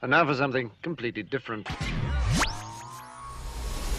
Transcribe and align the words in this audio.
And 0.00 0.12
now 0.12 0.24
for 0.24 0.34
something 0.34 0.70
completely 0.82 1.24
different. 1.24 1.66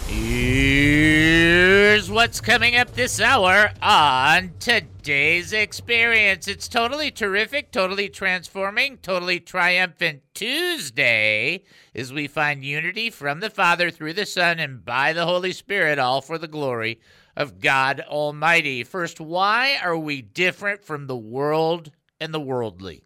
Here's 0.08 2.10
what's 2.10 2.40
coming 2.40 2.78
up 2.78 2.94
this 2.94 3.20
hour 3.20 3.72
on 3.82 4.52
today's 4.60 5.52
experience. 5.52 6.48
It's 6.48 6.70
totally 6.70 7.12
terrific, 7.12 7.72
totally 7.72 8.08
transforming, 8.08 8.98
totally 8.98 9.42
triumphant 9.42 10.22
Tuesday 10.34 11.66
as 11.94 12.14
we 12.14 12.28
find 12.28 12.64
unity 12.64 13.10
from 13.10 13.42
the 13.42 13.50
Father 13.50 13.92
through 13.92 14.14
the 14.14 14.26
Son 14.26 14.58
and 14.58 14.86
by 14.86 15.12
the 15.12 15.26
Holy 15.26 15.52
Spirit, 15.52 16.00
all 16.00 16.22
for 16.22 16.38
the 16.38 16.48
glory 16.48 17.02
of 17.36 17.60
God 17.60 18.00
Almighty. 18.08 18.86
First, 18.86 19.20
why 19.20 19.78
are 19.84 19.98
we 19.98 20.22
different 20.22 20.84
from 20.84 21.08
the 21.08 21.18
world 21.18 21.92
and 22.22 22.34
the 22.34 22.40
worldly? 22.40 23.04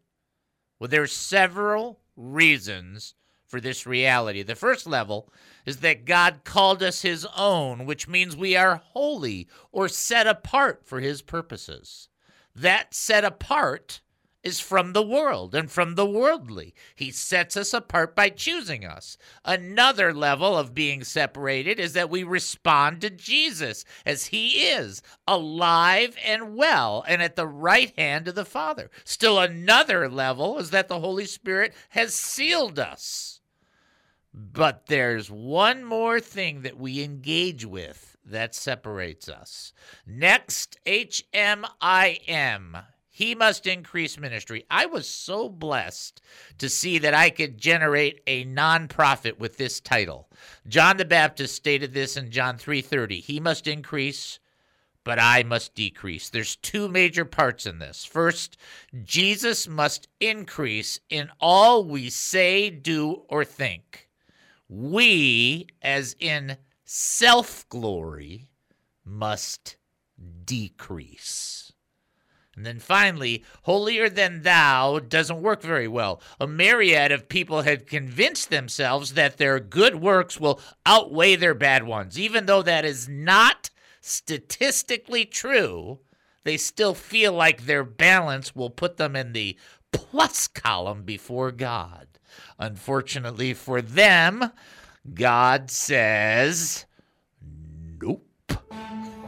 Well, 0.80 0.90
there's 0.90 1.12
several 1.12 2.00
reasons 2.16 3.16
for 3.48 3.62
this 3.62 3.86
reality. 3.86 4.42
The 4.42 4.56
first 4.56 4.88
level 4.88 5.32
is 5.66 5.78
that 5.78 6.06
God 6.06 6.42
called 6.44 6.82
us 6.82 7.04
his 7.04 7.28
own, 7.38 7.86
which 7.86 8.08
means 8.08 8.36
we 8.36 8.56
are 8.56 8.82
holy 8.94 9.48
or 9.72 9.88
set 9.88 10.26
apart 10.26 10.86
for 10.86 11.00
his 11.00 11.22
purposes. 11.22 12.10
That 12.56 12.94
set 12.94 13.24
apart 13.24 14.02
is 14.44 14.60
from 14.60 14.94
the 14.94 15.02
world 15.02 15.56
and 15.56 15.72
from 15.72 15.96
the 15.96 16.06
worldly. 16.06 16.74
He 16.96 17.12
sets 17.12 17.56
us 17.56 17.74
apart 17.74 18.16
by 18.16 18.30
choosing 18.30 18.86
us. 18.86 19.18
Another 19.46 20.14
level 20.14 20.58
of 20.58 20.74
being 20.74 21.04
separated 21.04 21.80
is 21.80 21.94
that 21.94 22.10
we 22.10 22.24
respond 22.24 23.02
to 23.02 23.10
Jesus 23.10 23.86
as 24.06 24.28
he 24.28 24.66
is, 24.66 25.02
alive 25.28 26.16
and 26.26 26.56
well, 26.56 27.04
and 27.08 27.22
at 27.22 27.36
the 27.36 27.48
right 27.48 27.94
hand 27.98 28.28
of 28.28 28.36
the 28.36 28.46
Father. 28.46 28.92
Still, 29.06 29.40
another 29.40 30.10
level 30.10 30.60
is 30.60 30.72
that 30.72 30.90
the 30.90 31.00
Holy 31.00 31.26
Spirit 31.26 31.74
has 31.90 32.14
sealed 32.14 32.80
us. 32.80 33.40
But 34.34 34.88
there's 34.88 35.30
one 35.30 35.84
more 35.84 36.20
thing 36.20 36.64
that 36.64 36.78
we 36.78 37.04
engage 37.04 37.66
with 37.66 38.18
that 38.26 38.56
separates 38.56 39.30
us. 39.30 39.74
Next, 40.08 40.78
HMIM. 40.86 42.84
He 43.16 43.36
must 43.36 43.68
increase 43.68 44.18
ministry. 44.18 44.66
I 44.72 44.88
was 44.88 45.08
so 45.08 45.48
blessed 45.48 46.20
to 46.58 46.68
see 46.68 46.98
that 46.98 47.14
I 47.14 47.30
could 47.30 47.60
generate 47.60 48.22
a 48.26 48.44
nonprofit 48.44 49.38
with 49.38 49.58
this 49.58 49.80
title. 49.80 50.32
John 50.68 50.98
the 50.98 51.06
Baptist 51.06 51.54
stated 51.54 51.94
this 51.94 52.18
in 52.18 52.32
John 52.32 52.58
3:30. 52.58 53.20
He 53.22 53.40
must 53.40 53.68
increase, 53.68 54.40
but 55.04 55.20
I 55.20 55.44
must 55.44 55.76
decrease. 55.76 56.28
There's 56.28 56.56
two 56.56 56.90
major 56.90 57.24
parts 57.24 57.68
in 57.68 57.78
this. 57.78 58.04
First, 58.04 58.58
Jesus 59.04 59.68
must 59.68 60.08
increase 60.20 61.00
in 61.12 61.30
all 61.40 61.86
we 61.86 62.10
say, 62.10 62.72
do, 62.72 63.26
or 63.30 63.46
think. 63.46 64.10
We, 64.68 65.68
as 65.84 66.16
in 66.20 66.58
self 66.84 67.70
glory, 67.70 68.50
must 69.06 69.76
decrease. 70.46 71.73
And 72.56 72.66
then 72.66 72.80
finally, 72.80 73.44
holier 73.64 74.10
than 74.10 74.44
thou 74.44 75.00
doesn't 75.00 75.42
work 75.42 75.64
very 75.64 75.88
well. 75.88 76.22
A 76.40 76.46
myriad 76.46 77.12
of 77.12 77.28
people 77.28 77.64
had 77.64 77.88
convinced 77.88 78.50
themselves 78.50 79.14
that 79.14 79.38
their 79.38 79.60
good 79.60 79.96
works 79.96 80.40
will 80.40 80.62
outweigh 80.86 81.36
their 81.36 81.56
bad 81.56 81.84
ones. 81.84 82.20
Even 82.20 82.46
though 82.46 82.62
that 82.62 82.86
is 82.86 83.10
not 83.10 83.72
statistically 84.02 85.26
true, 85.26 86.00
they 86.44 86.58
still 86.58 86.94
feel 86.94 87.34
like 87.34 87.66
their 87.66 87.84
balance 87.84 88.56
will 88.56 88.70
put 88.70 88.98
them 88.98 89.16
in 89.16 89.34
the 89.34 89.58
plus 89.92 90.48
column 90.48 91.04
before 91.04 91.52
God. 91.52 92.08
Unfortunately 92.60 93.54
for 93.54 93.82
them, 93.82 94.52
God 95.14 95.72
says. 95.72 96.86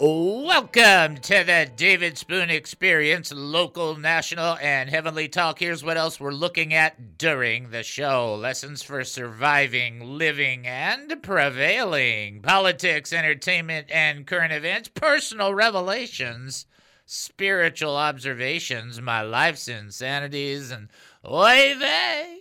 Welcome 0.00 1.16
to 1.16 1.42
the 1.42 1.68
David 1.74 2.18
Spoon 2.18 2.50
Experience, 2.50 3.32
local, 3.34 3.96
national, 3.96 4.56
and 4.58 4.88
heavenly 4.88 5.26
talk. 5.26 5.58
Here's 5.58 5.82
what 5.82 5.96
else 5.96 6.20
we're 6.20 6.30
looking 6.30 6.72
at 6.72 7.18
during 7.18 7.70
the 7.70 7.82
show. 7.82 8.36
Lessons 8.36 8.80
for 8.80 9.02
surviving, 9.02 10.16
living, 10.16 10.68
and 10.68 11.20
prevailing, 11.20 12.42
politics, 12.42 13.12
entertainment, 13.12 13.90
and 13.90 14.24
current 14.24 14.52
events, 14.52 14.88
personal 14.88 15.52
revelations, 15.52 16.66
spiritual 17.04 17.96
observations, 17.96 19.00
my 19.00 19.22
life's 19.22 19.66
insanities, 19.66 20.70
and 20.70 20.90
oy 21.28 21.74
vey, 21.76 22.38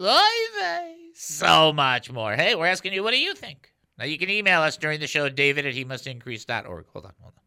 oy 0.00 0.58
vey, 0.58 0.96
so 1.14 1.72
much 1.72 2.10
more. 2.10 2.32
Hey, 2.34 2.56
we're 2.56 2.66
asking 2.66 2.94
you, 2.94 3.04
what 3.04 3.12
do 3.12 3.20
you 3.20 3.32
think? 3.36 3.70
Now 3.98 4.04
you 4.04 4.18
can 4.18 4.30
email 4.30 4.60
us 4.60 4.76
during 4.76 5.00
the 5.00 5.06
show, 5.06 5.28
David 5.28 5.66
at 5.66 5.74
he 5.74 5.84
must 5.84 6.06
increase.org. 6.06 6.86
Hold 6.92 7.06
on, 7.06 7.12
hold 7.20 7.32
on. 7.36 7.42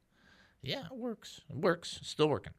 Yeah, 0.61 0.85
it 0.91 0.97
works. 0.97 1.41
It 1.49 1.55
works. 1.55 1.99
Still 2.03 2.27
working. 2.27 2.53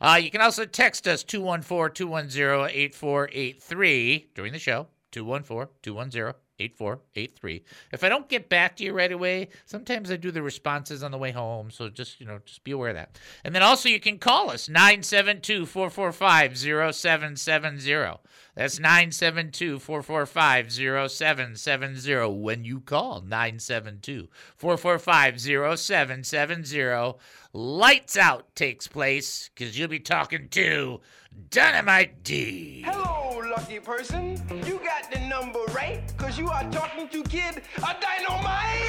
Uh, 0.00 0.18
you 0.20 0.30
can 0.30 0.40
also 0.40 0.64
text 0.64 1.06
us 1.06 1.22
214 1.22 1.94
210 1.94 2.70
8483 2.70 4.30
during 4.34 4.52
the 4.52 4.58
show. 4.58 4.88
214 5.12 5.72
210 5.82 6.34
8483. 6.58 7.62
If 7.92 8.02
I 8.02 8.08
don't 8.08 8.28
get 8.28 8.48
back 8.48 8.76
to 8.76 8.84
you 8.84 8.92
right 8.92 9.12
away, 9.12 9.48
sometimes 9.66 10.10
I 10.10 10.16
do 10.16 10.30
the 10.30 10.42
responses 10.42 11.02
on 11.02 11.10
the 11.10 11.18
way 11.18 11.30
home. 11.30 11.70
So 11.70 11.88
just, 11.88 12.20
you 12.20 12.26
know, 12.26 12.40
just 12.44 12.64
be 12.64 12.72
aware 12.72 12.90
of 12.90 12.96
that. 12.96 13.18
And 13.44 13.54
then 13.54 13.62
also 13.62 13.88
you 13.88 14.00
can 14.00 14.18
call 14.18 14.50
us 14.50 14.68
972 14.68 15.66
445 15.66 16.58
0770. 16.58 18.18
That's 18.56 18.80
972 18.80 19.78
445 19.80 20.72
0770 20.72 22.40
when 22.40 22.64
you 22.64 22.80
call 22.80 23.20
972 23.20 24.30
445 24.56 25.78
0770. 25.78 27.18
Lights 27.52 28.16
out 28.16 28.54
takes 28.56 28.88
place 28.88 29.50
because 29.54 29.78
you'll 29.78 29.88
be 29.88 30.00
talking 30.00 30.48
to 30.48 31.02
Dynamite 31.50 32.24
D. 32.24 32.82
Hello, 32.86 33.46
lucky 33.46 33.78
person. 33.78 34.42
You 34.64 34.80
got 34.82 35.12
the 35.12 35.20
number 35.28 35.60
right, 35.74 36.00
because 36.16 36.38
you 36.38 36.48
are 36.48 36.64
talking 36.70 37.10
to 37.10 37.22
Kid 37.24 37.62
a 37.76 37.94
Dynamite! 38.00 38.80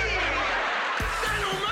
Dynamite! 1.26 1.68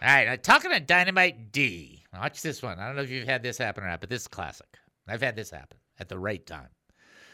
All 0.00 0.08
right, 0.08 0.26
now 0.26 0.36
talking 0.40 0.70
to 0.70 0.78
Dynamite 0.78 1.50
D. 1.50 2.04
Watch 2.14 2.40
this 2.40 2.62
one. 2.62 2.78
I 2.78 2.86
don't 2.86 2.94
know 2.94 3.02
if 3.02 3.10
you've 3.10 3.26
had 3.26 3.42
this 3.42 3.58
happen 3.58 3.82
or 3.82 3.88
not, 3.88 4.00
but 4.00 4.10
this 4.10 4.22
is 4.22 4.28
classic. 4.28 4.78
I've 5.08 5.22
had 5.22 5.36
this 5.36 5.50
happen 5.50 5.78
at 5.98 6.08
the 6.08 6.18
right 6.18 6.44
time. 6.46 6.68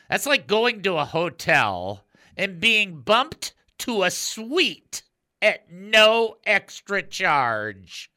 That's 0.08 0.26
like 0.26 0.46
going 0.46 0.82
to 0.82 0.96
a 0.96 1.04
hotel 1.04 2.04
and 2.36 2.60
being 2.60 3.00
bumped 3.00 3.52
to 3.78 4.02
a 4.02 4.10
suite 4.10 5.02
at 5.42 5.70
no 5.70 6.36
extra 6.46 7.02
charge. 7.02 8.10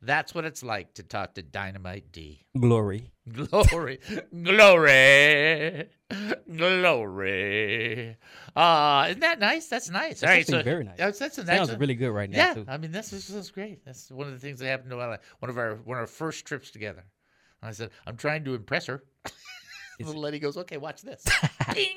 That's 0.00 0.34
what 0.34 0.44
it's 0.44 0.62
like 0.64 0.94
to 0.94 1.02
talk 1.04 1.34
to 1.34 1.42
Dynamite 1.42 2.10
D. 2.10 2.44
Glory. 2.58 3.12
Glory, 3.32 4.00
glory, 4.42 5.88
glory. 6.52 8.16
Uh, 8.56 9.06
isn't 9.08 9.20
that 9.20 9.38
nice? 9.38 9.68
That's 9.68 9.90
nice. 9.90 10.20
That's 10.20 10.24
All 10.24 10.28
right, 10.28 10.46
so 10.46 10.62
very 10.64 10.82
nice. 10.82 10.96
That's, 10.96 11.18
that's 11.20 11.38
a 11.38 11.44
nice. 11.44 11.68
Sounds 11.68 11.78
really 11.78 11.94
good 11.94 12.10
right 12.10 12.28
now, 12.28 12.36
Yeah, 12.36 12.54
too. 12.54 12.64
I 12.66 12.78
mean 12.78 12.90
this 12.90 13.12
is, 13.12 13.28
this 13.28 13.36
is 13.36 13.50
great. 13.52 13.84
That's 13.84 14.10
one 14.10 14.26
of 14.26 14.32
the 14.32 14.40
things 14.40 14.58
that 14.58 14.66
happened 14.66 14.90
to 14.90 14.96
my, 14.96 15.18
one 15.38 15.50
of 15.50 15.56
our 15.56 15.76
one 15.84 15.98
of 15.98 16.00
our 16.00 16.06
first 16.08 16.44
trips 16.46 16.72
together. 16.72 17.04
I 17.62 17.72
said, 17.72 17.90
I'm 18.06 18.16
trying 18.16 18.44
to 18.44 18.54
impress 18.54 18.86
her. 18.86 19.04
Little 20.00 20.22
lady 20.22 20.38
goes, 20.38 20.56
okay, 20.56 20.78
watch 20.78 21.02
this. 21.02 21.24
Bing. 21.74 21.96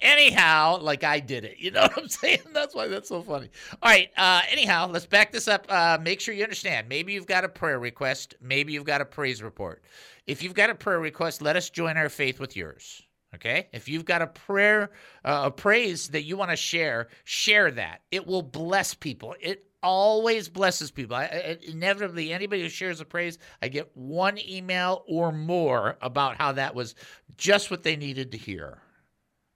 Anyhow, 0.00 0.78
like 0.80 1.04
I 1.04 1.20
did 1.20 1.44
it. 1.44 1.58
You 1.58 1.70
know 1.70 1.82
what 1.82 1.98
I'm 1.98 2.08
saying? 2.08 2.40
That's 2.52 2.74
why 2.74 2.88
that's 2.88 3.08
so 3.08 3.22
funny. 3.22 3.50
All 3.82 3.90
right. 3.90 4.10
Uh, 4.16 4.40
anyhow, 4.50 4.88
let's 4.90 5.06
back 5.06 5.32
this 5.32 5.48
up. 5.48 5.66
Uh, 5.68 5.98
make 6.00 6.20
sure 6.20 6.34
you 6.34 6.42
understand. 6.42 6.88
Maybe 6.88 7.12
you've 7.12 7.26
got 7.26 7.44
a 7.44 7.48
prayer 7.48 7.78
request. 7.78 8.34
Maybe 8.40 8.72
you've 8.72 8.84
got 8.84 9.00
a 9.00 9.04
praise 9.04 9.42
report. 9.42 9.82
If 10.26 10.42
you've 10.42 10.54
got 10.54 10.70
a 10.70 10.74
prayer 10.74 11.00
request, 11.00 11.42
let 11.42 11.56
us 11.56 11.70
join 11.70 11.96
our 11.96 12.08
faith 12.08 12.40
with 12.40 12.56
yours. 12.56 13.02
Okay. 13.34 13.68
If 13.72 13.88
you've 13.88 14.04
got 14.04 14.22
a 14.22 14.28
prayer, 14.28 14.90
uh, 15.24 15.42
a 15.46 15.50
praise 15.50 16.08
that 16.08 16.22
you 16.22 16.36
want 16.36 16.50
to 16.50 16.56
share, 16.56 17.08
share 17.24 17.70
that. 17.72 18.02
It 18.10 18.26
will 18.26 18.42
bless 18.42 18.94
people. 18.94 19.34
It 19.40 19.65
always 19.82 20.48
blesses 20.48 20.90
people. 20.90 21.16
I, 21.16 21.24
I, 21.24 21.58
inevitably, 21.62 22.32
anybody 22.32 22.62
who 22.62 22.68
shares 22.68 23.00
a 23.00 23.04
praise, 23.04 23.38
I 23.62 23.68
get 23.68 23.96
one 23.96 24.38
email 24.38 25.04
or 25.06 25.32
more 25.32 25.96
about 26.00 26.36
how 26.36 26.52
that 26.52 26.74
was 26.74 26.94
just 27.36 27.70
what 27.70 27.82
they 27.82 27.96
needed 27.96 28.32
to 28.32 28.38
hear. 28.38 28.78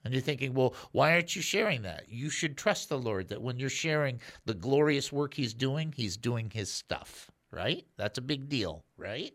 And 0.05 0.15
you're 0.15 0.23
thinking, 0.23 0.55
well, 0.55 0.75
why 0.93 1.13
aren't 1.13 1.37
you 1.37 1.43
sharing 1.43 1.83
that? 1.83 2.09
You 2.09 2.31
should 2.31 2.57
trust 2.57 2.89
the 2.89 2.99
Lord 2.99 3.29
that 3.29 3.43
when 3.43 3.59
you're 3.59 3.69
sharing 3.69 4.21
the 4.47 4.55
glorious 4.55 5.13
work 5.13 5.35
He's 5.35 5.53
doing, 5.53 5.93
He's 5.95 6.17
doing 6.17 6.51
His 6.51 6.73
stuff, 6.73 7.31
right? 7.53 7.85
That's 7.97 8.19
a 8.19 8.23
big 8.23 8.49
deal, 8.49 8.85
right? 8.97 9.33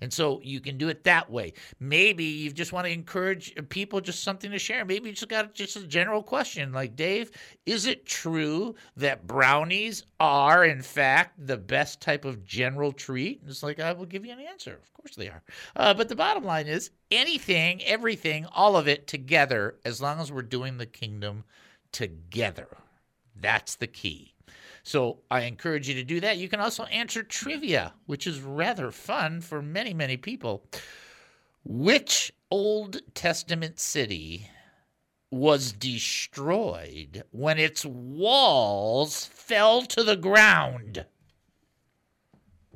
And 0.00 0.12
so 0.12 0.40
you 0.42 0.60
can 0.60 0.76
do 0.76 0.88
it 0.88 1.04
that 1.04 1.30
way. 1.30 1.54
Maybe 1.80 2.24
you 2.24 2.52
just 2.52 2.72
want 2.72 2.86
to 2.86 2.92
encourage 2.92 3.54
people 3.70 4.00
just 4.00 4.22
something 4.22 4.50
to 4.50 4.58
share. 4.58 4.84
Maybe 4.84 5.08
you 5.08 5.14
just 5.14 5.28
got 5.28 5.54
just 5.54 5.76
a 5.76 5.86
general 5.86 6.22
question 6.22 6.72
like, 6.72 6.96
Dave, 6.96 7.30
is 7.64 7.86
it 7.86 8.04
true 8.06 8.74
that 8.96 9.26
brownies 9.26 10.04
are, 10.20 10.64
in 10.66 10.82
fact, 10.82 11.46
the 11.46 11.56
best 11.56 12.00
type 12.00 12.24
of 12.24 12.44
general 12.44 12.92
treat? 12.92 13.40
And 13.40 13.50
it's 13.50 13.62
like, 13.62 13.80
I 13.80 13.92
will 13.92 14.06
give 14.06 14.26
you 14.26 14.32
an 14.32 14.40
answer. 14.40 14.74
Of 14.74 14.92
course 14.92 15.16
they 15.16 15.28
are. 15.28 15.42
Uh, 15.74 15.94
but 15.94 16.08
the 16.08 16.16
bottom 16.16 16.44
line 16.44 16.66
is 16.66 16.90
anything, 17.10 17.82
everything, 17.84 18.46
all 18.52 18.76
of 18.76 18.88
it 18.88 19.06
together, 19.06 19.76
as 19.84 20.02
long 20.02 20.20
as 20.20 20.30
we're 20.30 20.42
doing 20.42 20.76
the 20.76 20.86
kingdom 20.86 21.44
together. 21.92 22.68
That's 23.40 23.76
the 23.76 23.86
key. 23.86 24.33
So 24.84 25.20
I 25.30 25.42
encourage 25.42 25.88
you 25.88 25.94
to 25.94 26.04
do 26.04 26.20
that. 26.20 26.36
You 26.36 26.48
can 26.48 26.60
also 26.60 26.84
answer 26.84 27.22
trivia, 27.22 27.94
which 28.04 28.26
is 28.26 28.40
rather 28.40 28.90
fun 28.90 29.40
for 29.40 29.62
many, 29.62 29.94
many 29.94 30.18
people. 30.18 30.66
Which 31.64 32.32
Old 32.50 33.00
Testament 33.14 33.80
city 33.80 34.50
was 35.30 35.72
destroyed 35.72 37.24
when 37.30 37.58
its 37.58 37.86
walls 37.86 39.24
fell 39.24 39.82
to 39.86 40.04
the 40.04 40.16
ground? 40.16 41.06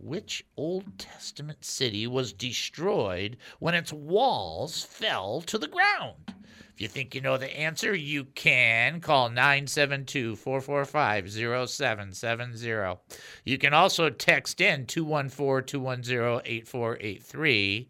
Which 0.00 0.44
Old 0.56 0.98
Testament 0.98 1.64
city 1.64 2.06
was 2.06 2.32
destroyed 2.32 3.36
when 3.58 3.74
its 3.74 3.92
walls 3.92 4.84
fell 4.84 5.40
to 5.42 5.58
the 5.58 5.66
ground? 5.66 6.34
If 6.72 6.80
you 6.80 6.86
think 6.86 7.14
you 7.14 7.20
know 7.20 7.36
the 7.36 7.58
answer, 7.58 7.92
you 7.92 8.24
can 8.24 9.00
call 9.00 9.28
972 9.30 10.36
445 10.36 11.68
0770. 11.68 13.00
You 13.44 13.58
can 13.58 13.74
also 13.74 14.10
text 14.10 14.60
in 14.60 14.86
214 14.86 15.66
210 15.66 16.42
8483. 16.44 17.88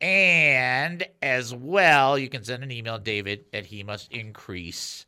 And 0.00 1.06
as 1.20 1.54
well, 1.54 2.18
you 2.18 2.30
can 2.30 2.42
send 2.42 2.62
an 2.62 2.72
email, 2.72 2.98
David, 2.98 3.44
at 3.52 3.66
he 3.66 3.82
must 3.82 4.10
increase 4.10 5.04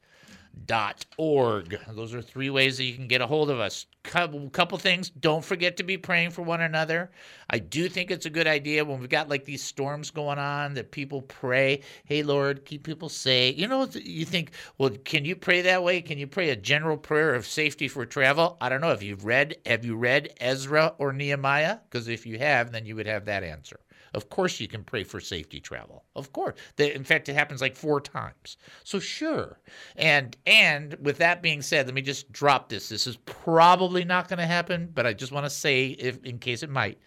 dot 0.67 1.05
org. 1.17 1.79
Those 1.89 2.15
are 2.15 2.23
three 2.23 2.51
ways 2.51 2.77
that 2.79 2.85
you 2.85 2.95
can 2.95 3.09
get 3.09 3.21
a 3.21 3.27
hold 3.27 3.51
of 3.51 3.61
us. 3.61 3.87
Couple, 4.03 4.49
couple 4.51 4.79
things. 4.79 5.11
Don't 5.11 5.45
forget 5.45 5.77
to 5.77 5.83
be 5.83 5.99
praying 5.99 6.31
for 6.31 6.43
one 6.43 6.63
another. 6.63 7.11
I 7.51 7.59
do 7.59 7.89
think 7.89 8.11
it's 8.11 8.27
a 8.27 8.31
good 8.31 8.47
idea 8.47 8.85
when 8.85 9.01
we've 9.01 9.09
got 9.09 9.29
like 9.29 9.45
these 9.45 9.63
storms 9.63 10.11
going 10.11 10.39
on 10.39 10.75
that 10.75 10.91
people 10.91 11.23
pray, 11.23 11.83
"Hey 12.05 12.23
Lord, 12.23 12.65
keep 12.65 12.85
people 12.85 13.09
safe." 13.09 13.59
You 13.59 13.69
know, 13.69 13.87
you 13.93 14.25
think, 14.25 14.53
well, 14.79 14.91
can 15.05 15.25
you 15.25 15.37
pray 15.37 15.61
that 15.63 15.83
way? 15.83 16.01
Can 16.01 16.19
you 16.19 16.27
pray 16.27 16.51
a 16.51 16.57
general 16.57 16.97
prayer 16.97 17.35
of 17.35 17.47
safety 17.47 17.89
for 17.89 18.07
travel? 18.07 18.57
I 18.61 18.69
don't 18.69 18.81
know. 18.81 18.93
If 18.93 19.03
you've 19.03 19.25
read, 19.25 19.57
have 19.67 19.85
you 19.85 19.97
read 19.97 20.35
Ezra 20.41 20.95
or 20.99 21.13
Nehemiah? 21.13 21.79
Because 21.91 22.09
if 22.09 22.25
you 22.27 22.39
have, 22.39 22.73
then 22.73 22.87
you 22.87 22.97
would 22.97 23.07
have 23.07 23.27
that 23.27 23.45
answer. 23.45 23.81
Of 24.15 24.31
course, 24.31 24.61
you 24.61 24.69
can 24.69 24.85
pray 24.85 25.05
for 25.05 25.21
safety 25.21 25.61
travel. 25.61 26.05
Of 26.17 26.33
course, 26.33 26.59
in 26.79 27.05
fact, 27.05 27.29
it 27.29 27.35
happens 27.35 27.61
like 27.61 27.77
four 27.77 28.01
times. 28.01 28.57
So 28.85 28.99
sure. 28.99 29.61
And 29.97 30.37
and 30.47 30.97
with 31.01 31.19
that 31.19 31.43
being 31.43 31.63
said, 31.63 31.87
let 31.87 31.95
me 31.95 32.03
just 32.03 32.31
drop 32.33 32.69
this. 32.69 32.89
This 32.89 33.07
is 33.07 33.17
probably 33.17 34.05
not 34.05 34.29
going 34.29 34.39
to 34.39 34.47
happen, 34.47 34.91
but 34.95 35.07
I 35.07 35.13
just 35.13 35.33
want 35.33 35.47
to 35.47 35.51
say, 35.51 35.89
if 35.89 36.25
in 36.25 36.39
case 36.39 36.63
it 36.63 36.71
might. 36.71 36.99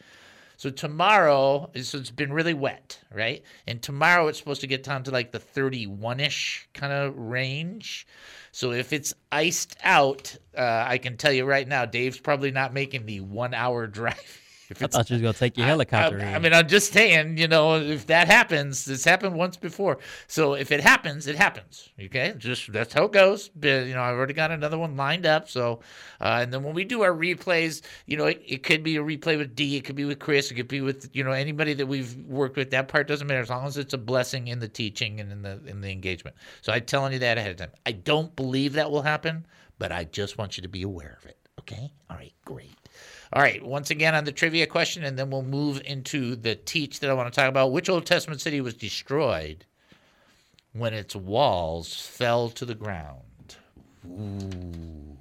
So 0.61 0.69
tomorrow, 0.69 1.71
so 1.81 1.97
it's 1.97 2.11
been 2.11 2.31
really 2.31 2.53
wet, 2.53 2.99
right? 3.11 3.41
And 3.65 3.81
tomorrow 3.81 4.27
it's 4.27 4.37
supposed 4.37 4.61
to 4.61 4.67
get 4.67 4.83
down 4.83 5.01
to 5.05 5.11
like 5.11 5.31
the 5.31 5.39
31-ish 5.39 6.69
kind 6.75 6.93
of 6.93 7.17
range. 7.17 8.05
So 8.51 8.71
if 8.71 8.93
it's 8.93 9.11
iced 9.31 9.75
out, 9.83 10.37
uh, 10.55 10.85
I 10.87 10.99
can 10.99 11.17
tell 11.17 11.31
you 11.31 11.45
right 11.45 11.67
now, 11.67 11.85
Dave's 11.85 12.19
probably 12.19 12.51
not 12.51 12.75
making 12.75 13.07
the 13.07 13.21
one-hour 13.21 13.87
drive 13.87 14.39
if 14.71 14.81
I 14.81 14.87
thought 14.87 15.09
you 15.09 15.15
was 15.15 15.21
gonna 15.21 15.33
take 15.33 15.57
your 15.57 15.67
helicopter. 15.67 16.19
I, 16.19 16.31
I, 16.31 16.35
I, 16.35 16.39
mean, 16.39 16.53
I'm 16.53 16.67
just 16.67 16.93
saying, 16.93 17.37
you 17.37 17.47
know, 17.47 17.75
if 17.75 18.07
that 18.07 18.27
happens, 18.27 18.87
it's 18.87 19.03
happened 19.03 19.35
once 19.35 19.57
before. 19.57 19.99
So 20.27 20.53
if 20.53 20.71
it 20.71 20.79
happens, 20.79 21.27
it 21.27 21.35
happens. 21.35 21.89
Okay, 21.99 22.33
just 22.37 22.71
that's 22.71 22.93
how 22.93 23.05
it 23.05 23.11
goes. 23.11 23.49
But, 23.49 23.87
you 23.87 23.93
know, 23.93 24.01
I've 24.01 24.15
already 24.15 24.33
got 24.33 24.51
another 24.51 24.77
one 24.77 24.95
lined 24.95 25.25
up. 25.25 25.49
So, 25.49 25.81
uh, 26.21 26.39
and 26.41 26.53
then 26.53 26.63
when 26.63 26.73
we 26.73 26.85
do 26.85 27.01
our 27.01 27.11
replays, 27.11 27.81
you 28.05 28.17
know, 28.17 28.25
it, 28.25 28.41
it, 28.47 28.63
could 28.63 28.83
be 28.83 28.95
a 28.97 29.01
replay 29.01 29.37
with 29.37 29.55
D, 29.55 29.75
it 29.75 29.81
could 29.81 29.95
be 29.95 30.05
with 30.05 30.19
Chris, 30.19 30.49
it 30.51 30.55
could 30.55 30.67
be 30.67 30.81
with 30.81 31.09
you 31.13 31.23
know 31.23 31.31
anybody 31.31 31.73
that 31.73 31.85
we've 31.85 32.15
worked 32.25 32.55
with. 32.55 32.71
That 32.71 32.87
part 32.87 33.07
doesn't 33.07 33.27
matter 33.27 33.41
as 33.41 33.49
long 33.49 33.67
as 33.67 33.77
it's 33.77 33.93
a 33.93 33.97
blessing 33.97 34.47
in 34.47 34.59
the 34.59 34.69
teaching 34.69 35.19
and 35.19 35.31
in 35.31 35.41
the 35.41 35.59
in 35.65 35.81
the 35.81 35.91
engagement. 35.91 36.35
So 36.61 36.71
I'm 36.71 36.85
telling 36.85 37.13
you 37.13 37.19
that 37.19 37.37
ahead 37.37 37.51
of 37.51 37.57
time. 37.57 37.71
I 37.85 37.91
don't 37.91 38.35
believe 38.35 38.73
that 38.73 38.89
will 38.89 39.01
happen, 39.01 39.45
but 39.77 39.91
I 39.91 40.05
just 40.05 40.37
want 40.37 40.57
you 40.57 40.63
to 40.63 40.69
be 40.69 40.83
aware 40.83 41.17
of 41.19 41.27
it. 41.27 41.37
Okay. 41.59 41.91
All 42.09 42.17
right. 42.17 42.33
Great. 42.45 42.80
All 43.33 43.41
right, 43.41 43.65
once 43.65 43.91
again 43.91 44.13
on 44.13 44.25
the 44.25 44.33
trivia 44.33 44.67
question, 44.67 45.05
and 45.05 45.17
then 45.17 45.29
we'll 45.29 45.41
move 45.41 45.81
into 45.85 46.35
the 46.35 46.55
teach 46.55 46.99
that 46.99 47.09
I 47.09 47.13
want 47.13 47.33
to 47.33 47.39
talk 47.39 47.47
about. 47.47 47.71
Which 47.71 47.87
Old 47.87 48.05
Testament 48.05 48.41
city 48.41 48.59
was 48.59 48.73
destroyed 48.73 49.63
when 50.73 50.93
its 50.93 51.15
walls 51.15 51.95
fell 51.95 52.49
to 52.49 52.65
the 52.65 52.75
ground? 52.75 53.55
Ooh. 54.05 55.15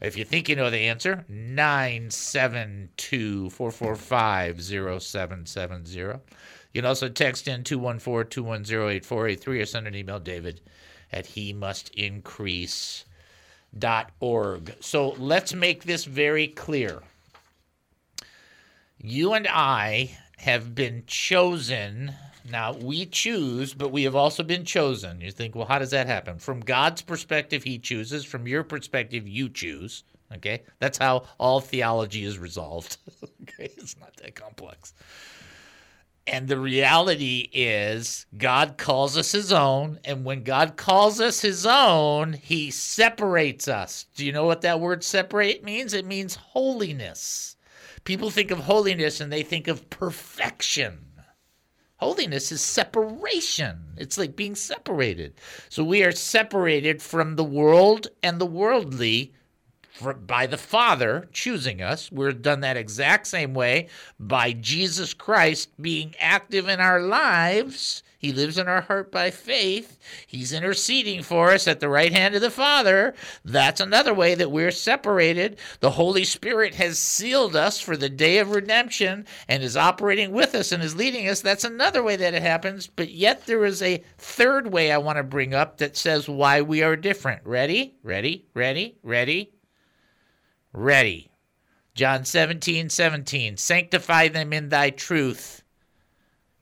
If 0.00 0.16
you 0.16 0.24
think 0.24 0.48
you 0.48 0.54
know 0.54 0.70
the 0.70 0.86
answer, 0.86 1.24
972 1.28 3.50
445 3.50 4.62
0770. 4.62 5.98
You 5.98 6.20
can 6.74 6.84
also 6.84 7.08
text 7.08 7.48
in 7.48 7.64
214 7.64 8.30
210 8.30 8.88
8483 8.88 9.60
or 9.60 9.66
send 9.66 9.88
an 9.88 9.96
email, 9.96 10.20
David, 10.20 10.60
at 11.10 11.26
he 11.26 11.52
must 11.52 11.88
increase. 11.88 13.04
Dot 13.76 14.12
org. 14.20 14.76
So 14.80 15.16
let's 15.18 15.52
make 15.52 15.82
this 15.84 16.04
very 16.04 16.46
clear 16.46 17.02
you 19.06 19.34
and 19.34 19.46
I 19.46 20.18
have 20.38 20.74
been 20.74 21.04
chosen. 21.06 22.12
Now, 22.50 22.72
we 22.72 23.06
choose, 23.06 23.72
but 23.72 23.92
we 23.92 24.02
have 24.02 24.16
also 24.16 24.42
been 24.42 24.64
chosen. 24.64 25.20
You 25.20 25.30
think, 25.30 25.54
well, 25.54 25.66
how 25.66 25.78
does 25.78 25.90
that 25.92 26.06
happen? 26.06 26.38
From 26.38 26.60
God's 26.60 27.02
perspective, 27.02 27.62
He 27.62 27.78
chooses. 27.78 28.24
From 28.24 28.48
your 28.48 28.64
perspective, 28.64 29.28
you 29.28 29.48
choose. 29.48 30.04
Okay? 30.34 30.62
That's 30.80 30.98
how 30.98 31.24
all 31.38 31.60
theology 31.60 32.24
is 32.24 32.38
resolved. 32.38 32.96
okay? 33.42 33.70
It's 33.76 33.98
not 33.98 34.16
that 34.16 34.34
complex. 34.34 34.92
And 36.26 36.48
the 36.48 36.58
reality 36.58 37.48
is, 37.52 38.26
God 38.36 38.76
calls 38.76 39.16
us 39.16 39.30
His 39.30 39.52
own. 39.52 40.00
And 40.04 40.24
when 40.24 40.42
God 40.42 40.76
calls 40.76 41.20
us 41.20 41.40
His 41.40 41.64
own, 41.64 42.32
He 42.32 42.72
separates 42.72 43.68
us. 43.68 44.06
Do 44.16 44.26
you 44.26 44.32
know 44.32 44.46
what 44.46 44.62
that 44.62 44.80
word 44.80 45.04
separate 45.04 45.62
means? 45.62 45.94
It 45.94 46.06
means 46.06 46.34
holiness. 46.34 47.55
People 48.06 48.30
think 48.30 48.52
of 48.52 48.60
holiness 48.60 49.20
and 49.20 49.32
they 49.32 49.42
think 49.42 49.66
of 49.66 49.90
perfection. 49.90 51.06
Holiness 51.96 52.52
is 52.52 52.60
separation. 52.62 53.94
It's 53.96 54.16
like 54.16 54.36
being 54.36 54.54
separated. 54.54 55.34
So 55.68 55.82
we 55.82 56.04
are 56.04 56.12
separated 56.12 57.02
from 57.02 57.34
the 57.34 57.44
world 57.44 58.06
and 58.22 58.40
the 58.40 58.46
worldly 58.46 59.34
by 60.26 60.46
the 60.46 60.58
Father 60.58 61.28
choosing 61.32 61.82
us. 61.82 62.10
We're 62.10 62.32
done 62.32 62.60
that 62.60 62.76
exact 62.76 63.26
same 63.26 63.54
way 63.54 63.88
by 64.18 64.52
Jesus 64.52 65.14
Christ 65.14 65.70
being 65.80 66.14
active 66.18 66.68
in 66.68 66.80
our 66.80 67.00
lives 67.00 68.02
he 68.18 68.32
lives 68.32 68.56
in 68.58 68.66
our 68.66 68.80
heart 68.80 69.12
by 69.12 69.30
faith. 69.30 69.98
He's 70.26 70.52
interceding 70.52 71.22
for 71.22 71.52
us 71.52 71.68
at 71.68 71.80
the 71.80 71.88
right 71.88 72.12
hand 72.12 72.34
of 72.34 72.40
the 72.40 72.50
Father. 72.50 73.14
That's 73.44 73.80
another 73.80 74.14
way 74.14 74.34
that 74.34 74.50
we're 74.50 74.70
separated. 74.70 75.58
The 75.80 75.90
Holy 75.90 76.24
Spirit 76.24 76.74
has 76.74 76.98
sealed 76.98 77.54
us 77.54 77.78
for 77.78 77.96
the 77.96 78.08
day 78.08 78.38
of 78.38 78.50
redemption 78.50 79.26
and 79.48 79.62
is 79.62 79.76
operating 79.76 80.32
with 80.32 80.54
us 80.54 80.72
and 80.72 80.82
is 80.82 80.96
leading 80.96 81.28
us. 81.28 81.40
That's 81.40 81.64
another 81.64 82.02
way 82.02 82.16
that 82.16 82.34
it 82.34 82.42
happens. 82.42 82.86
But 82.86 83.10
yet 83.10 83.46
there 83.46 83.64
is 83.64 83.82
a 83.82 84.02
third 84.18 84.72
way 84.72 84.90
I 84.90 84.98
want 84.98 85.18
to 85.18 85.22
bring 85.22 85.54
up 85.54 85.78
that 85.78 85.96
says 85.96 86.28
why 86.28 86.62
we 86.62 86.82
are 86.82 86.96
different. 86.96 87.42
Ready? 87.44 87.96
Ready? 88.02 88.46
Ready? 88.54 88.96
Ready? 89.02 89.52
Ready. 90.76 91.30
John 91.94 92.26
17, 92.26 92.90
17. 92.90 93.56
Sanctify 93.56 94.28
them 94.28 94.52
in 94.52 94.68
thy 94.68 94.90
truth. 94.90 95.62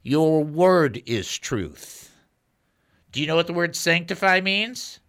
Your 0.04 0.44
word 0.44 1.02
is 1.04 1.36
truth. 1.36 2.14
Do 3.10 3.20
you 3.20 3.26
know 3.26 3.34
what 3.34 3.48
the 3.48 3.52
word 3.52 3.74
sanctify 3.74 4.40
means? 4.40 5.00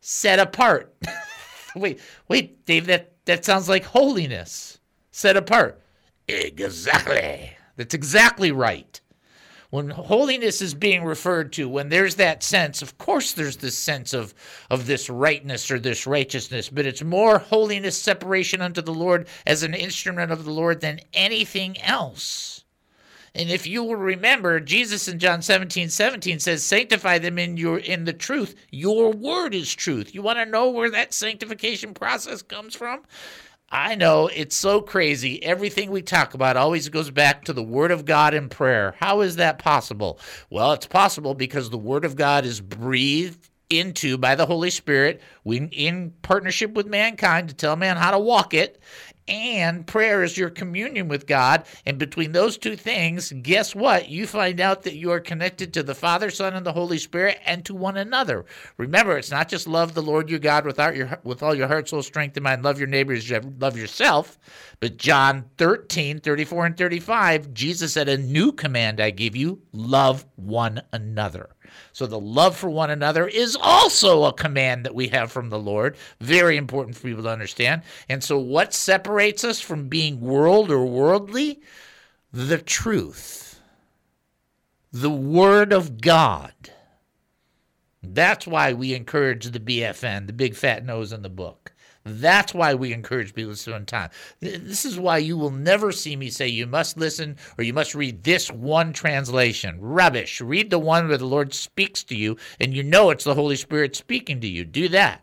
Set 0.00 0.40
apart. 0.40 0.92
wait, 1.76 2.00
wait, 2.26 2.66
Dave, 2.66 2.86
that, 2.86 3.12
that 3.26 3.44
sounds 3.44 3.68
like 3.68 3.84
holiness. 3.84 4.80
Set 5.12 5.36
apart. 5.36 5.80
Exactly. 6.26 7.52
That's 7.76 7.94
exactly 7.94 8.50
right. 8.50 9.00
When 9.70 9.90
holiness 9.90 10.62
is 10.62 10.72
being 10.72 11.04
referred 11.04 11.52
to, 11.54 11.68
when 11.68 11.90
there's 11.90 12.14
that 12.14 12.42
sense, 12.42 12.80
of 12.80 12.96
course 12.96 13.32
there's 13.32 13.58
this 13.58 13.76
sense 13.76 14.14
of, 14.14 14.34
of 14.70 14.86
this 14.86 15.10
rightness 15.10 15.70
or 15.70 15.78
this 15.78 16.06
righteousness, 16.06 16.70
but 16.70 16.86
it's 16.86 17.02
more 17.02 17.38
holiness, 17.38 18.00
separation 18.00 18.62
unto 18.62 18.80
the 18.80 18.94
Lord 18.94 19.28
as 19.46 19.62
an 19.62 19.74
instrument 19.74 20.32
of 20.32 20.46
the 20.46 20.52
Lord 20.52 20.80
than 20.80 21.00
anything 21.12 21.78
else. 21.82 22.64
And 23.34 23.50
if 23.50 23.66
you 23.66 23.84
will 23.84 23.96
remember, 23.96 24.58
Jesus 24.58 25.06
in 25.06 25.18
John 25.18 25.42
17, 25.42 25.90
17 25.90 26.40
says, 26.40 26.62
Sanctify 26.62 27.18
them 27.18 27.38
in 27.38 27.58
your 27.58 27.78
in 27.78 28.04
the 28.04 28.14
truth. 28.14 28.54
Your 28.70 29.12
word 29.12 29.54
is 29.54 29.74
truth. 29.74 30.14
You 30.14 30.22
want 30.22 30.38
to 30.38 30.46
know 30.46 30.70
where 30.70 30.90
that 30.90 31.12
sanctification 31.12 31.92
process 31.92 32.40
comes 32.40 32.74
from? 32.74 33.02
I 33.70 33.96
know 33.96 34.28
it's 34.28 34.56
so 34.56 34.80
crazy. 34.80 35.42
Everything 35.42 35.90
we 35.90 36.00
talk 36.00 36.32
about 36.32 36.56
always 36.56 36.88
goes 36.88 37.10
back 37.10 37.44
to 37.44 37.52
the 37.52 37.62
Word 37.62 37.90
of 37.90 38.06
God 38.06 38.32
and 38.32 38.50
prayer. 38.50 38.94
How 38.98 39.20
is 39.20 39.36
that 39.36 39.58
possible? 39.58 40.18
Well, 40.48 40.72
it's 40.72 40.86
possible 40.86 41.34
because 41.34 41.68
the 41.68 41.76
Word 41.76 42.06
of 42.06 42.16
God 42.16 42.46
is 42.46 42.62
breathed 42.62 43.50
into 43.68 44.16
by 44.16 44.34
the 44.34 44.46
Holy 44.46 44.70
Spirit 44.70 45.20
in 45.44 46.14
partnership 46.22 46.72
with 46.72 46.86
mankind 46.86 47.50
to 47.50 47.54
tell 47.54 47.76
man 47.76 47.98
how 47.98 48.10
to 48.10 48.18
walk 48.18 48.54
it 48.54 48.80
and 49.28 49.86
prayer 49.86 50.22
is 50.22 50.36
your 50.36 50.50
communion 50.50 51.08
with 51.08 51.26
God. 51.26 51.64
And 51.86 51.98
between 51.98 52.32
those 52.32 52.56
two 52.56 52.76
things, 52.76 53.32
guess 53.42 53.74
what? 53.74 54.08
You 54.08 54.26
find 54.26 54.60
out 54.60 54.82
that 54.82 54.96
you 54.96 55.12
are 55.12 55.20
connected 55.20 55.72
to 55.74 55.82
the 55.82 55.94
Father, 55.94 56.30
Son, 56.30 56.54
and 56.54 56.64
the 56.64 56.72
Holy 56.72 56.98
Spirit 56.98 57.38
and 57.44 57.64
to 57.66 57.74
one 57.74 57.96
another. 57.96 58.44
Remember, 58.76 59.18
it's 59.18 59.30
not 59.30 59.48
just 59.48 59.68
love 59.68 59.94
the 59.94 60.02
Lord 60.02 60.30
your 60.30 60.38
God 60.38 60.64
without 60.64 60.96
your 60.96 61.20
with 61.24 61.42
all 61.42 61.54
your 61.54 61.68
heart, 61.68 61.88
soul, 61.88 62.02
strength, 62.02 62.36
and 62.36 62.44
mind. 62.44 62.62
Love 62.62 62.78
your 62.78 62.88
neighbors, 62.88 63.30
love 63.58 63.76
yourself. 63.76 64.38
But 64.80 64.96
John 64.96 65.44
13, 65.58 66.20
34, 66.20 66.66
and 66.66 66.76
35, 66.76 67.52
Jesus 67.52 67.92
said, 67.92 68.08
A 68.08 68.16
new 68.16 68.52
command 68.52 69.00
I 69.00 69.10
give 69.10 69.36
you 69.36 69.60
love 69.72 70.24
one 70.36 70.82
another. 70.92 71.50
So 71.92 72.06
the 72.06 72.20
love 72.20 72.56
for 72.56 72.70
one 72.70 72.90
another 72.90 73.26
is 73.26 73.56
also 73.60 74.24
a 74.24 74.32
command 74.32 74.84
that 74.84 74.94
we 74.94 75.08
have 75.08 75.32
from 75.32 75.50
the 75.50 75.58
Lord. 75.58 75.96
Very 76.20 76.56
important 76.56 76.96
for 76.96 77.02
people 77.02 77.22
to 77.24 77.30
understand. 77.30 77.82
And 78.08 78.22
so 78.22 78.38
what 78.38 78.74
separates 78.74 79.44
us 79.44 79.60
from 79.60 79.88
being 79.88 80.20
world 80.20 80.70
or 80.70 80.84
worldly? 80.84 81.60
The 82.32 82.58
truth. 82.58 83.60
The 84.92 85.10
word 85.10 85.72
of 85.72 86.00
God. 86.00 86.52
That's 88.02 88.46
why 88.46 88.72
we 88.72 88.94
encourage 88.94 89.46
the 89.46 89.60
BFN, 89.60 90.26
the 90.26 90.32
big 90.32 90.54
fat 90.54 90.84
nose 90.84 91.12
in 91.12 91.22
the 91.22 91.28
book. 91.28 91.72
That's 92.20 92.54
why 92.54 92.74
we 92.74 92.92
encourage 92.92 93.34
people 93.34 93.52
to 93.52 93.56
spend 93.56 93.88
time. 93.88 94.10
This 94.40 94.84
is 94.84 94.98
why 94.98 95.18
you 95.18 95.36
will 95.36 95.50
never 95.50 95.92
see 95.92 96.16
me 96.16 96.30
say 96.30 96.48
you 96.48 96.66
must 96.66 96.96
listen 96.96 97.36
or 97.56 97.64
you 97.64 97.72
must 97.72 97.94
read 97.94 98.24
this 98.24 98.50
one 98.50 98.92
translation. 98.92 99.78
Rubbish. 99.80 100.40
Read 100.40 100.70
the 100.70 100.78
one 100.78 101.08
where 101.08 101.18
the 101.18 101.26
Lord 101.26 101.54
speaks 101.54 102.02
to 102.04 102.16
you 102.16 102.36
and 102.60 102.74
you 102.74 102.82
know 102.82 103.10
it's 103.10 103.24
the 103.24 103.34
Holy 103.34 103.56
Spirit 103.56 103.96
speaking 103.96 104.40
to 104.40 104.48
you. 104.48 104.64
Do 104.64 104.88
that. 104.88 105.22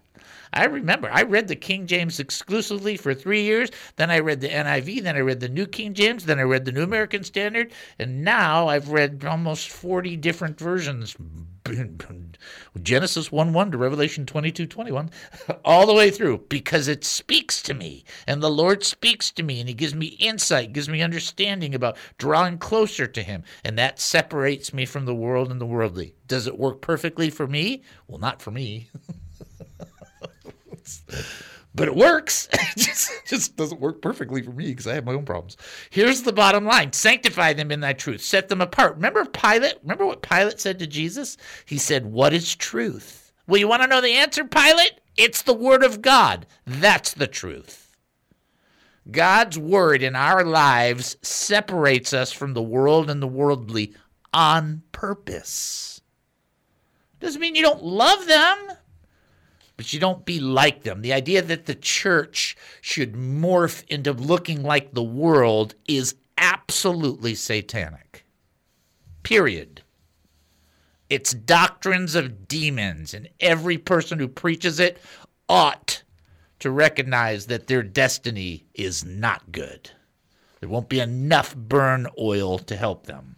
I 0.55 0.65
remember 0.65 1.09
I 1.11 1.23
read 1.23 1.47
the 1.47 1.55
King 1.55 1.85
James 1.85 2.19
exclusively 2.19 2.97
for 2.97 3.13
three 3.13 3.43
years. 3.43 3.69
Then 3.97 4.09
I 4.09 4.19
read 4.19 4.41
the 4.41 4.49
NIV. 4.49 5.03
Then 5.03 5.15
I 5.15 5.19
read 5.19 5.41
the 5.41 5.49
New 5.49 5.67
King 5.67 5.93
James. 5.93 6.25
Then 6.25 6.39
I 6.39 6.43
read 6.43 6.65
the 6.65 6.71
New 6.71 6.83
American 6.83 7.23
Standard. 7.23 7.73
And 7.99 8.23
now 8.23 8.67
I've 8.67 8.89
read 8.89 9.25
almost 9.25 9.69
40 9.69 10.15
different 10.17 10.57
versions 10.57 11.15
Genesis 12.81 13.31
1 13.31 13.53
1 13.53 13.71
to 13.71 13.77
Revelation 13.77 14.25
22 14.25 14.67
21, 14.67 15.09
all 15.65 15.87
the 15.87 15.93
way 15.93 16.11
through, 16.11 16.45
because 16.47 16.87
it 16.87 17.03
speaks 17.03 17.61
to 17.63 17.73
me. 17.73 18.03
And 18.27 18.41
the 18.41 18.51
Lord 18.51 18.83
speaks 18.83 19.31
to 19.31 19.43
me, 19.43 19.59
and 19.59 19.67
He 19.67 19.73
gives 19.73 19.95
me 19.95 20.07
insight, 20.19 20.73
gives 20.73 20.89
me 20.89 21.01
understanding 21.01 21.73
about 21.73 21.97
drawing 22.17 22.59
closer 22.59 23.07
to 23.07 23.23
Him. 23.23 23.43
And 23.63 23.77
that 23.79 23.99
separates 23.99 24.73
me 24.73 24.85
from 24.85 25.05
the 25.05 25.15
world 25.15 25.51
and 25.51 25.59
the 25.59 25.65
worldly. 25.65 26.15
Does 26.27 26.45
it 26.47 26.59
work 26.59 26.81
perfectly 26.81 27.29
for 27.29 27.47
me? 27.47 27.81
Well, 28.07 28.19
not 28.19 28.41
for 28.41 28.51
me. 28.51 28.89
but 31.75 31.87
it 31.87 31.95
works. 31.95 32.47
it 32.53 32.77
just, 32.77 33.11
just 33.27 33.55
doesn't 33.55 33.81
work 33.81 34.01
perfectly 34.01 34.41
for 34.41 34.51
me 34.51 34.67
because 34.67 34.87
I 34.87 34.95
have 34.95 35.05
my 35.05 35.13
own 35.13 35.25
problems. 35.25 35.57
Here's 35.89 36.21
the 36.21 36.33
bottom 36.33 36.65
line 36.65 36.93
sanctify 36.93 37.53
them 37.53 37.71
in 37.71 37.81
thy 37.81 37.93
truth, 37.93 38.21
set 38.21 38.47
them 38.47 38.61
apart. 38.61 38.95
Remember 38.95 39.25
Pilate? 39.25 39.75
Remember 39.81 40.05
what 40.05 40.21
Pilate 40.21 40.59
said 40.59 40.79
to 40.79 40.87
Jesus? 40.87 41.37
He 41.65 41.77
said, 41.77 42.05
What 42.05 42.33
is 42.33 42.55
truth? 42.55 43.33
Well, 43.47 43.59
you 43.59 43.67
want 43.67 43.83
to 43.83 43.87
know 43.87 44.01
the 44.01 44.13
answer, 44.13 44.45
Pilate? 44.45 45.01
It's 45.17 45.43
the 45.43 45.53
word 45.53 45.83
of 45.83 46.01
God. 46.01 46.47
That's 46.65 47.13
the 47.13 47.27
truth. 47.27 47.95
God's 49.11 49.59
word 49.59 50.01
in 50.01 50.15
our 50.15 50.43
lives 50.43 51.15
separates 51.21 52.11
us 52.11 52.31
from 52.31 52.53
the 52.53 52.63
world 52.63 53.09
and 53.09 53.21
the 53.21 53.27
worldly 53.27 53.93
on 54.33 54.81
purpose. 54.91 56.01
Doesn't 57.19 57.39
mean 57.39 57.55
you 57.55 57.61
don't 57.61 57.83
love 57.83 58.25
them 58.25 58.57
but 59.77 59.93
you 59.93 59.99
don't 59.99 60.25
be 60.25 60.39
like 60.39 60.83
them. 60.83 61.01
The 61.01 61.13
idea 61.13 61.41
that 61.41 61.65
the 61.65 61.75
church 61.75 62.55
should 62.81 63.13
morph 63.13 63.83
into 63.87 64.13
looking 64.13 64.63
like 64.63 64.93
the 64.93 65.03
world 65.03 65.75
is 65.87 66.15
absolutely 66.37 67.35
satanic. 67.35 68.25
Period. 69.23 69.81
It's 71.09 71.33
doctrines 71.33 72.15
of 72.15 72.47
demons, 72.47 73.13
and 73.13 73.29
every 73.39 73.77
person 73.77 74.19
who 74.19 74.27
preaches 74.27 74.79
it 74.79 74.97
ought 75.47 76.03
to 76.59 76.71
recognize 76.71 77.45
that 77.47 77.67
their 77.67 77.83
destiny 77.83 78.65
is 78.73 79.05
not 79.05 79.51
good. 79.51 79.91
There 80.59 80.69
won't 80.69 80.89
be 80.89 80.99
enough 80.99 81.55
burn 81.55 82.07
oil 82.19 82.57
to 82.59 82.75
help 82.75 83.05
them. 83.05 83.35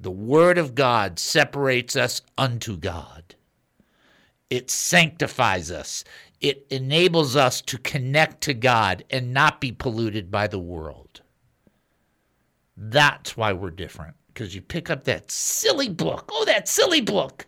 The 0.00 0.10
Word 0.10 0.58
of 0.58 0.74
God 0.74 1.18
separates 1.18 1.96
us 1.96 2.22
unto 2.38 2.76
God. 2.76 3.34
It 4.50 4.70
sanctifies 4.70 5.70
us. 5.70 6.04
It 6.40 6.66
enables 6.70 7.36
us 7.36 7.60
to 7.62 7.78
connect 7.78 8.42
to 8.42 8.54
God 8.54 9.04
and 9.10 9.32
not 9.32 9.60
be 9.60 9.72
polluted 9.72 10.30
by 10.30 10.46
the 10.46 10.58
world. 10.58 11.22
That's 12.76 13.36
why 13.36 13.52
we're 13.52 13.70
different. 13.70 14.16
Because 14.28 14.54
you 14.54 14.60
pick 14.60 14.90
up 14.90 15.04
that 15.04 15.30
silly 15.30 15.88
book. 15.88 16.28
Oh, 16.32 16.44
that 16.44 16.68
silly 16.68 17.00
book. 17.00 17.46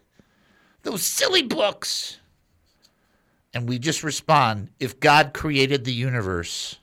Those 0.83 1.03
silly 1.03 1.43
books. 1.43 2.19
And 3.53 3.69
we 3.69 3.79
just 3.79 4.03
respond 4.03 4.71
if 4.79 5.01
God 5.01 5.33
created 5.33 5.85
the 5.85 5.93
universe, 5.93 6.79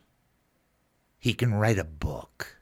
he 1.20 1.34
can 1.34 1.53
write 1.53 1.77
a 1.77 1.84
book. 1.84 2.58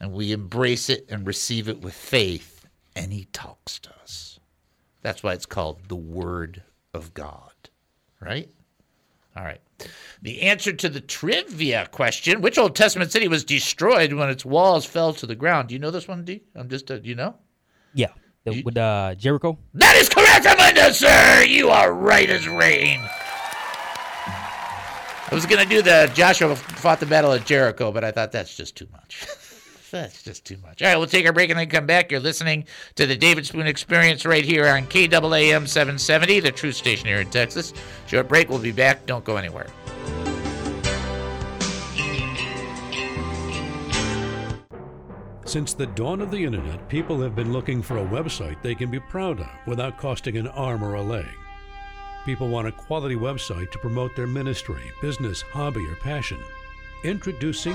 And 0.00 0.12
we 0.12 0.32
embrace 0.32 0.88
it 0.88 1.06
and 1.08 1.26
receive 1.26 1.68
it 1.68 1.82
with 1.82 1.94
faith, 1.94 2.66
and 2.96 3.12
he 3.12 3.26
talks 3.26 3.78
to 3.80 3.90
us. 4.02 4.29
That's 5.02 5.22
why 5.22 5.32
it's 5.32 5.46
called 5.46 5.88
the 5.88 5.96
Word 5.96 6.62
of 6.92 7.14
God, 7.14 7.52
right? 8.20 8.48
All 9.36 9.44
right. 9.44 9.60
The 10.20 10.42
answer 10.42 10.72
to 10.72 10.88
the 10.88 11.00
trivia 11.00 11.88
question 11.90 12.42
which 12.42 12.58
Old 12.58 12.76
Testament 12.76 13.12
city 13.12 13.28
was 13.28 13.44
destroyed 13.44 14.12
when 14.12 14.28
its 14.28 14.44
walls 14.44 14.84
fell 14.84 15.14
to 15.14 15.26
the 15.26 15.34
ground? 15.34 15.68
Do 15.68 15.74
you 15.74 15.78
know 15.78 15.90
this 15.90 16.08
one, 16.08 16.24
D? 16.24 16.42
I'm 16.54 16.68
just, 16.68 16.90
uh, 16.90 16.98
do 16.98 17.08
you 17.08 17.14
know? 17.14 17.36
Yeah. 17.94 18.08
The, 18.44 18.56
you, 18.56 18.62
with 18.64 18.76
uh, 18.76 19.14
Jericho? 19.14 19.58
That 19.74 19.96
is 19.96 20.08
correct, 20.08 20.46
Amanda, 20.46 20.92
sir. 20.92 21.44
You 21.44 21.70
are 21.70 21.92
right 21.92 22.28
as 22.28 22.48
rain. 22.48 23.00
I 25.30 25.34
was 25.34 25.46
going 25.46 25.62
to 25.62 25.68
do 25.68 25.80
the 25.80 26.10
Joshua 26.12 26.56
fought 26.56 26.98
the 26.98 27.06
battle 27.06 27.32
at 27.32 27.46
Jericho, 27.46 27.92
but 27.92 28.02
I 28.02 28.10
thought 28.10 28.32
that's 28.32 28.56
just 28.56 28.76
too 28.76 28.88
much. 28.92 29.26
That's 29.90 30.22
just 30.22 30.44
too 30.44 30.56
much. 30.62 30.82
All 30.82 30.88
right, 30.88 30.96
we'll 30.96 31.06
take 31.06 31.26
our 31.26 31.32
break 31.32 31.50
and 31.50 31.58
then 31.58 31.68
come 31.68 31.86
back. 31.86 32.10
You're 32.10 32.20
listening 32.20 32.64
to 32.94 33.06
the 33.06 33.16
David 33.16 33.46
Spoon 33.46 33.66
Experience 33.66 34.24
right 34.24 34.44
here 34.44 34.66
on 34.66 34.86
KAAM 34.86 35.66
770, 35.66 36.40
the 36.40 36.52
Truth 36.52 36.76
Station 36.76 37.06
here 37.06 37.20
in 37.20 37.30
Texas. 37.30 37.72
Short 38.06 38.28
break. 38.28 38.48
We'll 38.48 38.58
be 38.58 38.72
back. 38.72 39.06
Don't 39.06 39.24
go 39.24 39.36
anywhere. 39.36 39.66
Since 45.50 45.74
the 45.74 45.88
dawn 45.88 46.20
of 46.20 46.30
the 46.30 46.44
internet, 46.44 46.88
people 46.88 47.20
have 47.20 47.34
been 47.34 47.52
looking 47.52 47.82
for 47.82 47.98
a 47.98 48.06
website 48.06 48.62
they 48.62 48.76
can 48.76 48.88
be 48.88 49.00
proud 49.00 49.40
of 49.40 49.48
without 49.66 49.98
costing 49.98 50.36
an 50.36 50.46
arm 50.46 50.84
or 50.84 50.94
a 50.94 51.02
leg. 51.02 51.26
People 52.24 52.48
want 52.48 52.68
a 52.68 52.72
quality 52.72 53.16
website 53.16 53.72
to 53.72 53.78
promote 53.78 54.14
their 54.14 54.28
ministry, 54.28 54.92
business, 55.02 55.42
hobby, 55.42 55.84
or 55.86 55.96
passion. 55.96 56.38
Introducing 57.02 57.74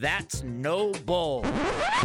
that's 0.00 0.42
no 0.42 0.90
bull. 0.92 1.44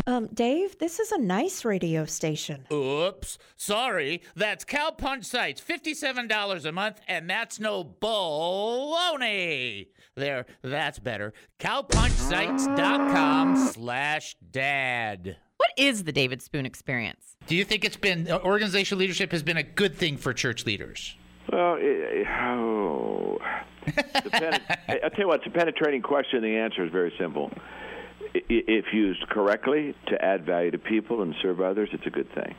Um, 0.05 0.27
Dave, 0.33 0.77
this 0.77 0.99
is 0.99 1.11
a 1.11 1.17
nice 1.17 1.65
radio 1.65 2.05
station. 2.05 2.67
Oops, 2.71 3.37
sorry. 3.55 4.21
That's 4.35 4.63
Cow 4.65 4.91
Punch 4.91 5.25
sites, 5.25 5.59
$57 5.61 6.65
a 6.65 6.71
month, 6.71 7.01
and 7.07 7.27
that's 7.29 7.59
no 7.59 7.83
baloney. 7.83 9.87
There, 10.15 10.45
that's 10.61 10.99
better. 10.99 11.33
Cowpunchsites.com 11.59 13.55
slash 13.73 14.35
dad. 14.51 15.37
What 15.57 15.71
is 15.77 16.03
the 16.03 16.11
David 16.11 16.41
Spoon 16.41 16.65
experience? 16.65 17.37
Do 17.47 17.55
you 17.55 17.63
think 17.63 17.85
it's 17.85 17.97
been, 17.97 18.29
uh, 18.29 18.39
organizational 18.39 18.99
leadership 18.99 19.31
has 19.31 19.43
been 19.43 19.57
a 19.57 19.63
good 19.63 19.95
thing 19.95 20.17
for 20.17 20.33
church 20.33 20.65
leaders? 20.65 21.15
Well, 21.51 21.77
it, 21.79 22.27
oh, 22.27 23.37
pen, 24.31 24.61
I'll 25.03 25.09
tell 25.09 25.19
you 25.19 25.27
what, 25.27 25.39
it's 25.39 25.47
a 25.47 25.57
penetrating 25.57 26.01
question. 26.01 26.41
The 26.41 26.57
answer 26.57 26.83
is 26.83 26.91
very 26.91 27.13
simple. 27.17 27.51
If 28.33 28.93
used 28.93 29.27
correctly 29.29 29.95
to 30.07 30.23
add 30.23 30.45
value 30.45 30.71
to 30.71 30.77
people 30.77 31.21
and 31.21 31.35
serve 31.41 31.61
others, 31.61 31.89
it's 31.93 32.05
a 32.05 32.09
good 32.09 32.31
thing. 32.33 32.55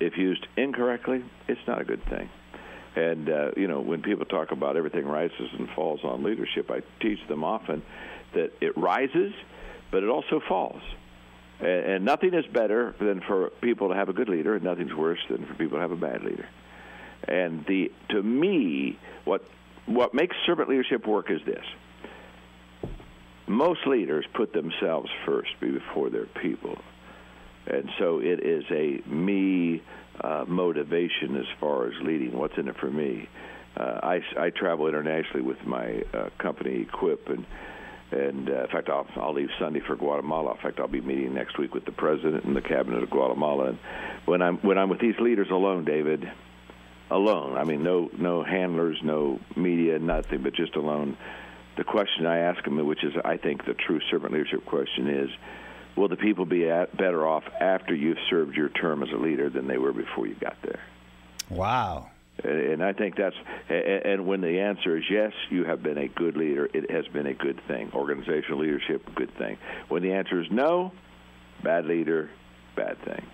If 0.00 0.16
used 0.16 0.46
incorrectly, 0.56 1.24
it's 1.48 1.60
not 1.66 1.80
a 1.80 1.84
good 1.84 2.04
thing. 2.06 2.28
And 2.94 3.28
uh, 3.28 3.50
you 3.56 3.68
know, 3.68 3.80
when 3.80 4.02
people 4.02 4.24
talk 4.24 4.52
about 4.52 4.76
everything 4.76 5.06
rises 5.06 5.50
and 5.58 5.68
falls 5.70 6.00
on 6.02 6.22
leadership, 6.22 6.70
I 6.70 6.80
teach 7.00 7.18
them 7.28 7.44
often 7.44 7.82
that 8.34 8.52
it 8.60 8.76
rises, 8.76 9.32
but 9.90 10.02
it 10.02 10.08
also 10.08 10.40
falls. 10.48 10.80
And, 11.60 11.68
and 11.68 12.04
nothing 12.04 12.34
is 12.34 12.46
better 12.46 12.94
than 12.98 13.20
for 13.20 13.50
people 13.60 13.88
to 13.90 13.94
have 13.94 14.08
a 14.08 14.14
good 14.14 14.28
leader, 14.28 14.54
and 14.54 14.64
nothing's 14.64 14.94
worse 14.94 15.20
than 15.28 15.46
for 15.46 15.54
people 15.54 15.76
to 15.76 15.82
have 15.82 15.92
a 15.92 15.96
bad 15.96 16.22
leader. 16.22 16.48
And 17.28 17.64
the 17.66 17.92
to 18.10 18.22
me, 18.22 18.98
what 19.24 19.44
what 19.86 20.14
makes 20.14 20.36
servant 20.46 20.68
leadership 20.68 21.06
work 21.06 21.30
is 21.30 21.40
this. 21.46 21.64
Most 23.46 23.86
leaders 23.86 24.26
put 24.34 24.52
themselves 24.52 25.08
first 25.24 25.50
before 25.60 26.10
their 26.10 26.26
people. 26.26 26.76
And 27.66 27.88
so 27.98 28.18
it 28.18 28.44
is 28.44 28.64
a 28.70 29.08
me 29.08 29.82
uh, 30.20 30.44
motivation 30.46 31.36
as 31.36 31.46
far 31.60 31.86
as 31.86 31.94
leading. 32.02 32.36
What's 32.36 32.56
in 32.56 32.68
it 32.68 32.76
for 32.78 32.90
me? 32.90 33.28
Uh, 33.76 34.00
I, 34.02 34.20
I 34.38 34.50
travel 34.50 34.88
internationally 34.88 35.42
with 35.42 35.58
my 35.66 36.02
uh, 36.14 36.30
company 36.38 36.82
Equip, 36.82 37.28
and 37.28 37.44
and 38.10 38.48
uh, 38.48 38.62
in 38.62 38.68
fact, 38.68 38.88
I'll, 38.88 39.06
I'll 39.16 39.34
leave 39.34 39.48
Sunday 39.58 39.80
for 39.84 39.96
Guatemala. 39.96 40.52
In 40.52 40.58
fact, 40.58 40.78
I'll 40.78 40.86
be 40.86 41.00
meeting 41.00 41.34
next 41.34 41.58
week 41.58 41.74
with 41.74 41.84
the 41.84 41.92
president 41.92 42.44
and 42.44 42.54
the 42.54 42.62
cabinet 42.62 43.02
of 43.02 43.10
Guatemala. 43.10 43.70
And 43.70 43.78
when 44.26 44.42
I'm 44.42 44.58
when 44.58 44.78
I'm 44.78 44.88
with 44.88 45.00
these 45.00 45.18
leaders 45.18 45.48
alone, 45.50 45.84
David, 45.84 46.24
alone. 47.10 47.56
I 47.56 47.64
mean, 47.64 47.82
no 47.82 48.10
no 48.16 48.42
handlers, 48.42 48.98
no 49.02 49.40
media, 49.54 49.98
nothing, 49.98 50.42
but 50.42 50.54
just 50.54 50.76
alone. 50.76 51.16
The 51.76 51.84
question 51.84 52.26
I 52.26 52.38
ask 52.38 52.64
them, 52.64 52.84
which 52.86 53.04
is 53.04 53.12
I 53.24 53.36
think 53.36 53.64
the 53.64 53.74
true 53.74 54.00
servant 54.10 54.32
leadership 54.32 54.64
question, 54.64 55.08
is: 55.08 55.30
Will 55.96 56.08
the 56.08 56.16
people 56.16 56.46
be 56.46 56.68
at, 56.68 56.96
better 56.96 57.26
off 57.26 57.44
after 57.60 57.94
you've 57.94 58.18
served 58.30 58.56
your 58.56 58.68
term 58.68 59.02
as 59.02 59.10
a 59.12 59.16
leader 59.16 59.50
than 59.50 59.66
they 59.66 59.78
were 59.78 59.92
before 59.92 60.26
you 60.26 60.34
got 60.34 60.56
there? 60.62 60.80
Wow. 61.50 62.10
And 62.44 62.82
I 62.82 62.92
think 62.92 63.16
that's, 63.16 63.36
and 63.70 64.26
when 64.26 64.42
the 64.42 64.60
answer 64.60 64.98
is 64.98 65.04
yes, 65.10 65.32
you 65.48 65.64
have 65.64 65.82
been 65.82 65.96
a 65.96 66.06
good 66.06 66.36
leader, 66.36 66.68
it 66.74 66.90
has 66.90 67.06
been 67.08 67.26
a 67.26 67.32
good 67.32 67.58
thing. 67.66 67.90
Organizational 67.94 68.60
leadership, 68.60 69.02
good 69.14 69.34
thing. 69.38 69.56
When 69.88 70.02
the 70.02 70.12
answer 70.12 70.42
is 70.42 70.46
no, 70.50 70.92
bad 71.62 71.86
leader, 71.86 72.28
bad 72.74 72.98
thing. 73.04 73.24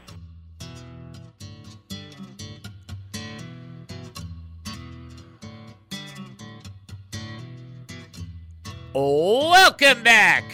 Welcome 8.95 10.03
back 10.03 10.45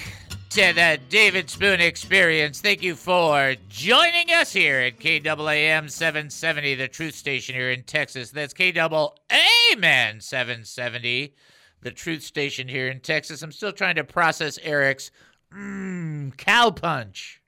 to 0.51 0.73
the 0.73 1.01
David 1.09 1.51
Spoon 1.51 1.81
Experience. 1.81 2.61
Thank 2.61 2.85
you 2.85 2.95
for 2.95 3.57
joining 3.69 4.31
us 4.31 4.53
here 4.53 4.79
at 4.79 5.01
KAAM 5.01 5.91
770, 5.91 6.77
the 6.77 6.87
truth 6.87 7.17
station 7.17 7.57
here 7.57 7.73
in 7.73 7.83
Texas. 7.83 8.31
That's 8.31 8.55
KAAM 8.55 10.23
770, 10.23 11.35
the 11.81 11.91
truth 11.91 12.23
station 12.23 12.69
here 12.69 12.87
in 12.87 13.01
Texas. 13.01 13.43
I'm 13.43 13.51
still 13.51 13.73
trying 13.73 13.97
to 13.97 14.05
process 14.05 14.57
Eric's 14.63 15.11
mmm, 15.53 16.37
cow 16.37 16.71
punch. 16.71 17.43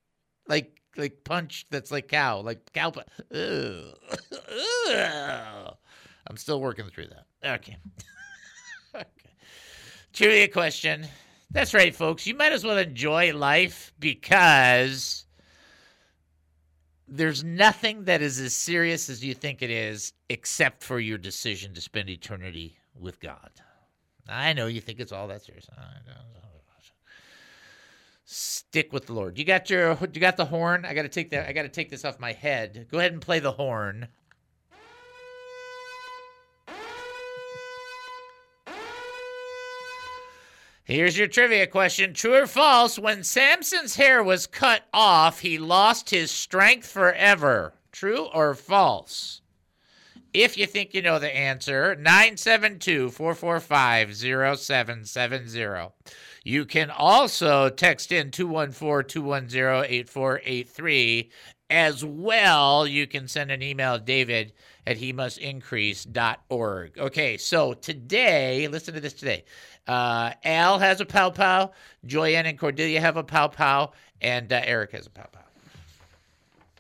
Like 0.49 0.81
like 0.97 1.23
punch 1.23 1.67
that's 1.71 1.93
like 1.93 2.09
cow, 2.09 2.41
like 2.41 2.73
cow 2.73 2.91
punch. 2.91 3.07
I'm 6.27 6.37
still 6.37 6.61
working 6.61 6.87
through 6.87 7.11
that. 7.11 7.27
Okay. 7.55 7.77
Trivia 10.13 10.49
question. 10.49 11.07
That's 11.51 11.75
right, 11.75 11.95
folks. 11.95 12.27
You 12.27 12.35
might 12.35 12.53
as 12.53 12.65
well 12.65 12.79
enjoy 12.79 13.33
life 13.33 13.93
because 13.99 15.27
there's 17.09 17.43
nothing 17.43 18.05
that 18.05 18.23
is 18.23 18.39
as 18.39 18.55
serious 18.55 19.11
as 19.11 19.25
you 19.25 19.35
think 19.35 19.63
it 19.63 19.71
is, 19.71 20.13
except 20.29 20.83
for 20.83 21.01
your 21.01 21.19
decision 21.19 21.75
to 21.75 21.81
spend 21.81 22.09
eternity 22.09 22.77
with 22.99 23.21
God. 23.21 23.51
I 24.29 24.53
know 24.53 24.67
you 24.69 24.81
think 24.81 25.01
it's 25.01 25.13
all 25.13 25.27
that 25.29 25.43
serious. 25.43 25.67
Stick 28.25 28.93
with 28.93 29.07
the 29.07 29.13
Lord. 29.13 29.39
You 29.39 29.45
got 29.45 29.69
your 29.71 29.99
you 30.13 30.21
got 30.21 30.37
the 30.37 30.45
horn? 30.45 30.85
I 30.85 30.95
got 30.95 31.03
to 31.03 31.09
take 31.09 31.31
that 31.31 31.49
I 31.49 31.53
got 31.53 31.63
to 31.63 31.69
take 31.69 31.91
this 31.91 32.05
off 32.05 32.21
my 32.21 32.33
head. 32.33 32.87
Go 32.89 33.01
ahead 33.01 33.13
and 33.13 33.21
play 33.21 33.41
the 33.41 33.51
horn. 33.51 34.07
Here's 40.91 41.17
your 41.17 41.29
trivia 41.29 41.69
question 41.69 42.15
True 42.15 42.35
or 42.35 42.47
false? 42.49 42.99
When 42.99 43.23
Samson's 43.23 43.95
hair 43.95 44.25
was 44.25 44.49
cut 44.49 44.83
off, 44.93 45.39
he 45.39 45.57
lost 45.57 46.11
his 46.11 46.33
strength 46.33 46.89
forever. 46.89 47.75
True 47.93 48.25
or 48.35 48.57
false? 48.57 49.41
If 50.35 50.59
you 50.59 50.67
think 50.67 50.93
you 50.93 51.01
know 51.01 51.21
the 51.21 51.33
answer, 51.33 51.95
972 51.95 53.11
445 53.11 54.17
0770. 54.17 55.93
You 56.43 56.65
can 56.65 56.91
also 56.91 57.69
text 57.69 58.11
in 58.11 58.33
214 58.33 59.09
210 59.09 59.85
8483. 59.89 61.31
As 61.71 62.05
well, 62.05 62.85
you 62.85 63.07
can 63.07 63.29
send 63.29 63.53
an 63.53 63.63
email, 63.63 63.97
to 63.97 64.05
David 64.05 64.53
at 64.87 64.97
he 64.97 65.13
must 65.13 65.39
increase.org. 65.39 66.99
Okay, 66.99 67.37
so 67.37 67.75
today, 67.75 68.69
listen 68.69 68.95
to 68.95 69.01
this 69.01 69.13
today. 69.13 69.45
Uh, 69.87 70.33
Al 70.45 70.79
has 70.79 71.01
a 71.01 71.07
pow 71.07 71.31
pow. 71.31 71.73
Joyanne 72.07 72.47
and 72.47 72.59
Cordelia 72.59 73.01
have 73.01 73.17
a 73.17 73.25
pow 73.25 73.49
pow. 73.49 73.93
And 74.21 74.53
uh, 74.53 74.61
Eric 74.65 74.93
has 74.93 75.07
a 75.07 75.11
pow 75.11 75.27
pow. 75.33 75.41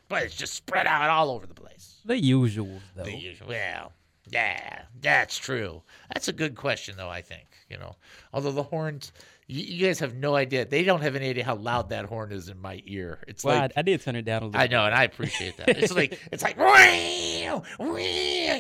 But 0.09 0.25
it's 0.25 0.37
just 0.37 0.55
spread 0.55 0.87
out 0.87 1.09
all 1.09 1.31
over 1.31 1.47
the 1.47 1.55
place. 1.55 2.01
The 2.05 2.19
usual, 2.19 2.81
though. 2.97 3.05
The 3.05 3.17
usual. 3.17 3.49
Well, 3.49 3.93
yeah, 4.29 4.83
that's 5.01 5.39
true. 5.39 5.83
That's 6.13 6.29
a 6.29 6.33
good 6.33 6.55
question, 6.55 6.97
though, 6.97 7.09
I 7.09 7.23
think. 7.23 7.47
You 7.69 7.79
know, 7.79 7.97
although 8.33 8.53
the 8.53 8.63
horns, 8.63 9.13
you, 9.51 9.65
you 9.65 9.87
guys 9.87 9.99
have 9.99 10.15
no 10.15 10.37
idea. 10.37 10.65
They 10.65 10.85
don't 10.85 11.03
have 11.03 11.17
any 11.17 11.29
idea 11.29 11.45
how 11.45 11.57
loud 11.57 11.89
that 11.91 12.05
horn 12.05 12.31
is 12.31 12.49
in 12.49 12.61
my 12.61 12.81
ear. 12.87 13.19
It's 13.27 13.43
well, 13.43 13.59
like. 13.59 13.73
I, 13.77 13.81
I, 13.81 13.83
did 13.83 14.01
turn 14.01 14.15
it 14.15 14.23
down 14.23 14.43
a 14.43 14.47
little 14.47 14.61
I 14.61 14.69
know, 14.69 14.85
and 14.85 14.95
I 14.95 15.05
appreciate 15.05 15.57
that. 15.57 15.69
It's 15.71 15.95
like, 15.95 16.21
it's 16.33 16.43
like, 16.43 16.57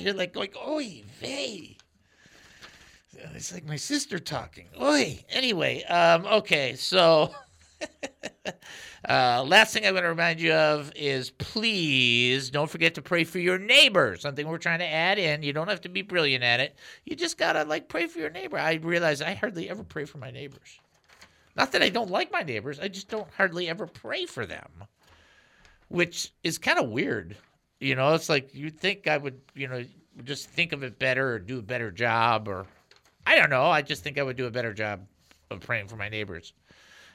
you're 0.02 0.14
like 0.14 0.32
going, 0.32 0.50
oy 0.66 1.02
vey. 1.20 1.76
It's 3.34 3.52
like 3.52 3.66
my 3.66 3.76
sister 3.76 4.18
talking. 4.18 4.66
Oi. 4.80 5.24
Anyway, 5.30 5.84
um, 5.84 6.26
okay, 6.26 6.74
so 6.74 7.34
uh, 9.08 9.42
last 9.46 9.72
thing 9.72 9.86
I'm 9.86 9.92
going 9.92 10.02
to 10.02 10.10
remind 10.10 10.40
you 10.40 10.52
of 10.52 10.92
is 10.94 11.30
please 11.30 12.50
don't 12.50 12.68
forget 12.68 12.94
to 12.96 13.02
pray 13.02 13.24
for 13.24 13.38
your 13.38 13.58
neighbor. 13.58 14.16
Something 14.18 14.46
we're 14.46 14.58
trying 14.58 14.80
to 14.80 14.86
add 14.86 15.18
in. 15.18 15.42
You 15.42 15.52
don't 15.52 15.68
have 15.68 15.80
to 15.82 15.88
be 15.88 16.02
brilliant 16.02 16.44
at 16.44 16.60
it. 16.60 16.76
You 17.04 17.16
just 17.16 17.38
gotta 17.38 17.64
like 17.64 17.88
pray 17.88 18.06
for 18.06 18.18
your 18.18 18.30
neighbor. 18.30 18.58
I 18.58 18.74
realize 18.74 19.22
I 19.22 19.34
hardly 19.34 19.70
ever 19.70 19.82
pray 19.84 20.04
for 20.04 20.18
my 20.18 20.30
neighbors. 20.30 20.78
Not 21.56 21.72
that 21.72 21.82
I 21.82 21.88
don't 21.88 22.10
like 22.10 22.30
my 22.30 22.42
neighbors. 22.42 22.78
I 22.78 22.88
just 22.88 23.08
don't 23.08 23.28
hardly 23.36 23.68
ever 23.68 23.86
pray 23.86 24.26
for 24.26 24.46
them, 24.46 24.70
which 25.88 26.32
is 26.44 26.58
kind 26.58 26.78
of 26.78 26.90
weird. 26.90 27.36
You 27.80 27.94
know, 27.94 28.14
it's 28.14 28.28
like 28.28 28.54
you'd 28.54 28.78
think 28.78 29.08
I 29.08 29.16
would, 29.16 29.40
you 29.54 29.66
know, 29.66 29.82
just 30.24 30.50
think 30.50 30.72
of 30.72 30.82
it 30.82 30.98
better 30.98 31.32
or 31.32 31.38
do 31.38 31.58
a 31.58 31.62
better 31.62 31.90
job 31.90 32.48
or 32.48 32.66
I 33.26 33.36
don't 33.36 33.50
know. 33.50 33.66
I 33.66 33.80
just 33.80 34.02
think 34.02 34.18
I 34.18 34.22
would 34.22 34.36
do 34.36 34.46
a 34.46 34.50
better 34.50 34.74
job 34.74 35.06
of 35.50 35.60
praying 35.60 35.88
for 35.88 35.96
my 35.96 36.08
neighbors. 36.08 36.52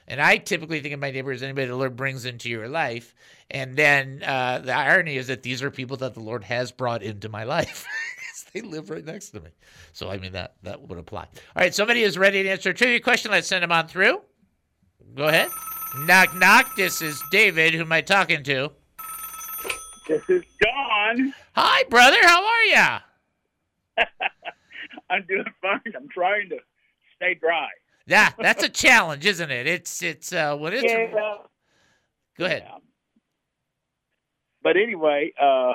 And 0.08 0.20
I 0.20 0.36
typically 0.36 0.80
think 0.80 0.94
of 0.94 1.00
my 1.00 1.10
neighbors 1.10 1.38
as 1.38 1.42
anybody 1.42 1.66
the 1.66 1.76
Lord 1.76 1.96
brings 1.96 2.24
into 2.24 2.48
your 2.48 2.68
life. 2.68 3.14
And 3.50 3.76
then 3.76 4.22
uh, 4.24 4.60
the 4.60 4.72
irony 4.72 5.16
is 5.16 5.26
that 5.26 5.42
these 5.42 5.62
are 5.62 5.70
people 5.70 5.96
that 5.98 6.14
the 6.14 6.20
Lord 6.20 6.44
has 6.44 6.70
brought 6.70 7.02
into 7.02 7.28
my 7.28 7.44
life. 7.44 7.86
they 8.52 8.60
live 8.60 8.90
right 8.90 9.04
next 9.04 9.30
to 9.30 9.40
me. 9.40 9.50
So, 9.92 10.08
I 10.08 10.18
mean, 10.18 10.32
that, 10.32 10.54
that 10.62 10.80
would 10.80 10.98
apply. 10.98 11.22
All 11.22 11.28
right, 11.56 11.74
somebody 11.74 12.02
is 12.02 12.16
ready 12.16 12.42
to 12.42 12.48
answer 12.48 12.70
a 12.70 12.74
trivia 12.74 13.00
question. 13.00 13.30
Let's 13.30 13.48
send 13.48 13.62
them 13.62 13.72
on 13.72 13.88
through. 13.88 14.20
Go 15.14 15.28
ahead. 15.28 15.48
Knock, 16.00 16.34
knock. 16.36 16.76
This 16.76 17.02
is 17.02 17.22
David. 17.30 17.74
Who 17.74 17.82
am 17.82 17.92
I 17.92 18.00
talking 18.00 18.42
to? 18.44 18.70
This 20.08 20.22
is 20.28 20.42
John. 20.62 21.34
Hi, 21.54 21.84
brother. 21.84 22.18
How 22.22 22.44
are 22.44 22.64
you? 22.64 24.04
I'm 25.10 25.24
doing 25.26 25.44
fine. 25.60 25.80
I'm 25.96 26.08
trying 26.08 26.48
to 26.50 26.58
stay 27.16 27.34
dry. 27.34 27.68
Yeah, 28.06 28.30
that's 28.38 28.62
a 28.62 28.68
challenge, 28.68 29.26
isn't 29.26 29.50
it? 29.50 29.66
It's 29.66 30.02
it's 30.02 30.32
uh 30.32 30.56
what 30.56 30.72
is 30.72 30.84
Yeah. 30.84 31.36
Go 32.38 32.44
ahead. 32.44 32.64
Yeah. 32.66 32.78
But 34.62 34.76
anyway, 34.76 35.32
uh, 35.40 35.74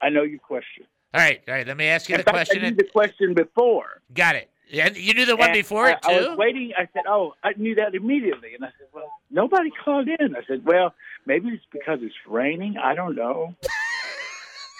I 0.00 0.08
know 0.10 0.22
your 0.22 0.38
question. 0.38 0.86
All 1.12 1.20
right, 1.20 1.40
all 1.46 1.54
right. 1.54 1.66
Let 1.66 1.76
me 1.76 1.86
ask 1.86 2.08
you 2.08 2.14
In 2.14 2.20
the 2.20 2.24
fact, 2.24 2.34
question. 2.34 2.64
I 2.64 2.70
knew 2.70 2.76
the 2.76 2.84
question 2.84 3.34
before. 3.34 4.02
Got 4.12 4.36
it. 4.36 4.50
Yeah, 4.68 4.90
you 4.90 5.14
knew 5.14 5.26
the 5.26 5.36
one 5.36 5.50
And 5.50 5.54
before 5.54 5.90
it 5.90 5.98
I, 6.02 6.14
I 6.14 6.28
was 6.28 6.38
waiting. 6.38 6.72
I 6.76 6.88
said, 6.92 7.02
"Oh, 7.06 7.34
I 7.44 7.52
knew 7.56 7.74
that 7.76 7.94
immediately." 7.94 8.54
And 8.54 8.64
I 8.64 8.68
said, 8.78 8.88
"Well, 8.92 9.12
nobody 9.30 9.70
called 9.84 10.08
in." 10.08 10.34
I 10.34 10.40
said, 10.48 10.64
"Well, 10.64 10.94
maybe 11.26 11.48
it's 11.50 11.64
because 11.70 11.98
it's 12.02 12.14
raining. 12.26 12.76
I 12.78 12.94
don't 12.94 13.14
know." 13.14 13.54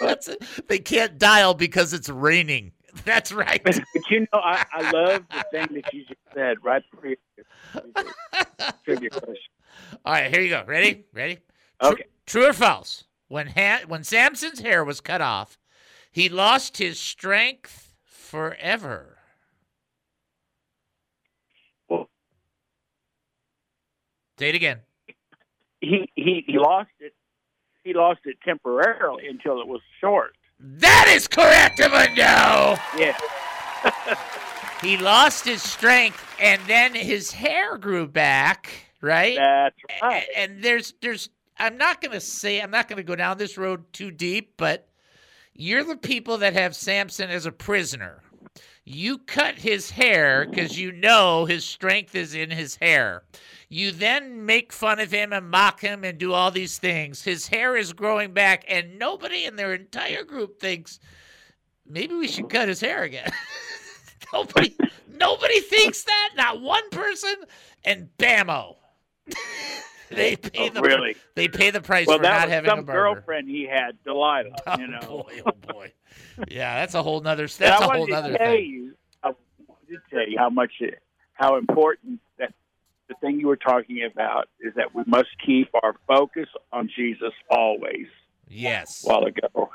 That's 0.00 0.28
it. 0.28 0.44
They 0.68 0.78
can't 0.78 1.18
dial 1.18 1.54
because 1.54 1.92
it's 1.92 2.08
raining. 2.08 2.72
That's 3.04 3.32
right. 3.32 3.60
But, 3.64 3.80
but 3.92 4.10
you 4.10 4.20
know, 4.20 4.40
I, 4.40 4.64
I 4.72 4.90
love 4.90 5.24
the 5.30 5.44
thing 5.50 5.68
that 5.82 5.92
you 5.92 6.04
just 6.04 6.20
said 6.34 6.56
right 6.62 6.82
before 6.90 7.10
your 7.10 7.82
trivia 8.84 9.10
question. 9.10 9.36
All 10.04 10.12
right, 10.12 10.30
here 10.32 10.40
you 10.42 10.50
go. 10.50 10.64
Ready? 10.66 11.04
Ready? 11.12 11.38
Okay. 11.82 12.04
True 12.26 12.48
or 12.48 12.52
false? 12.52 13.04
When 13.28 13.48
ha- 13.48 13.82
when 13.88 14.04
Samson's 14.04 14.60
hair 14.60 14.84
was 14.84 15.00
cut 15.00 15.20
off, 15.20 15.58
he 16.12 16.28
lost 16.28 16.76
his 16.78 17.00
strength 17.00 17.94
forever. 18.04 19.18
Well- 21.88 22.08
Say 24.38 24.50
it 24.50 24.54
again. 24.54 24.80
He 25.80 26.08
he 26.14 26.44
he 26.46 26.58
lost 26.58 26.90
it. 27.00 27.12
He 27.84 27.92
lost 27.94 28.20
it 28.24 28.36
temporarily 28.44 29.28
until 29.28 29.60
it 29.60 29.66
was 29.68 29.80
short. 30.00 30.36
That 30.58 31.12
is 31.14 31.28
correct, 31.28 31.78
Amundo. 31.78 32.78
Yeah. 32.98 33.16
He 34.84 34.98
lost 34.98 35.46
his 35.46 35.62
strength, 35.62 36.22
and 36.38 36.60
then 36.66 36.94
his 36.94 37.32
hair 37.32 37.78
grew 37.78 38.06
back. 38.06 38.68
Right. 39.00 39.36
That's 39.36 39.76
right. 40.02 40.24
and 40.36 40.62
there's 40.62 40.92
there's 41.00 41.30
I'm 41.58 41.78
not 41.78 42.02
gonna 42.02 42.20
say 42.20 42.60
I'm 42.60 42.70
not 42.70 42.88
gonna 42.88 43.02
go 43.02 43.16
down 43.16 43.38
this 43.38 43.56
road 43.56 43.90
too 43.94 44.10
deep, 44.10 44.54
but 44.58 44.88
you're 45.54 45.84
the 45.84 45.96
people 45.96 46.38
that 46.38 46.52
have 46.52 46.76
Samson 46.76 47.30
as 47.30 47.46
a 47.46 47.52
prisoner. 47.52 48.22
You 48.84 49.18
cut 49.18 49.54
his 49.54 49.90
hair 49.90 50.46
because 50.46 50.78
you 50.78 50.92
know 50.92 51.46
his 51.46 51.64
strength 51.64 52.14
is 52.14 52.34
in 52.34 52.50
his 52.50 52.76
hair. 52.76 53.22
You 53.74 53.90
then 53.90 54.46
make 54.46 54.72
fun 54.72 55.00
of 55.00 55.10
him 55.10 55.32
and 55.32 55.50
mock 55.50 55.80
him 55.80 56.04
and 56.04 56.16
do 56.16 56.32
all 56.32 56.52
these 56.52 56.78
things. 56.78 57.24
His 57.24 57.48
hair 57.48 57.76
is 57.76 57.92
growing 57.92 58.32
back, 58.32 58.64
and 58.68 59.00
nobody 59.00 59.46
in 59.46 59.56
their 59.56 59.74
entire 59.74 60.22
group 60.22 60.60
thinks 60.60 61.00
maybe 61.84 62.14
we 62.14 62.28
should 62.28 62.48
cut 62.48 62.68
his 62.68 62.80
hair 62.80 63.02
again. 63.02 63.32
nobody, 64.32 64.76
nobody 65.18 65.58
thinks 65.58 66.04
that. 66.04 66.30
Not 66.36 66.60
one 66.60 66.88
person. 66.90 67.34
And 67.84 68.10
bammo, 68.16 68.76
they 70.08 70.36
pay 70.36 70.68
Oh, 70.68 70.70
the 70.70 70.80
really? 70.80 71.16
they 71.34 71.48
pay 71.48 71.70
the 71.70 71.80
price 71.80 72.06
Well, 72.06 72.18
for 72.18 72.22
not 72.22 72.48
having 72.48 72.70
a 72.70 72.76
some 72.76 72.84
barber. 72.84 73.14
girlfriend 73.16 73.48
he 73.48 73.64
had, 73.66 73.98
Delilah. 74.04 74.54
Oh 74.68 74.78
you 74.78 74.86
know. 74.86 75.00
boy, 75.00 75.40
oh 75.46 75.72
boy. 75.72 75.92
Yeah, 76.48 76.76
that's 76.76 76.94
a 76.94 77.02
whole 77.02 77.20
nother. 77.22 77.48
That's 77.48 77.82
a 77.82 77.86
wanted 77.88 77.96
whole 77.98 78.06
to 78.06 78.12
nother 78.12 78.38
tell 78.38 78.52
thing. 78.52 78.64
you, 78.70 78.94
I 79.24 79.28
wanted 79.66 79.88
to 79.88 79.98
tell 80.16 80.28
you 80.28 80.38
how 80.38 80.48
much, 80.48 80.74
it, 80.78 81.00
how 81.32 81.56
important 81.56 82.20
the 83.08 83.14
thing 83.20 83.38
you 83.40 83.48
were 83.48 83.56
talking 83.56 84.08
about 84.10 84.48
is 84.60 84.74
that 84.76 84.94
we 84.94 85.02
must 85.06 85.28
keep 85.44 85.68
our 85.82 85.94
focus 86.06 86.48
on 86.72 86.88
Jesus 86.94 87.32
always. 87.50 88.06
Yes. 88.48 89.02
While 89.04 89.24
ago, 89.24 89.70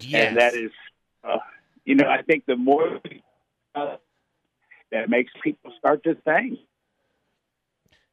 yes. 0.00 0.28
and 0.28 0.36
that 0.36 0.54
is, 0.54 0.70
uh, 1.24 1.38
you 1.84 1.94
know, 1.94 2.08
I 2.08 2.22
think 2.22 2.46
the 2.46 2.56
more 2.56 3.00
uh, 3.74 3.96
that 4.92 5.10
makes 5.10 5.32
people 5.42 5.72
start 5.78 6.04
to 6.04 6.14
think. 6.14 6.58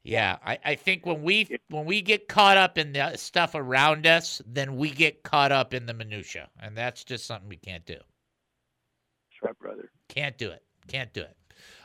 Yeah, 0.03 0.37
I, 0.45 0.59
I 0.65 0.75
think 0.75 1.05
when 1.05 1.23
we 1.23 1.47
when 1.69 1.85
we 1.85 2.01
get 2.01 2.27
caught 2.27 2.57
up 2.57 2.77
in 2.77 2.91
the 2.91 3.15
stuff 3.15 3.55
around 3.55 4.05
us, 4.05 4.41
then 4.45 4.75
we 4.75 4.89
get 4.89 5.23
caught 5.23 5.53
up 5.53 5.73
in 5.73 5.85
the 5.85 5.93
minutia, 5.93 6.49
and 6.59 6.75
that's 6.75 7.05
just 7.05 7.25
something 7.25 7.47
we 7.47 7.55
can't 7.55 7.85
do. 7.85 7.93
That's 7.93 9.43
right, 9.43 9.59
brother. 9.59 9.89
Can't 10.09 10.37
do 10.37 10.49
it. 10.49 10.63
Can't 10.87 11.13
do 11.13 11.21
it. 11.21 11.37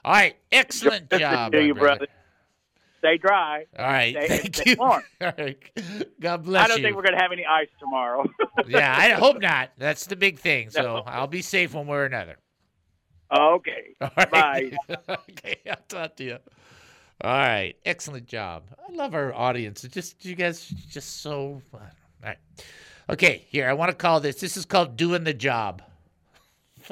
All 0.05 0.13
right, 0.13 0.37
excellent 0.53 1.11
Listen 1.11 1.21
job, 1.21 1.53
to 1.53 1.63
you, 1.65 1.75
brother. 1.75 1.99
brother. 1.99 2.13
Stay 3.01 3.17
dry. 3.19 3.65
All 3.79 3.85
right, 3.87 4.15
Stay, 4.17 4.29
thank 4.39 4.57
stay 4.57 4.71
you. 4.71 4.77
warm. 4.79 5.03
All 5.21 5.33
right. 5.39 5.57
God 6.21 6.45
bless 6.45 6.65
I 6.65 6.69
don't 6.69 6.79
you. 6.79 6.83
think 6.85 6.97
we're 6.97 7.03
going 7.03 7.15
to 7.15 7.21
have 7.23 7.31
any 7.33 7.47
ice 7.47 7.69
tomorrow. 7.79 8.25
yeah, 8.67 8.95
I 8.97 9.11
hope 9.11 9.39
not. 9.41 9.71
That's 9.79 10.07
the 10.07 10.17
big 10.17 10.39
thing. 10.39 10.71
So 10.71 11.03
I'll 11.07 11.29
be 11.29 11.43
safe 11.43 11.75
one 11.75 11.87
way 11.87 11.99
or 11.99 12.05
another. 12.07 12.37
okay. 13.33 13.95
All 14.01 14.11
right. 14.17 14.31
Bye. 14.31 14.73
okay, 15.09 15.57
I'll 15.71 15.77
talk 15.89 16.17
to 16.17 16.25
you. 16.25 16.39
All 17.21 17.31
right, 17.33 17.75
excellent 17.85 18.27
job. 18.27 18.65
I 18.89 18.93
love 18.93 19.15
our 19.15 19.33
audience. 19.35 19.85
It's 19.85 19.95
just 19.95 20.25
you 20.25 20.35
guys 20.35 20.67
just 20.67 21.21
so. 21.23 21.63
All 21.73 21.81
right. 22.25 22.39
Okay, 23.11 23.45
here 23.49 23.69
I 23.69 23.73
want 23.75 23.91
to 23.91 23.97
call 23.97 24.21
this. 24.21 24.41
This 24.41 24.57
is 24.57 24.65
called 24.65 24.97
doing 24.97 25.25
the 25.25 25.35
job. 25.35 25.83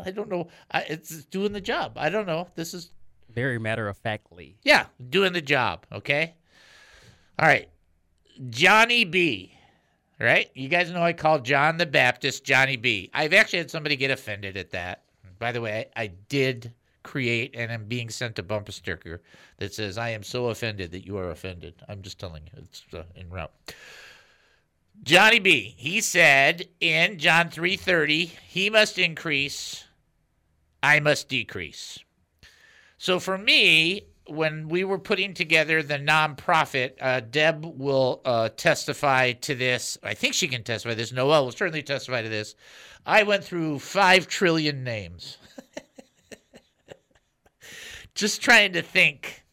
I 0.04 0.10
don't 0.10 0.28
know. 0.28 0.48
I, 0.70 0.82
it's 0.82 1.24
doing 1.26 1.52
the 1.52 1.60
job. 1.60 1.94
I 1.96 2.10
don't 2.10 2.26
know. 2.26 2.48
This 2.54 2.74
is 2.74 2.90
Very 3.36 3.58
matter 3.58 3.86
of 3.86 3.98
factly. 3.98 4.56
yeah, 4.64 4.86
doing 5.10 5.32
the 5.34 5.42
job. 5.42 5.86
Okay. 5.92 6.34
All 7.38 7.46
right, 7.46 7.68
Johnny 8.48 9.04
B. 9.04 9.52
Right? 10.18 10.50
You 10.54 10.70
guys 10.70 10.90
know 10.90 11.02
I 11.02 11.12
call 11.12 11.40
John 11.40 11.76
the 11.76 11.84
Baptist 11.84 12.42
Johnny 12.42 12.76
B. 12.76 13.10
I've 13.12 13.34
actually 13.34 13.58
had 13.58 13.70
somebody 13.70 13.96
get 13.96 14.10
offended 14.10 14.56
at 14.56 14.70
that. 14.70 15.02
By 15.38 15.52
the 15.52 15.60
way, 15.60 15.88
I, 15.94 16.04
I 16.04 16.06
did 16.30 16.72
create 17.02 17.54
and 17.54 17.70
I'm 17.70 17.84
being 17.84 18.08
sent 18.08 18.38
a 18.38 18.42
bumper 18.42 18.72
sticker 18.72 19.20
that 19.58 19.74
says, 19.74 19.98
I 19.98 20.08
am 20.08 20.22
so 20.22 20.46
offended 20.46 20.90
that 20.92 21.04
you 21.04 21.18
are 21.18 21.30
offended. 21.30 21.74
I'm 21.86 22.00
just 22.00 22.18
telling 22.18 22.44
you, 22.46 22.62
it's 22.62 22.82
uh, 22.94 23.02
route. 23.30 23.52
Johnny 25.02 25.38
B. 25.38 25.74
He 25.76 26.00
said 26.00 26.66
in 26.80 27.18
John 27.18 27.50
3:30, 27.50 28.30
he 28.48 28.70
must 28.70 28.98
increase, 28.98 29.84
I 30.82 31.00
must 31.00 31.28
decrease. 31.28 31.98
So 32.98 33.20
for 33.20 33.36
me, 33.36 34.06
when 34.26 34.68
we 34.68 34.84
were 34.84 34.98
putting 34.98 35.34
together 35.34 35.82
the 35.82 35.98
nonprofit, 35.98 36.94
uh, 37.00 37.20
Deb 37.20 37.64
will 37.64 38.20
uh, 38.24 38.48
testify 38.56 39.32
to 39.32 39.54
this. 39.54 39.98
I 40.02 40.14
think 40.14 40.34
she 40.34 40.48
can 40.48 40.62
testify 40.62 40.92
to 40.92 40.96
this. 40.96 41.12
Noel 41.12 41.44
will 41.44 41.52
certainly 41.52 41.82
testify 41.82 42.22
to 42.22 42.28
this. 42.28 42.54
I 43.04 43.22
went 43.22 43.44
through 43.44 43.78
five 43.78 44.26
trillion 44.26 44.82
names, 44.82 45.38
just 48.14 48.40
trying 48.40 48.72
to 48.72 48.82
think, 48.82 49.44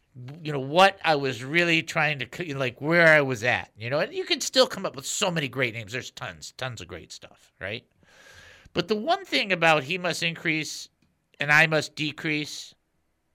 you 0.42 0.52
know, 0.52 0.60
what 0.60 1.00
I 1.06 1.16
was 1.16 1.44
really 1.44 1.84
trying 1.84 2.20
to, 2.20 2.58
like, 2.58 2.82
where 2.82 3.10
I 3.10 3.22
was 3.22 3.44
at. 3.44 3.70
You 3.78 3.92
know, 3.92 4.00
and 4.00 4.14
you 4.14 4.26
can 4.26 4.42
still 4.42 4.66
come 4.66 4.86
up 4.86 4.96
with 4.96 5.06
so 5.06 5.30
many 5.30 5.48
great 5.48 5.76
names. 5.76 5.92
There's 5.92 6.12
tons, 6.12 6.54
tons 6.58 6.82
of 6.82 6.88
great 6.88 7.12
stuff, 7.12 7.54
right? 7.62 7.86
But 8.74 8.88
the 8.88 8.96
one 8.96 9.24
thing 9.24 9.52
about 9.52 9.84
he 9.84 10.00
must 10.00 10.24
increase 10.24 10.90
and 11.40 11.52
I 11.52 11.68
must 11.68 11.96
decrease 11.96 12.74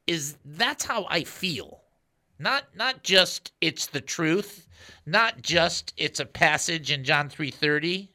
is 0.09 0.37
that's 0.45 0.85
how 0.85 1.07
I 1.09 1.23
feel. 1.23 1.83
Not 2.41 2.65
not 2.75 3.05
just 3.05 3.53
it's 3.61 3.87
the 3.87 4.01
truth, 4.01 4.67
not 5.07 5.43
just 5.43 5.93
it's 5.97 6.19
a 6.19 6.27
passage 6.27 6.91
in 6.91 7.05
John 7.05 7.29
3:30, 7.29 8.09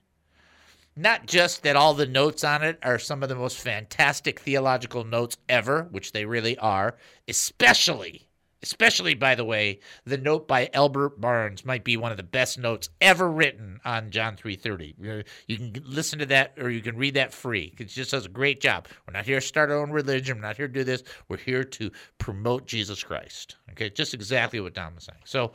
not 0.95 1.27
just 1.27 1.63
that 1.63 1.75
all 1.75 1.93
the 1.93 2.05
notes 2.05 2.43
on 2.43 2.63
it 2.63 2.79
are 2.83 2.99
some 2.99 3.23
of 3.23 3.29
the 3.29 3.35
most 3.35 3.59
fantastic 3.59 4.39
theological 4.39 5.03
notes 5.03 5.37
ever, 5.47 5.87
which 5.91 6.11
they 6.11 6.25
really 6.25 6.57
are, 6.57 6.97
especially 7.27 8.27
especially 8.63 9.13
by 9.13 9.35
the 9.35 9.43
way, 9.43 9.79
the 10.05 10.17
note 10.17 10.47
by 10.47 10.69
Albert 10.73 11.19
Barnes 11.19 11.65
might 11.65 11.83
be 11.83 11.97
one 11.97 12.11
of 12.11 12.17
the 12.17 12.23
best 12.23 12.57
notes 12.57 12.89
ever 13.01 13.29
written 13.29 13.79
on 13.85 14.09
John 14.09 14.35
3:30. 14.35 14.95
You- 14.97 15.11
uh, 15.11 15.23
You 15.47 15.57
can 15.57 15.83
listen 15.85 16.17
to 16.19 16.25
that 16.27 16.53
or 16.57 16.69
you 16.69 16.81
can 16.81 16.95
read 16.97 17.13
that 17.15 17.33
free. 17.33 17.75
It 17.77 17.85
just 17.85 18.11
does 18.11 18.25
a 18.25 18.29
great 18.29 18.61
job. 18.61 18.87
We're 19.05 19.13
not 19.13 19.25
here 19.25 19.39
to 19.39 19.45
start 19.45 19.69
our 19.69 19.77
own 19.77 19.91
religion. 19.91 20.37
We're 20.37 20.47
not 20.47 20.57
here 20.57 20.67
to 20.67 20.73
do 20.73 20.83
this. 20.83 21.03
We're 21.27 21.37
here 21.37 21.63
to 21.65 21.91
promote 22.17 22.65
Jesus 22.65 23.03
Christ. 23.03 23.57
Okay, 23.71 23.89
just 23.89 24.13
exactly 24.13 24.59
what 24.59 24.73
Don 24.73 24.95
was 24.95 25.03
saying. 25.03 25.19
So 25.25 25.53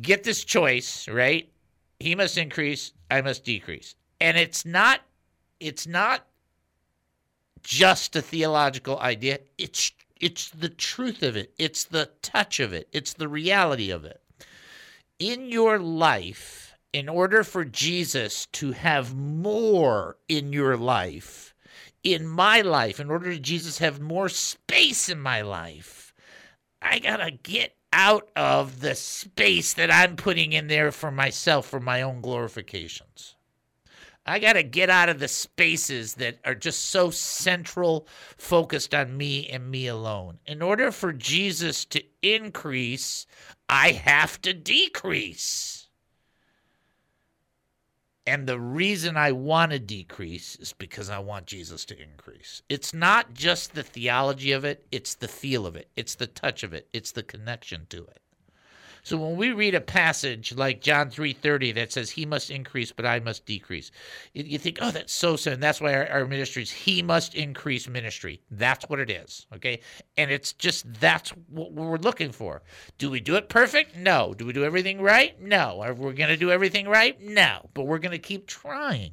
get 0.00 0.22
this 0.22 0.44
choice, 0.44 1.08
right? 1.08 1.50
He 1.98 2.14
must 2.14 2.38
increase, 2.38 2.92
I 3.10 3.20
must 3.20 3.44
decrease. 3.44 3.96
And 4.20 4.36
it's 4.36 4.64
not 4.64 5.00
it's 5.58 5.86
not 5.86 6.26
just 7.62 8.14
a 8.14 8.22
theological 8.22 8.98
idea. 9.00 9.40
It's 9.58 9.90
it's 10.20 10.48
the 10.50 10.68
truth 10.68 11.22
of 11.22 11.36
it. 11.36 11.52
It's 11.58 11.84
the 11.84 12.10
touch 12.22 12.60
of 12.60 12.72
it. 12.72 12.88
It's 12.92 13.12
the 13.14 13.28
reality 13.28 13.90
of 13.90 14.04
it. 14.04 14.20
In 15.18 15.50
your 15.50 15.78
life, 15.78 16.74
in 16.92 17.08
order 17.08 17.44
for 17.44 17.64
Jesus 17.64 18.46
to 18.52 18.72
have 18.72 19.14
more 19.14 20.16
in 20.28 20.52
your 20.52 20.76
life, 20.76 21.54
in 22.02 22.26
my 22.26 22.60
life, 22.60 23.00
in 23.00 23.10
order 23.10 23.32
for 23.32 23.38
Jesus 23.38 23.78
to 23.78 23.84
have 23.84 24.00
more 24.00 24.28
space 24.28 25.08
in 25.08 25.20
my 25.20 25.42
life, 25.42 26.14
I 26.80 26.98
got 26.98 27.18
to 27.18 27.30
get 27.30 27.74
out 27.92 28.28
of 28.36 28.80
the 28.80 28.94
space 28.94 29.72
that 29.74 29.90
I'm 29.90 30.16
putting 30.16 30.52
in 30.52 30.68
there 30.68 30.92
for 30.92 31.10
myself 31.10 31.66
for 31.66 31.80
my 31.80 32.02
own 32.02 32.20
glorifications. 32.20 33.35
I 34.26 34.40
got 34.40 34.54
to 34.54 34.64
get 34.64 34.90
out 34.90 35.08
of 35.08 35.20
the 35.20 35.28
spaces 35.28 36.14
that 36.14 36.38
are 36.44 36.54
just 36.54 36.86
so 36.86 37.10
central, 37.10 38.08
focused 38.36 38.94
on 38.94 39.16
me 39.16 39.48
and 39.48 39.70
me 39.70 39.86
alone. 39.86 40.38
In 40.46 40.62
order 40.62 40.90
for 40.90 41.12
Jesus 41.12 41.84
to 41.86 42.02
increase, 42.22 43.26
I 43.68 43.92
have 43.92 44.42
to 44.42 44.52
decrease. 44.52 45.88
And 48.26 48.48
the 48.48 48.58
reason 48.58 49.16
I 49.16 49.30
want 49.30 49.70
to 49.70 49.78
decrease 49.78 50.56
is 50.56 50.72
because 50.72 51.08
I 51.08 51.20
want 51.20 51.46
Jesus 51.46 51.84
to 51.84 52.02
increase. 52.02 52.62
It's 52.68 52.92
not 52.92 53.34
just 53.34 53.74
the 53.74 53.84
theology 53.84 54.50
of 54.50 54.64
it, 54.64 54.84
it's 54.90 55.14
the 55.14 55.28
feel 55.28 55.64
of 55.64 55.76
it, 55.76 55.88
it's 55.94 56.16
the 56.16 56.26
touch 56.26 56.64
of 56.64 56.74
it, 56.74 56.88
it's 56.92 57.12
the 57.12 57.22
connection 57.22 57.86
to 57.90 57.98
it. 57.98 58.20
So 59.06 59.16
when 59.16 59.36
we 59.36 59.52
read 59.52 59.76
a 59.76 59.80
passage 59.80 60.52
like 60.52 60.80
John 60.80 61.12
3:30 61.12 61.70
that 61.76 61.92
says 61.92 62.10
he 62.10 62.26
must 62.26 62.50
increase 62.50 62.90
but 62.90 63.06
I 63.06 63.20
must 63.20 63.46
decrease, 63.46 63.92
you 64.34 64.58
think, 64.58 64.78
"Oh, 64.80 64.90
that's 64.90 65.12
so 65.12 65.36
sad." 65.36 65.52
And 65.52 65.62
that's 65.62 65.80
why 65.80 65.94
our, 65.94 66.08
our 66.08 66.26
ministry 66.26 66.64
is 66.64 66.72
he 66.72 67.02
must 67.02 67.32
increase 67.36 67.86
ministry. 67.86 68.40
That's 68.50 68.84
what 68.88 68.98
it 68.98 69.08
is, 69.08 69.46
okay? 69.54 69.78
And 70.16 70.32
it's 70.32 70.52
just 70.52 70.92
that's 70.94 71.30
what 71.48 71.70
we're 71.70 71.98
looking 71.98 72.32
for. 72.32 72.64
Do 72.98 73.08
we 73.08 73.20
do 73.20 73.36
it 73.36 73.48
perfect? 73.48 73.94
No. 73.94 74.34
Do 74.34 74.44
we 74.44 74.52
do 74.52 74.64
everything 74.64 75.00
right? 75.00 75.40
No. 75.40 75.82
Are 75.82 75.94
we 75.94 76.12
going 76.12 76.30
to 76.30 76.36
do 76.36 76.50
everything 76.50 76.88
right? 76.88 77.16
No. 77.22 77.70
But 77.74 77.86
we're 77.86 78.00
going 78.00 78.10
to 78.10 78.18
keep 78.18 78.48
trying 78.48 79.12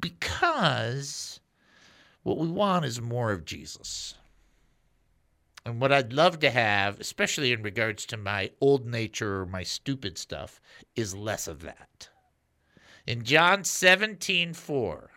because 0.00 1.40
what 2.22 2.38
we 2.38 2.48
want 2.48 2.86
is 2.86 3.02
more 3.02 3.32
of 3.32 3.44
Jesus. 3.44 4.14
And 5.66 5.80
what 5.80 5.90
I'd 5.90 6.12
love 6.12 6.38
to 6.38 6.50
have, 6.50 7.00
especially 7.00 7.52
in 7.52 7.64
regards 7.64 8.06
to 8.06 8.16
my 8.16 8.52
old 8.60 8.86
nature 8.86 9.40
or 9.40 9.46
my 9.46 9.64
stupid 9.64 10.16
stuff, 10.16 10.60
is 10.94 11.12
less 11.12 11.48
of 11.48 11.62
that. 11.62 12.08
In 13.04 13.24
John 13.24 13.64
17, 13.64 14.54
4, 14.54 15.10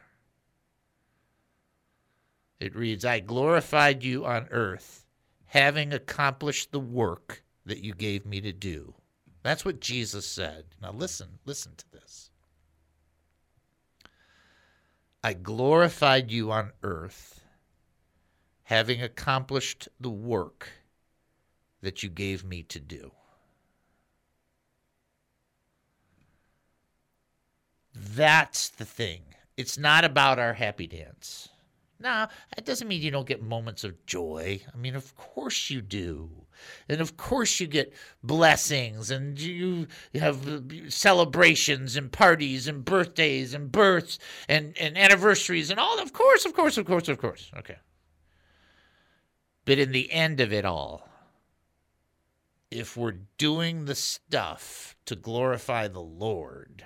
it 2.60 2.76
reads, 2.76 3.06
I 3.06 3.20
glorified 3.20 4.04
you 4.04 4.26
on 4.26 4.48
earth, 4.50 5.06
having 5.46 5.94
accomplished 5.94 6.72
the 6.72 6.80
work 6.80 7.44
that 7.68 7.84
you 7.84 7.94
gave 7.94 8.26
me 8.26 8.42
to 8.42 8.52
do. 8.52 8.96
That's 9.44 9.64
what 9.64 9.80
Jesus 9.80 10.26
said. 10.26 10.66
Now 10.82 10.94
listen, 10.94 11.38
listen 11.46 11.74
to 11.78 11.92
this. 11.92 12.32
I 15.24 15.34
glorified 15.34 16.32
you 16.32 16.52
on 16.52 16.72
earth 16.82 17.39
having 18.70 19.02
accomplished 19.02 19.90
the 20.00 20.12
work 20.12 20.70
that 21.82 22.04
you 22.04 22.10
gave 22.10 22.46
me 22.46 22.62
to 22.62 22.80
do. 22.80 23.12
That's 27.96 28.70
the 28.70 28.86
thing. 28.86 29.22
It's 29.58 29.80
not 29.80 30.06
about 30.06 30.38
our 30.38 30.54
happy 30.54 30.86
dance. 30.86 31.50
Now, 32.00 32.30
that 32.56 32.64
doesn't 32.64 32.88
mean 32.88 33.02
you 33.02 33.10
don't 33.10 33.28
get 33.28 33.42
moments 33.42 33.84
of 33.84 34.06
joy. 34.06 34.62
I 34.72 34.78
mean, 34.78 34.96
of 34.96 35.16
course 35.18 35.72
you 35.72 35.82
do. 35.82 36.30
And 36.88 37.02
of 37.02 37.18
course 37.18 37.60
you 37.60 37.66
get 37.66 37.92
blessings 38.22 39.10
and 39.10 39.40
you 39.40 39.88
have 40.14 40.64
celebrations 40.90 41.96
and 41.96 42.12
parties 42.12 42.68
and 42.68 42.86
birthdays 42.86 43.56
and 43.56 43.72
births 43.72 44.20
and, 44.48 44.78
and 44.80 44.96
anniversaries 44.96 45.72
and 45.72 45.80
all. 45.80 46.00
Of 46.00 46.14
course, 46.14 46.46
of 46.46 46.54
course, 46.54 46.78
of 46.78 46.86
course, 46.86 47.08
of 47.08 47.18
course. 47.18 47.50
Okay. 47.58 47.78
But 49.70 49.78
in 49.78 49.92
the 49.92 50.12
end 50.12 50.40
of 50.40 50.52
it 50.52 50.66
all, 50.66 51.08
if 52.72 52.98
we're 52.98 53.20
doing 53.38 53.86
the 53.86 53.94
stuff 53.94 54.96
to 55.06 55.16
glorify 55.16 55.88
the 55.88 56.02
Lord 56.02 56.84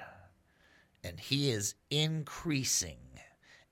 and 1.02 1.18
He 1.18 1.50
is 1.50 1.76
increasing 1.90 2.98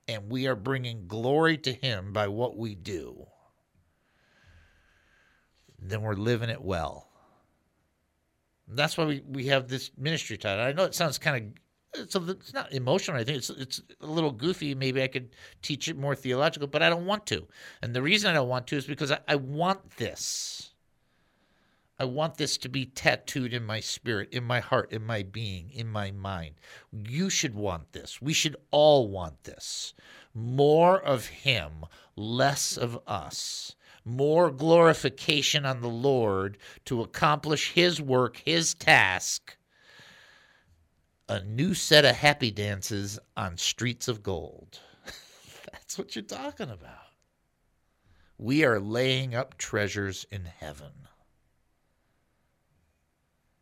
and 0.08 0.30
we 0.30 0.46
are 0.46 0.56
bringing 0.56 1.08
glory 1.08 1.58
to 1.58 1.74
Him 1.74 2.14
by 2.14 2.28
what 2.28 2.56
we 2.56 2.74
do, 2.74 3.26
then 5.78 6.00
we're 6.00 6.14
living 6.14 6.48
it 6.48 6.62
well. 6.62 7.10
That's 8.66 8.96
why 8.96 9.04
we, 9.04 9.22
we 9.28 9.46
have 9.48 9.68
this 9.68 9.90
ministry 9.98 10.38
title. 10.38 10.64
I 10.64 10.72
know 10.72 10.84
it 10.84 10.94
sounds 10.94 11.18
kind 11.18 11.36
of 11.36 11.52
a, 11.94 12.30
it's 12.30 12.54
not 12.54 12.72
emotional. 12.72 13.18
I 13.18 13.24
think 13.24 13.38
it's 13.38 13.50
it's 13.50 13.82
a 14.00 14.06
little 14.06 14.30
goofy. 14.30 14.74
Maybe 14.74 15.02
I 15.02 15.08
could 15.08 15.30
teach 15.60 15.88
it 15.88 15.96
more 15.96 16.14
theological, 16.14 16.68
but 16.68 16.82
I 16.82 16.88
don't 16.88 17.06
want 17.06 17.26
to. 17.26 17.46
And 17.82 17.94
the 17.94 18.02
reason 18.02 18.30
I 18.30 18.34
don't 18.34 18.48
want 18.48 18.66
to 18.68 18.76
is 18.76 18.86
because 18.86 19.12
I, 19.12 19.18
I 19.28 19.36
want 19.36 19.96
this. 19.96 20.70
I 21.98 22.04
want 22.04 22.36
this 22.36 22.56
to 22.58 22.68
be 22.68 22.86
tattooed 22.86 23.52
in 23.52 23.64
my 23.64 23.78
spirit, 23.78 24.30
in 24.32 24.42
my 24.42 24.60
heart, 24.60 24.92
in 24.92 25.04
my 25.04 25.22
being, 25.22 25.70
in 25.70 25.86
my 25.86 26.10
mind. 26.10 26.56
You 26.90 27.30
should 27.30 27.54
want 27.54 27.92
this. 27.92 28.20
We 28.20 28.32
should 28.32 28.56
all 28.70 29.08
want 29.08 29.44
this. 29.44 29.94
More 30.34 31.00
of 31.00 31.26
Him, 31.26 31.84
less 32.16 32.76
of 32.76 32.98
us. 33.06 33.76
More 34.04 34.50
glorification 34.50 35.64
on 35.64 35.80
the 35.80 35.88
Lord 35.88 36.58
to 36.86 37.02
accomplish 37.02 37.72
His 37.72 38.00
work, 38.00 38.42
His 38.44 38.74
task 38.74 39.56
a 41.32 41.42
new 41.44 41.72
set 41.72 42.04
of 42.04 42.14
happy 42.14 42.50
dances 42.50 43.18
on 43.38 43.56
streets 43.56 44.06
of 44.06 44.22
gold. 44.22 44.80
That's 45.72 45.96
what 45.96 46.14
you're 46.14 46.22
talking 46.22 46.68
about. 46.68 47.08
We 48.36 48.64
are 48.64 48.78
laying 48.78 49.34
up 49.34 49.56
treasures 49.56 50.26
in 50.30 50.44
heaven. 50.44 50.92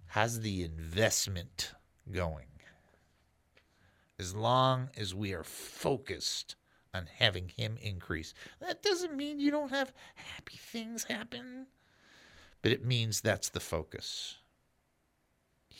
How's 0.08 0.40
the 0.40 0.64
investment 0.64 1.72
going? 2.10 2.48
As 4.18 4.34
long 4.34 4.90
as 4.96 5.14
we 5.14 5.32
are 5.32 5.44
focused 5.44 6.56
on 6.92 7.06
having 7.18 7.50
Him 7.50 7.78
increase, 7.80 8.34
that 8.60 8.82
doesn't 8.82 9.16
mean 9.16 9.38
you 9.38 9.52
don't 9.52 9.70
have 9.70 9.92
happy 10.16 10.56
things 10.56 11.04
happen, 11.04 11.68
but 12.62 12.72
it 12.72 12.84
means 12.84 13.20
that's 13.20 13.48
the 13.48 13.60
focus. 13.60 14.38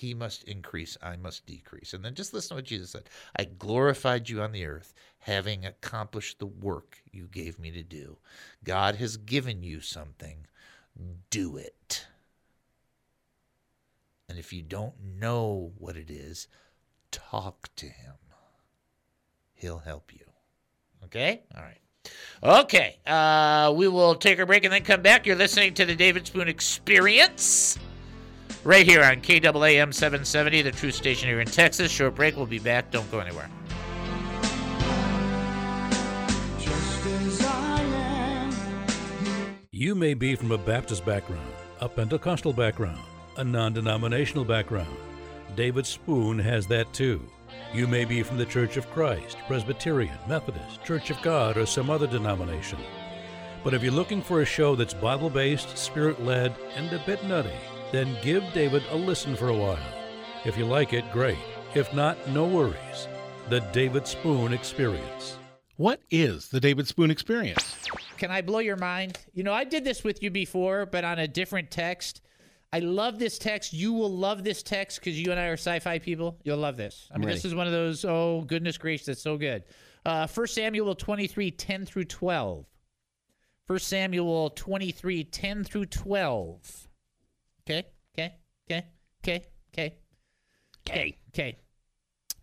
He 0.01 0.15
must 0.15 0.45
increase, 0.45 0.97
I 1.03 1.17
must 1.17 1.45
decrease. 1.45 1.93
And 1.93 2.03
then 2.03 2.15
just 2.15 2.33
listen 2.33 2.49
to 2.51 2.55
what 2.55 2.65
Jesus 2.65 2.89
said 2.89 3.11
I 3.37 3.45
glorified 3.45 4.31
you 4.31 4.41
on 4.41 4.53
the 4.53 4.65
earth, 4.65 4.95
having 5.19 5.67
accomplished 5.67 6.39
the 6.39 6.47
work 6.47 7.03
you 7.13 7.29
gave 7.31 7.59
me 7.59 7.71
to 7.73 7.83
do. 7.83 8.17
God 8.65 8.95
has 8.95 9.19
given 9.19 9.63
you 9.63 9.83
something, 9.83 10.47
do 11.29 11.59
it. 11.59 12.07
And 14.27 14.39
if 14.39 14.55
you 14.55 14.63
don't 14.63 14.95
know 15.19 15.73
what 15.77 15.99
it 15.99 16.09
is, 16.09 16.49
talk 17.11 17.69
to 17.77 17.85
Him. 17.85 18.15
He'll 19.53 19.81
help 19.81 20.15
you. 20.15 20.25
Okay? 21.05 21.43
All 21.55 21.63
right. 21.63 21.81
Okay. 22.43 22.97
Uh, 23.07 23.75
we 23.77 23.87
will 23.87 24.15
take 24.15 24.39
a 24.39 24.47
break 24.47 24.65
and 24.65 24.73
then 24.73 24.83
come 24.83 25.03
back. 25.03 25.27
You're 25.27 25.37
listening 25.37 25.75
to 25.75 25.85
the 25.85 25.95
David 25.95 26.27
Spoon 26.27 26.49
Experience 26.49 27.79
right 28.65 28.87
here 28.87 29.03
on 29.03 29.21
KAAM 29.21 29.93
770, 29.93 30.63
the 30.63 30.71
true 30.73 30.91
station 30.91 31.29
here 31.29 31.41
in 31.41 31.47
Texas. 31.47 31.91
Short 31.91 32.15
break. 32.15 32.37
We'll 32.37 32.47
be 32.47 32.59
back. 32.59 32.91
Don't 32.91 33.11
go 33.11 33.21
anywhere. 33.21 33.49
You 39.73 39.95
may 39.95 40.13
be 40.13 40.35
from 40.35 40.53
a 40.53 40.59
Baptist 40.59 41.07
background, 41.07 41.55
a 41.81 41.89
Pentecostal 41.89 42.53
background, 42.53 43.01
a 43.39 43.45
non 43.45 43.73
denominational 43.73 44.45
background. 44.45 44.95
David 45.57 45.87
Spoon 45.87 46.39
has 46.39 46.67
that 46.67 46.93
too. 46.93 47.27
You 47.73 47.87
may 47.87 48.05
be 48.05 48.23
from 48.23 48.37
the 48.37 48.45
Church 48.45 48.77
of 48.77 48.91
Christ, 48.91 49.39
Presbyterian, 49.47 50.19
Methodist, 50.29 50.85
Church 50.85 51.11
of 51.11 51.23
God, 51.23 51.57
or 51.57 51.65
some 51.65 51.89
other 51.89 52.07
denomination. 52.07 52.79
But 53.65 53.75
if 53.75 53.83
you're 53.83 53.93
looking 53.93 54.23
for 54.23 54.43
a 54.43 54.45
show 54.45 54.75
that's 54.75 54.93
Bible 54.93 55.31
based, 55.31 55.79
spirit 55.79 56.23
led, 56.23 56.55
and 56.77 56.93
a 56.93 57.03
bit 57.07 57.25
nutty, 57.25 57.51
then 57.93 58.17
give 58.23 58.45
David 58.53 58.83
a 58.91 58.97
listen 58.97 59.37
for 59.37 59.49
a 59.49 59.57
while. 59.57 59.79
If 60.45 60.57
you 60.57 60.65
like 60.65 60.93
it, 60.93 61.11
great. 61.13 61.39
If 61.75 61.93
not, 61.95 62.17
no 62.29 62.47
worries. 62.47 63.09
The 63.49 63.61
David 63.73 64.07
Spoon 64.07 64.53
Experience. 64.53 65.39
What 65.77 66.01
is 66.11 66.49
the 66.49 66.61
David 66.61 66.87
Spoon 66.87 67.11
Experience? 67.11 67.87
Can 68.17 68.31
I 68.31 68.43
blow 68.43 68.59
your 68.59 68.77
mind? 68.77 69.19
You 69.33 69.43
know, 69.43 69.53
I 69.53 69.65
did 69.65 69.85
this 69.85 70.05
with 70.05 70.23
you 70.23 70.31
before, 70.31 70.87
but 70.87 71.05
on 71.05 71.19
a 71.19 71.27
different 71.27 71.71
text. 71.71 72.21
I 72.73 72.81
love 72.81 73.19
this 73.19 73.39
text. 73.39 73.73
You 73.73 73.93
will 73.93 74.11
love 74.11 74.45
this 74.45 74.63
text 74.63 75.01
because 75.01 75.19
you 75.19 75.31
and 75.31 75.41
I 75.41 75.47
are 75.47 75.55
sci-fi 75.55 75.99
people. 75.99 76.39
You'll 76.45 76.59
love 76.59 76.77
this. 76.77 77.09
I 77.13 77.19
mean, 77.19 77.29
this 77.29 77.45
is 77.45 77.55
one 77.55 77.67
of 77.67 77.73
those. 77.73 78.05
Oh 78.05 78.43
goodness 78.43 78.79
gracious, 78.79 79.07
that's 79.07 79.23
so 79.23 79.37
good. 79.37 79.65
Uh, 80.05 80.27
1 80.27 80.47
Samuel 80.47 80.95
23, 80.95 81.51
10 81.51 81.87
through 81.87 82.05
12. 82.05 82.67
1 83.67 83.79
Samuel 83.79 84.51
23, 84.51 85.25
10 85.25 85.65
through 85.65 85.87
12. 85.87 86.89
Okay, 87.71 87.87
okay, 88.19 88.35
okay, 88.69 88.87
okay, 89.23 89.45
okay, 89.73 89.95
okay, 90.89 91.17
okay. 91.29 91.59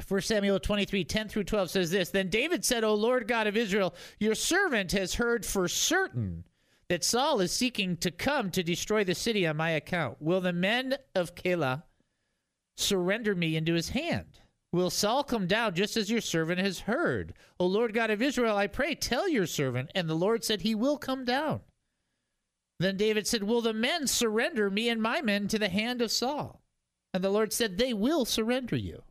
1 0.07 0.21
Samuel 0.21 0.59
23, 0.59 1.03
10 1.03 1.27
through 1.27 1.43
12 1.43 1.69
says 1.69 1.91
this 1.91 2.09
Then 2.09 2.29
David 2.29 2.63
said, 2.63 2.83
O 2.83 2.93
Lord 2.93 3.27
God 3.27 3.47
of 3.47 3.57
Israel, 3.57 3.93
your 4.19 4.35
servant 4.35 4.91
has 4.93 5.15
heard 5.15 5.45
for 5.45 5.67
certain 5.67 6.45
that 6.87 7.03
Saul 7.03 7.41
is 7.41 7.51
seeking 7.51 7.97
to 7.97 8.11
come 8.11 8.49
to 8.51 8.63
destroy 8.63 9.03
the 9.03 9.15
city 9.15 9.45
on 9.45 9.57
my 9.57 9.71
account. 9.71 10.21
Will 10.21 10.39
the 10.39 10.53
men 10.53 10.95
of 11.15 11.35
Keilah 11.35 11.83
surrender 12.77 13.35
me 13.35 13.57
into 13.57 13.73
his 13.73 13.89
hand? 13.89 14.39
will 14.71 14.89
Saul 14.89 15.23
come 15.23 15.47
down 15.47 15.73
just 15.73 15.97
as 15.97 16.09
your 16.09 16.21
servant 16.21 16.59
has 16.59 16.79
heard? 16.79 17.33
O 17.59 17.65
Lord 17.65 17.93
God 17.93 18.11
of 18.11 18.21
Israel, 18.21 18.55
I 18.55 18.67
pray, 18.67 18.95
tell 18.95 19.27
your 19.27 19.47
servant. 19.47 19.91
And 19.95 20.07
the 20.07 20.15
Lord 20.15 20.43
said, 20.43 20.61
He 20.61 20.75
will 20.75 20.97
come 20.97 21.25
down. 21.25 21.61
Then 22.79 22.97
David 22.97 23.27
said, 23.27 23.43
Will 23.43 23.61
the 23.61 23.73
men 23.73 24.07
surrender 24.07 24.69
me 24.69 24.89
and 24.89 25.01
my 25.01 25.21
men 25.21 25.47
to 25.47 25.59
the 25.59 25.69
hand 25.69 26.01
of 26.01 26.11
Saul? 26.11 26.61
And 27.13 27.23
the 27.23 27.29
Lord 27.29 27.51
said, 27.51 27.77
They 27.77 27.93
will 27.93 28.25
surrender 28.25 28.75
you. 28.75 29.03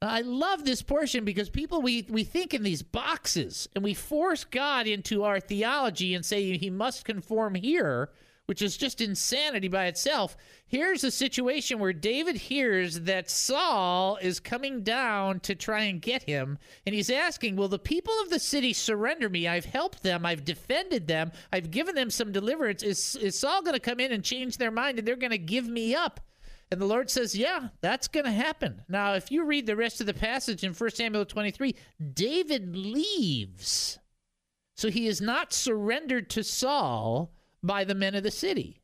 I 0.00 0.20
love 0.22 0.64
this 0.64 0.82
portion 0.82 1.24
because 1.24 1.48
people 1.48 1.80
we, 1.80 2.06
we 2.08 2.24
think 2.24 2.54
in 2.54 2.64
these 2.64 2.82
boxes 2.82 3.68
and 3.74 3.84
we 3.84 3.94
force 3.94 4.44
God 4.44 4.86
into 4.86 5.22
our 5.22 5.38
theology 5.38 6.14
and 6.14 6.24
say 6.24 6.56
he 6.56 6.70
must 6.70 7.04
conform 7.04 7.54
here, 7.54 8.10
which 8.46 8.62
is 8.62 8.76
just 8.76 9.00
insanity 9.00 9.68
by 9.68 9.86
itself. 9.86 10.36
Here's 10.66 11.04
a 11.04 11.10
situation 11.10 11.78
where 11.78 11.92
David 11.92 12.36
hears 12.36 13.00
that 13.00 13.30
Saul 13.30 14.18
is 14.20 14.40
coming 14.40 14.82
down 14.82 15.40
to 15.40 15.54
try 15.54 15.84
and 15.84 16.02
get 16.02 16.24
him, 16.24 16.58
and 16.84 16.94
he's 16.94 17.10
asking, 17.10 17.56
Will 17.56 17.68
the 17.68 17.78
people 17.78 18.14
of 18.22 18.30
the 18.30 18.38
city 18.38 18.72
surrender 18.72 19.28
me? 19.28 19.46
I've 19.46 19.64
helped 19.64 20.02
them, 20.02 20.26
I've 20.26 20.44
defended 20.44 21.06
them, 21.06 21.32
I've 21.52 21.70
given 21.70 21.94
them 21.94 22.10
some 22.10 22.32
deliverance. 22.32 22.82
Is, 22.82 23.16
is 23.16 23.38
Saul 23.38 23.62
going 23.62 23.74
to 23.74 23.80
come 23.80 24.00
in 24.00 24.12
and 24.12 24.24
change 24.24 24.56
their 24.56 24.70
mind 24.70 24.98
and 24.98 25.06
they're 25.06 25.16
going 25.16 25.30
to 25.30 25.38
give 25.38 25.68
me 25.68 25.94
up? 25.94 26.20
And 26.72 26.80
the 26.80 26.86
Lord 26.86 27.10
says, 27.10 27.36
Yeah, 27.36 27.68
that's 27.82 28.08
going 28.08 28.24
to 28.24 28.32
happen. 28.32 28.82
Now, 28.88 29.12
if 29.12 29.30
you 29.30 29.44
read 29.44 29.66
the 29.66 29.76
rest 29.76 30.00
of 30.00 30.06
the 30.06 30.14
passage 30.14 30.64
in 30.64 30.72
1 30.72 30.90
Samuel 30.90 31.26
23, 31.26 31.76
David 32.14 32.74
leaves. 32.74 33.98
So 34.74 34.90
he 34.90 35.06
is 35.06 35.20
not 35.20 35.52
surrendered 35.52 36.30
to 36.30 36.42
Saul 36.42 37.30
by 37.62 37.84
the 37.84 37.94
men 37.94 38.14
of 38.14 38.22
the 38.22 38.30
city. 38.30 38.80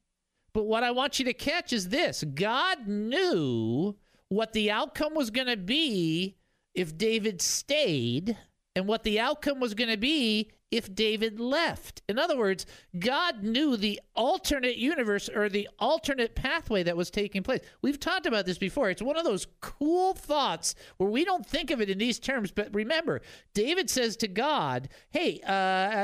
But 0.52 0.64
what 0.64 0.82
I 0.82 0.90
want 0.90 1.18
you 1.18 1.24
to 1.26 1.34
catch 1.34 1.72
is 1.72 1.88
this 1.88 2.24
God 2.24 2.86
knew 2.86 3.96
what 4.28 4.52
the 4.52 4.70
outcome 4.70 5.14
was 5.14 5.30
going 5.30 5.46
to 5.46 5.56
be 5.56 6.36
if 6.74 6.96
David 6.96 7.42
stayed, 7.42 8.36
and 8.78 8.86
what 8.86 9.02
the 9.02 9.18
outcome 9.18 9.58
was 9.58 9.74
going 9.74 9.90
to 9.90 9.96
be 9.96 10.52
if 10.70 10.94
David 10.94 11.40
left. 11.40 12.02
In 12.08 12.18
other 12.18 12.36
words, 12.36 12.64
God 12.98 13.42
knew 13.42 13.76
the 13.76 14.00
alternate 14.14 14.76
universe 14.76 15.28
or 15.28 15.48
the 15.48 15.68
alternate 15.80 16.36
pathway 16.36 16.84
that 16.84 16.96
was 16.96 17.10
taking 17.10 17.42
place. 17.42 17.60
We've 17.82 17.98
talked 17.98 18.26
about 18.26 18.46
this 18.46 18.58
before. 18.58 18.90
It's 18.90 19.02
one 19.02 19.16
of 19.16 19.24
those 19.24 19.48
cool 19.60 20.14
thoughts 20.14 20.76
where 20.98 21.10
we 21.10 21.24
don't 21.24 21.44
think 21.44 21.72
of 21.72 21.80
it 21.80 21.90
in 21.90 21.98
these 21.98 22.20
terms. 22.20 22.52
But 22.52 22.72
remember, 22.72 23.22
David 23.54 23.90
says 23.90 24.16
to 24.18 24.28
God, 24.28 24.88
Hey, 25.10 25.40
uh, 25.46 25.52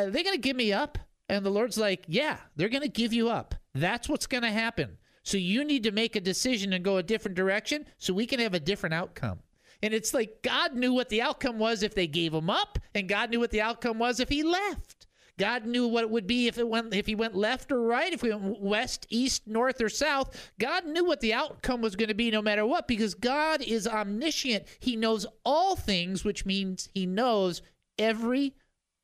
are 0.07 0.11
they 0.11 0.25
going 0.25 0.35
to 0.35 0.41
give 0.41 0.57
me 0.57 0.73
up? 0.73 0.99
And 1.29 1.45
the 1.45 1.51
Lord's 1.51 1.79
like, 1.79 2.05
Yeah, 2.07 2.39
they're 2.57 2.69
going 2.69 2.83
to 2.83 2.89
give 2.89 3.13
you 3.13 3.29
up. 3.29 3.55
That's 3.75 4.09
what's 4.09 4.27
going 4.27 4.43
to 4.43 4.51
happen. 4.51 4.99
So 5.23 5.39
you 5.39 5.65
need 5.65 5.83
to 5.85 5.91
make 5.91 6.17
a 6.17 6.21
decision 6.21 6.73
and 6.73 6.85
go 6.85 6.99
a 6.99 7.03
different 7.03 7.37
direction 7.37 7.87
so 7.99 8.13
we 8.13 8.27
can 8.27 8.41
have 8.41 8.55
a 8.55 8.61
different 8.61 8.95
outcome. 8.95 9.41
And 9.83 9.93
it's 9.93 10.15
like 10.15 10.43
God 10.43 10.75
knew 10.75 10.93
what 10.93 11.09
the 11.09 11.23
outcome 11.23 11.59
was 11.59 11.83
if 11.83 11.95
they 11.95 12.07
gave 12.07 12.33
him 12.33 12.49
up, 12.49 12.79
and 12.95 13.09
God 13.09 13.31
knew 13.31 13.41
what 13.41 13.51
the 13.51 13.63
outcome 13.63 13.99
was 13.99 14.21
if 14.21 14.29
he 14.29 14.43
left. 14.43 15.07
God 15.37 15.67
knew 15.67 15.89
what 15.89 16.05
it 16.05 16.11
would 16.11 16.27
be 16.27 16.47
if 16.47 16.59
it 16.59 16.69
went 16.69 16.95
if 16.95 17.07
he 17.07 17.15
went 17.15 17.35
left 17.35 17.73
or 17.73 17.83
right, 17.83 18.13
if 18.13 18.23
we 18.23 18.33
went 18.33 18.61
west, 18.61 19.07
east, 19.11 19.47
north, 19.47 19.81
or 19.81 19.89
south. 19.89 20.53
God 20.61 20.87
knew 20.87 21.05
what 21.05 21.21
the 21.21 21.35
outcome 21.35 21.81
was 21.81 21.97
going 21.97 22.09
to 22.09 22.15
be 22.15 22.31
no 22.31 22.41
matter 22.41 22.65
what, 22.65 22.87
because 22.87 23.15
God 23.15 23.61
is 23.63 23.89
omniscient. 23.89 24.65
He 24.79 24.95
knows 24.95 25.27
all 25.45 25.75
things, 25.75 26.25
which 26.25 26.47
means 26.47 26.89
he 26.95 27.05
knows 27.05 27.63
every 27.99 28.55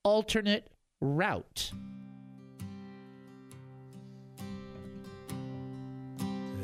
alternate 0.05 0.71
route. 1.01 1.73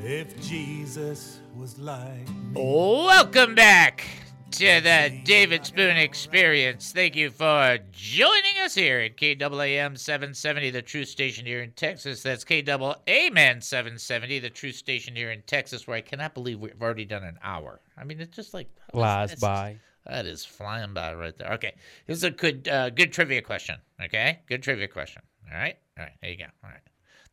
If 0.08 0.40
Jesus 0.40 1.40
was 1.56 1.80
like 1.80 2.28
me. 2.28 2.62
Welcome 2.62 3.56
back 3.56 4.06
to 4.52 4.80
the 4.80 5.20
David 5.24 5.66
Spoon 5.66 5.96
Experience. 5.96 6.92
Thank 6.92 7.16
you 7.16 7.28
for 7.30 7.78
joining 7.90 8.58
us 8.62 8.76
here 8.76 9.00
at 9.00 9.16
KAAM 9.16 9.98
770, 9.98 10.70
the 10.70 10.80
true 10.80 11.04
station 11.04 11.44
here 11.44 11.60
in 11.60 11.72
Texas. 11.72 12.22
That's 12.22 12.44
KAAM 12.44 13.60
770, 13.60 14.38
the 14.38 14.48
true 14.48 14.70
station 14.70 15.16
here 15.16 15.32
in 15.32 15.42
Texas, 15.42 15.88
where 15.88 15.96
I 15.96 16.02
cannot 16.02 16.34
believe 16.34 16.60
we've 16.60 16.80
already 16.80 17.04
done 17.04 17.24
an 17.24 17.40
hour. 17.42 17.80
I 17.98 18.04
mean, 18.04 18.20
it's 18.20 18.36
just 18.36 18.54
like 18.54 18.68
flies 18.92 19.34
by. 19.34 19.78
That 20.06 20.24
is 20.24 20.44
flying 20.44 20.94
by 20.94 21.14
right 21.14 21.36
there. 21.36 21.52
Okay, 21.54 21.74
this 22.06 22.18
is 22.18 22.22
a 22.22 22.30
good, 22.30 22.68
uh, 22.68 22.90
good 22.90 23.12
trivia 23.12 23.42
question. 23.42 23.74
Okay, 24.00 24.38
good 24.46 24.62
trivia 24.62 24.86
question. 24.86 25.22
All 25.52 25.58
right, 25.58 25.76
all 25.98 26.04
right, 26.04 26.14
there 26.22 26.30
you 26.30 26.38
go. 26.38 26.44
All 26.62 26.70
right. 26.70 26.80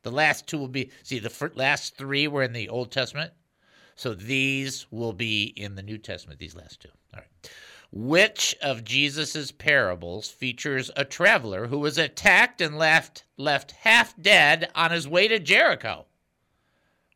The 0.04 0.12
last 0.12 0.46
two 0.46 0.58
will 0.58 0.68
be 0.68 0.90
see 1.02 1.18
the 1.18 1.50
last 1.56 1.96
three 1.96 2.28
were 2.28 2.42
in 2.42 2.52
the 2.52 2.68
Old 2.68 2.92
Testament, 2.92 3.32
so 3.96 4.14
these 4.14 4.86
will 4.90 5.14
be 5.14 5.44
in 5.56 5.74
the 5.74 5.82
New 5.82 5.98
Testament. 5.98 6.38
These 6.38 6.54
last 6.54 6.80
two. 6.80 6.90
All 7.12 7.20
right. 7.20 7.50
Which 7.90 8.54
of 8.60 8.84
Jesus's 8.84 9.50
parables 9.50 10.28
features 10.28 10.90
a 10.94 11.04
traveler 11.04 11.68
who 11.68 11.78
was 11.78 11.96
attacked 11.96 12.60
and 12.60 12.76
left 12.76 13.24
left 13.36 13.72
half 13.72 14.14
dead 14.20 14.70
on 14.74 14.90
his 14.90 15.08
way 15.08 15.26
to 15.26 15.38
Jericho? 15.38 16.06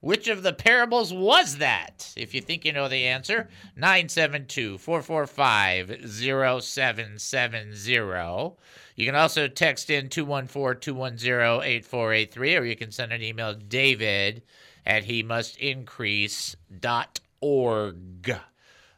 Which 0.00 0.28
of 0.28 0.44
the 0.44 0.52
parables 0.52 1.12
was 1.12 1.56
that? 1.56 2.14
If 2.16 2.32
you 2.32 2.40
think 2.40 2.64
you 2.64 2.72
know 2.72 2.88
the 2.88 3.06
answer, 3.06 3.48
972 3.74 4.78
445 4.78 6.08
0770. 6.08 8.56
You 8.94 9.06
can 9.06 9.16
also 9.16 9.48
text 9.48 9.90
in 9.90 10.08
214 10.08 10.80
210 10.80 11.62
8483, 11.64 12.56
or 12.56 12.64
you 12.64 12.76
can 12.76 12.92
send 12.92 13.12
an 13.12 13.22
email 13.22 13.54
david 13.54 14.42
at 14.86 15.02
he 15.04 15.24
must 15.24 15.56
increase.org. 15.56 16.56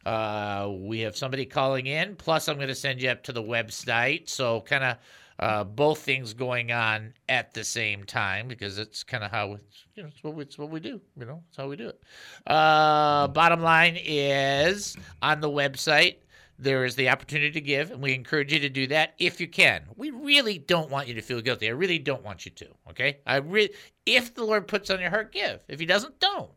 Uh, 0.05 0.69
we 0.71 1.01
have 1.01 1.17
somebody 1.17 1.47
calling 1.47 1.87
in, 1.87 2.17
plus, 2.17 2.49
I'm 2.49 2.57
going 2.57 2.69
to 2.69 2.75
send 2.75 3.01
you 3.03 3.11
up 3.11 3.23
to 3.25 3.33
the 3.33 3.43
website. 3.43 4.29
So, 4.29 4.61
kind 4.63 4.85
of 4.85 4.97
uh, 5.41 5.65
both 5.65 6.01
things 6.01 6.35
going 6.35 6.71
on 6.71 7.15
at 7.29 7.55
the 7.55 7.65
same 7.65 8.05
time 8.05 8.47
because 8.47 8.79
it's 8.79 9.03
kind 9.03 9.25
of 9.25 9.31
how 9.31 9.55
it's, 9.55 9.85
you 9.95 10.03
know, 10.03 10.09
it's 10.09 10.23
what, 10.23 10.35
we, 10.35 10.43
it's 10.43 10.59
what 10.59 10.71
we 10.71 10.81
do. 10.81 11.01
You 11.19 11.25
know, 11.25 11.43
it's 11.49 11.57
how 11.57 11.67
we 11.67 11.77
do 11.77 11.89
it. 11.89 12.01
Uh, 12.47 13.27
bottom 13.29 13.63
line 13.63 13.99
is 13.99 14.97
on 15.23 15.41
the 15.41 15.49
website, 15.49 16.17
there 16.59 16.85
is 16.85 16.95
the 16.95 17.09
opportunity 17.09 17.53
to 17.53 17.61
give, 17.63 17.91
and 17.91 18.03
we 18.03 18.13
encourage 18.13 18.53
you 18.53 18.61
to 18.61 18.69
do 18.69 18.87
that 18.89 19.15
if 19.19 19.41
you 19.41 19.49
can. 19.49 19.83
We 19.97 20.11
really 20.11 20.59
don't 20.59 20.91
want 20.91 21.09
you 21.09 21.15
to 21.15 21.23
feel 21.23 21.41
guilty. 21.41 21.69
I 21.69 21.73
really 21.73 21.99
don't 21.99 22.23
want 22.23 22.45
you 22.45 22.51
to. 22.53 22.69
Okay, 22.91 23.21
I 23.27 23.37
really, 23.37 23.71
if 24.05 24.35
the 24.35 24.45
Lord 24.45 24.69
puts 24.69 24.91
on 24.91 25.01
your 25.01 25.09
heart, 25.09 25.33
give. 25.33 25.65
If 25.69 25.81
He 25.81 25.87
doesn't, 25.87 26.21
don't. 26.21 26.51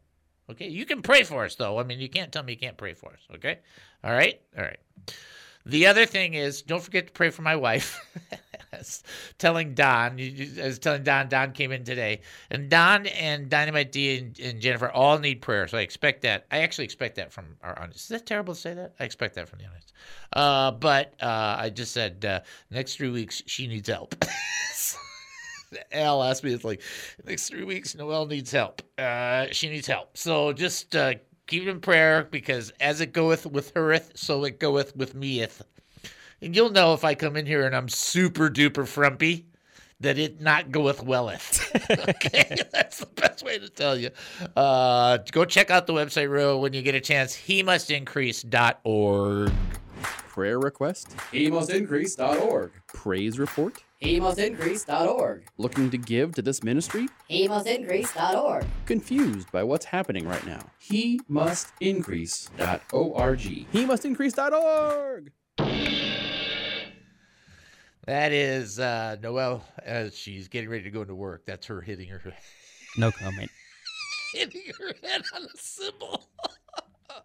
Okay, 0.52 0.68
you 0.68 0.86
can 0.86 1.02
pray 1.02 1.24
for 1.24 1.46
us 1.46 1.56
though. 1.56 1.80
I 1.80 1.84
mean, 1.84 2.02
you 2.02 2.10
can't 2.10 2.34
tell 2.34 2.44
me 2.44 2.52
you 2.52 2.60
can't 2.60 2.76
pray 2.76 2.94
for 2.94 3.14
us. 3.14 3.22
Okay, 3.36 3.60
all 4.04 4.12
right, 4.12 4.42
all 4.58 4.64
right. 4.66 4.80
The 5.66 5.88
other 5.88 6.06
thing 6.06 6.34
is, 6.34 6.62
don't 6.62 6.84
forget 6.84 7.08
to 7.08 7.14
pray 7.14 7.30
for 7.30 7.42
my 7.42 7.56
wife. 7.56 8.00
telling 9.38 9.74
Don, 9.74 10.20
I 10.20 10.66
was 10.66 10.80
telling 10.80 11.04
Don, 11.04 11.30
Don 11.30 11.52
came 11.52 11.72
in 11.72 11.84
today, 11.84 12.22
and 12.50 12.70
Don 12.70 13.06
and 13.08 13.50
Dynamite 13.50 13.92
D 13.92 14.18
and, 14.18 14.40
and, 14.40 14.60
Jennifer 14.60 14.90
all 14.90 15.20
need 15.20 15.42
prayer. 15.42 15.68
So 15.68 15.78
I 15.78 15.82
expect 15.82 16.22
that. 16.24 16.46
I 16.52 16.60
actually 16.60 16.86
expect 16.86 17.16
that 17.16 17.32
from 17.32 17.46
our 17.62 17.78
audience. 17.80 18.04
Is 18.04 18.08
that 18.10 18.26
terrible 18.26 18.54
to 18.54 18.60
say 18.60 18.74
that? 18.74 18.94
I 19.00 19.04
expect 19.04 19.36
that 19.36 19.48
from 19.48 19.60
the 19.60 19.66
audience. 19.66 19.94
Uh, 20.34 20.72
but 20.72 21.14
uh, 21.22 21.56
I 21.60 21.70
just 21.70 21.92
said 21.92 22.26
uh, 22.26 22.42
next 22.72 22.96
three 22.98 23.10
weeks 23.10 23.44
she 23.46 23.68
needs 23.68 23.88
help. 23.88 24.16
Al 25.92 26.22
asked 26.24 26.44
me, 26.44 26.54
it's 26.54 26.64
like 26.64 26.82
next 27.26 27.50
three 27.50 27.64
weeks 27.64 27.96
Noelle 27.96 28.26
needs 28.26 28.52
help. 28.52 28.82
Uh, 28.98 29.48
she 29.52 29.70
needs 29.70 29.88
help. 29.88 30.18
So 30.18 30.54
just 30.54 30.96
uh, 30.96 31.16
keep 31.48 31.64
it 31.64 31.70
in 31.70 31.80
prayer 31.80 32.28
because 32.30 32.72
as 32.80 33.02
it 33.02 33.14
goeth 33.14 33.46
with 33.46 33.74
hereth, 33.74 34.12
so 34.16 34.44
it 34.44 34.60
goeth 34.60 34.96
with 34.96 35.16
meeth. 35.16 35.62
And 36.42 36.56
you'll 36.56 36.72
know 36.72 36.94
if 36.94 37.04
I 37.04 37.16
come 37.16 37.38
in 37.38 37.46
here 37.46 37.66
and 37.66 37.76
I'm 37.76 37.88
super 37.88 38.50
duper 38.50 38.88
frumpy 38.88 39.46
that 40.02 40.18
it 40.18 40.42
not 40.42 40.72
goeth 40.72 41.02
welleth. 41.02 41.72
okay, 42.10 42.58
that's 42.72 43.00
the 43.00 43.06
best 43.06 43.44
way 43.44 43.58
to 43.58 43.70
tell 43.70 43.98
you. 43.98 44.10
Uh, 44.56 45.18
go 45.32 45.46
check 45.46 45.72
out 45.72 45.88
the 45.88 45.94
website, 45.94 46.30
Ro, 46.30 46.58
when 46.58 46.74
you 46.74 46.82
get 46.82 46.96
a 46.96 47.02
chance. 47.02 47.34
He 47.34 47.64
must 47.64 47.90
increase.org. 47.90 49.52
Prayer 50.02 50.60
request? 50.60 51.16
He 51.32 51.50
must 51.50 51.70
increase.org. 51.70 52.72
Praise 52.88 53.40
report? 53.40 53.84
He 54.04 54.20
must 54.20 54.38
increase.org. 54.38 55.46
Looking 55.58 55.90
to 55.90 55.98
give 55.98 56.34
to 56.36 56.42
this 56.42 56.62
ministry? 56.62 57.08
He 57.30 57.48
must 57.48 57.66
increase.org. 57.68 58.66
Confused 58.86 59.50
by 59.54 59.64
what's 59.64 59.86
happening 59.86 60.28
right 60.28 60.46
now? 60.46 60.60
He 60.78 61.22
must 61.30 61.70
increase.org. 61.80 63.40
He 63.40 63.86
must 63.86 64.04
increase.org. 64.04 65.32
That 68.06 68.34
is 68.34 68.78
uh, 68.78 69.16
Noelle 69.22 69.64
as 69.86 70.18
she's 70.18 70.50
getting 70.50 70.70
ready 70.70 70.84
to 70.84 70.92
go 70.92 71.04
into 71.04 71.16
work. 71.16 71.46
That's 71.46 71.66
her 71.68 71.80
hitting 71.80 72.10
her 72.10 72.22
No 72.98 73.10
comment. 73.10 73.50
hitting 74.34 74.64
her 74.80 74.94
head 75.02 75.22
on 75.34 75.44
a 75.44 75.58
cymbal. 75.58 76.28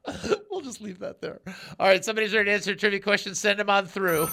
we'll 0.48 0.60
just 0.60 0.80
leave 0.80 1.00
that 1.00 1.20
there. 1.20 1.40
All 1.80 1.88
right, 1.88 2.04
somebody's 2.04 2.32
ready 2.32 2.50
to 2.50 2.52
answer 2.52 2.76
trivia 2.76 3.00
questions. 3.00 3.40
Send 3.40 3.58
them 3.58 3.68
on 3.68 3.86
through. 3.86 4.28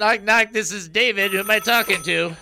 Knock, 0.00 0.22
knock. 0.22 0.52
This 0.52 0.72
is 0.72 0.88
David. 0.88 1.32
Who 1.32 1.38
am 1.40 1.50
I 1.50 1.58
talking 1.58 2.02
to? 2.04 2.34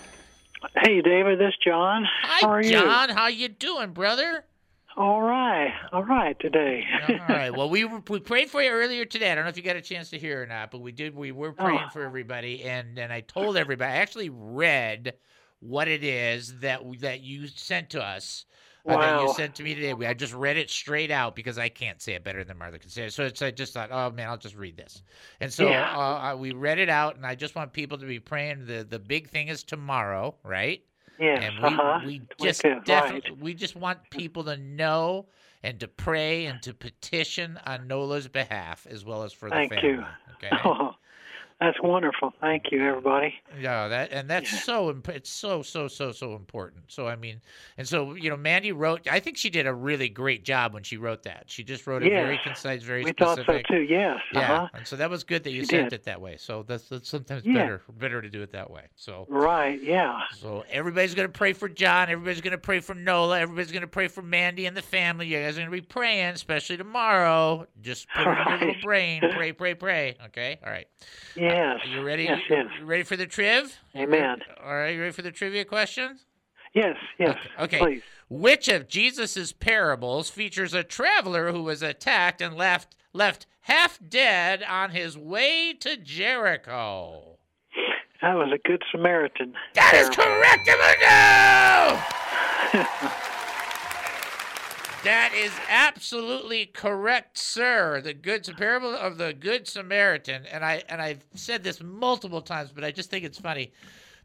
Hey, 0.77 1.03
David. 1.03 1.41
This 1.41 1.49
is 1.49 1.57
John. 1.65 2.07
Hi, 2.23 2.39
How 2.47 2.53
are 2.53 2.63
you? 2.63 2.71
John. 2.71 3.09
How 3.11 3.27
you 3.27 3.49
doing, 3.49 3.91
brother? 3.93 4.45
all 4.97 5.23
right, 5.23 5.73
all 5.93 6.03
right 6.03 6.37
today. 6.41 6.85
All 7.09 7.17
right. 7.29 7.51
Well, 7.57 7.71
we 7.71 7.85
were- 7.85 8.03
we 8.09 8.19
prayed 8.19 8.51
for 8.51 8.61
you 8.61 8.71
earlier 8.71 9.05
today. 9.05 9.31
I 9.31 9.37
don't 9.37 9.45
know 9.45 9.51
if 9.51 9.57
you 9.57 9.63
got 9.63 9.77
a 9.77 9.81
chance 9.81 10.11
to 10.11 10.19
hear 10.19 10.43
or 10.43 10.47
not, 10.47 10.73
but 10.73 10.81
we 10.81 10.91
did. 10.91 11.15
We 11.15 11.31
were 11.31 11.55
oh. 11.57 11.65
praying 11.65 11.85
Oh. 11.87 11.91
for 11.91 12.03
everybody, 12.03 12.65
and 12.65 12.99
and 12.99 13.13
I 13.13 13.21
told 13.21 13.57
everybody. 13.57 13.93
I 13.93 13.97
actually 13.97 14.31
read 14.31 15.15
what 15.61 15.87
it 15.89 16.03
is 16.03 16.59
that 16.61 16.81
that 17.01 17.21
you 17.21 17.47
sent 17.49 17.91
to 17.91 18.03
us. 18.03 18.45
Uh, 18.97 18.99
that 18.99 19.23
you 19.23 19.29
sent 19.35 19.55
to 19.57 19.63
me 19.63 19.75
today. 19.75 19.93
I 20.07 20.15
just 20.15 20.35
read 20.35 20.57
it 20.57 20.71
straight 20.71 21.11
out 21.11 21.35
because 21.37 21.59
I 21.59 21.69
can't 21.69 22.01
say 22.01 22.15
it 22.15 22.25
better 22.25 22.45
than 22.45 22.59
Martha 22.59 22.79
can 22.79 22.91
say 22.91 23.07
it. 23.07 23.13
So 23.13 23.25
it's, 23.25 23.43
I 23.43 23.51
just 23.51 23.73
thought, 23.75 23.91
oh 23.93 24.11
man, 24.11 24.29
I'll 24.29 24.37
just 24.39 24.57
read 24.57 24.77
this. 24.77 25.03
And 25.41 25.53
so 25.53 25.69
Yeah. 25.69 25.91
uh, 25.95 26.33
uh, 26.33 26.37
we 26.37 26.53
read 26.53 26.79
it 26.79 26.89
out, 26.89 27.17
and 27.17 27.27
I 27.27 27.35
just 27.35 27.55
want 27.55 27.73
people 27.73 27.99
to 27.99 28.07
be 28.07 28.19
praying. 28.21 28.67
The 28.67 28.87
the 28.89 28.99
big 28.99 29.29
thing 29.29 29.49
is 29.49 29.63
tomorrow, 29.63 30.35
right? 30.45 30.83
Yes, 31.19 31.43
and 31.43 31.59
we, 31.59 31.69
uh-huh. 31.69 32.01
we 32.05 32.23
just 32.39 32.63
25th, 32.63 32.85
definitely 32.85 33.37
we 33.41 33.55
just 33.55 33.77
want 33.77 33.99
people 34.11 34.45
to 34.45 34.57
know 34.57 35.27
and 35.63 35.81
to 35.81 35.89
pray 35.89 36.47
and 36.47 36.63
to 36.63 36.73
petition 36.73 37.59
on 37.67 37.89
Nola's 37.89 38.29
behalf 38.29 38.87
as 38.89 39.05
well 39.05 39.25
as 39.25 39.33
for 39.33 39.51
the 39.51 39.55
Thank 39.57 39.71
family. 39.71 39.89
you. 39.89 40.05
Okay. 40.35 40.51
Oh, 40.65 40.95
that's 41.61 41.81
wonderful. 41.83 42.33
Thank 42.41 42.71
you, 42.71 42.87
everybody. 42.87 43.35
Yeah, 43.61 43.89
that 43.89 44.13
and 44.13 44.29
that's 44.31 44.63
so 44.65 44.91
imp- 44.91 45.09
it's 45.09 45.29
so 45.31 45.63
so 45.63 45.89
so 45.89 46.13
so 46.13 46.35
important. 46.37 46.85
So 46.89 47.09
I 47.09 47.17
mean, 47.17 47.41
and 47.77 47.87
so 47.89 48.15
you 48.15 48.31
know, 48.31 48.37
Mandy 48.37 48.73
wrote. 48.73 49.09
I 49.11 49.19
think 49.21 49.37
she 49.37 49.51
did 49.51 49.67
a 49.67 49.75
really 49.75 50.09
great 50.09 50.45
job 50.45 50.73
when 50.75 50.83
she 50.85 50.97
wrote 50.97 51.25
that. 51.25 51.45
She 51.49 51.65
just 51.65 51.87
wrote 51.87 52.03
it 52.03 52.11
very 52.11 52.39
concise, 52.45 52.83
very 52.83 53.03
we 53.05 53.13
thought 53.13 53.39
specific. 53.39 53.67
so 53.69 53.75
too. 53.75 53.83
Yes. 53.83 54.19
Yeah, 54.33 54.41
Uh-huh. 54.53 54.69
and 54.75 54.87
so 54.87 54.97
that 54.97 55.11
was 55.11 55.25
good 55.25 55.43
that 55.45 55.51
you 55.51 55.63
She 55.63 55.67
sent 55.67 55.91
did. 55.91 56.01
it 56.01 56.05
that 56.05 56.21
way. 56.21 56.37
So 56.37 56.63
that's, 56.63 56.89
that's 56.89 57.09
sometimes 57.09 57.45
Yeah. 57.45 57.55
better 57.55 57.83
better 57.99 58.23
to 58.23 58.29
do 58.31 58.43
it 58.43 58.53
that 58.53 58.71
way. 58.71 58.83
So 58.97 59.27
Right. 59.29 59.83
Yeah. 59.83 60.21
So 60.37 60.65
everybody's 60.71 61.15
gonna 61.15 61.29
pray 61.29 61.53
for 61.55 61.69
John. 61.69 62.09
Everybody's 62.09 62.41
gonna 62.41 62.59
pray 62.59 62.81
for 62.81 62.95
Nola. 62.95 63.41
Everybody's 63.41 63.73
gonna 63.73 63.87
pray 63.87 64.09
for 64.09 64.23
Mandy 64.23 64.67
and 64.67 64.77
the 64.77 64.83
family. 64.83 65.27
You 65.27 65.39
guys 65.41 65.57
are 65.59 65.61
gonna 65.63 65.71
be 65.73 65.81
praying, 65.81 66.35
especially 66.35 66.77
tomorrow. 66.77 67.67
Just 67.83 68.09
put 68.11 68.27
it 68.27 68.31
in 68.31 68.37
your 68.49 68.59
little 68.59 68.83
brain. 68.83 69.23
Pray, 69.33 69.53
pray, 69.53 69.75
pray. 69.75 70.17
Okay. 70.27 70.59
All 70.65 70.71
right. 70.71 70.87
Yes. 71.49 71.81
Are 71.85 71.89
you 71.89 72.03
ready? 72.03 72.25
Yes. 72.25 72.41
Yes. 72.49 72.67
You 72.79 72.87
ready 72.87 73.03
for 73.03 73.17
the 73.17 73.27
triv? 73.27 73.79
Amen. 73.97 74.41
All 74.63 74.75
right. 74.75 74.95
You 74.95 75.01
ready 75.01 75.13
for 75.13 75.23
the 75.23 75.33
trivia 75.33 75.65
questions? 75.65 76.25
Yes. 76.75 76.97
Yes. 77.19 77.37
Okay. 77.59 77.79
Please. 77.79 78.03
Which 78.29 78.69
of 78.69 78.89
Jesus's 78.89 79.53
parables 79.53 80.29
features 80.29 80.75
a 80.75 80.83
traveler 80.85 81.51
who 81.53 81.63
was 81.63 81.83
attacked 81.83 82.43
and 82.43 82.57
left 82.57 82.95
left 83.13 83.47
half 83.63 83.99
dead 84.07 84.63
on 84.63 84.91
his 84.91 85.17
way 85.17 85.73
to 85.81 85.97
Jericho? 85.97 87.39
That 88.21 88.35
was 88.35 88.53
a 88.53 88.59
good 88.67 88.83
Samaritan. 88.91 89.55
That 89.75 89.95
is 89.95 90.11
correct, 90.11 90.69
Emmanuel! 92.75 93.15
That 95.09 95.33
is 95.33 95.53
absolutely 95.71 96.67
correct, 96.67 97.39
sir. 97.39 98.03
The 98.03 98.13
good 98.13 98.47
parable 98.59 98.95
of 98.95 99.17
the 99.17 99.33
good 99.33 99.67
Samaritan, 99.67 100.45
and 100.45 100.63
I 100.63 100.83
and 100.87 101.01
I've 101.01 101.25
said 101.35 101.65
this 101.65 101.83
multiple 101.83 102.43
times, 102.43 102.73
but 102.75 102.85
I 102.85 102.91
just 102.91 103.09
think 103.09 103.25
it's 103.25 103.39
funny. 103.39 103.73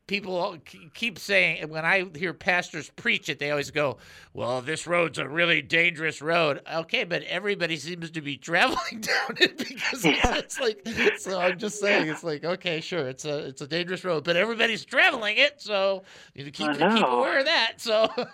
People 0.07 0.57
keep 0.93 1.17
saying 1.17 1.59
and 1.61 1.71
when 1.71 1.85
I 1.85 2.05
hear 2.15 2.33
pastors 2.33 2.89
preach 2.95 3.29
it, 3.29 3.39
they 3.39 3.51
always 3.51 3.71
go, 3.71 3.97
"Well, 4.33 4.61
this 4.61 4.85
road's 4.85 5.17
a 5.17 5.27
really 5.27 5.61
dangerous 5.61 6.21
road." 6.21 6.61
Okay, 6.71 7.03
but 7.03 7.23
everybody 7.23 7.77
seems 7.77 8.11
to 8.11 8.21
be 8.21 8.37
traveling 8.43 9.01
down 9.01 9.37
it 9.39 9.57
because 9.57 10.03
it's, 10.03 10.25
it's 10.25 10.59
like. 10.59 10.87
So 11.19 11.39
I'm 11.39 11.57
just 11.57 11.79
saying, 11.79 12.09
it's 12.09 12.23
like, 12.23 12.43
okay, 12.43 12.81
sure, 12.81 13.07
it's 13.07 13.25
a 13.25 13.47
it's 13.47 13.61
a 13.61 13.67
dangerous 13.67 14.03
road, 14.03 14.23
but 14.23 14.35
everybody's 14.35 14.83
traveling 14.83 15.37
it, 15.37 15.61
so 15.61 16.03
you 16.33 16.43
keep 16.51 16.73
keep 16.73 16.81
aware 16.81 17.39
of 17.39 17.45
that. 17.45 17.73
So 17.77 18.09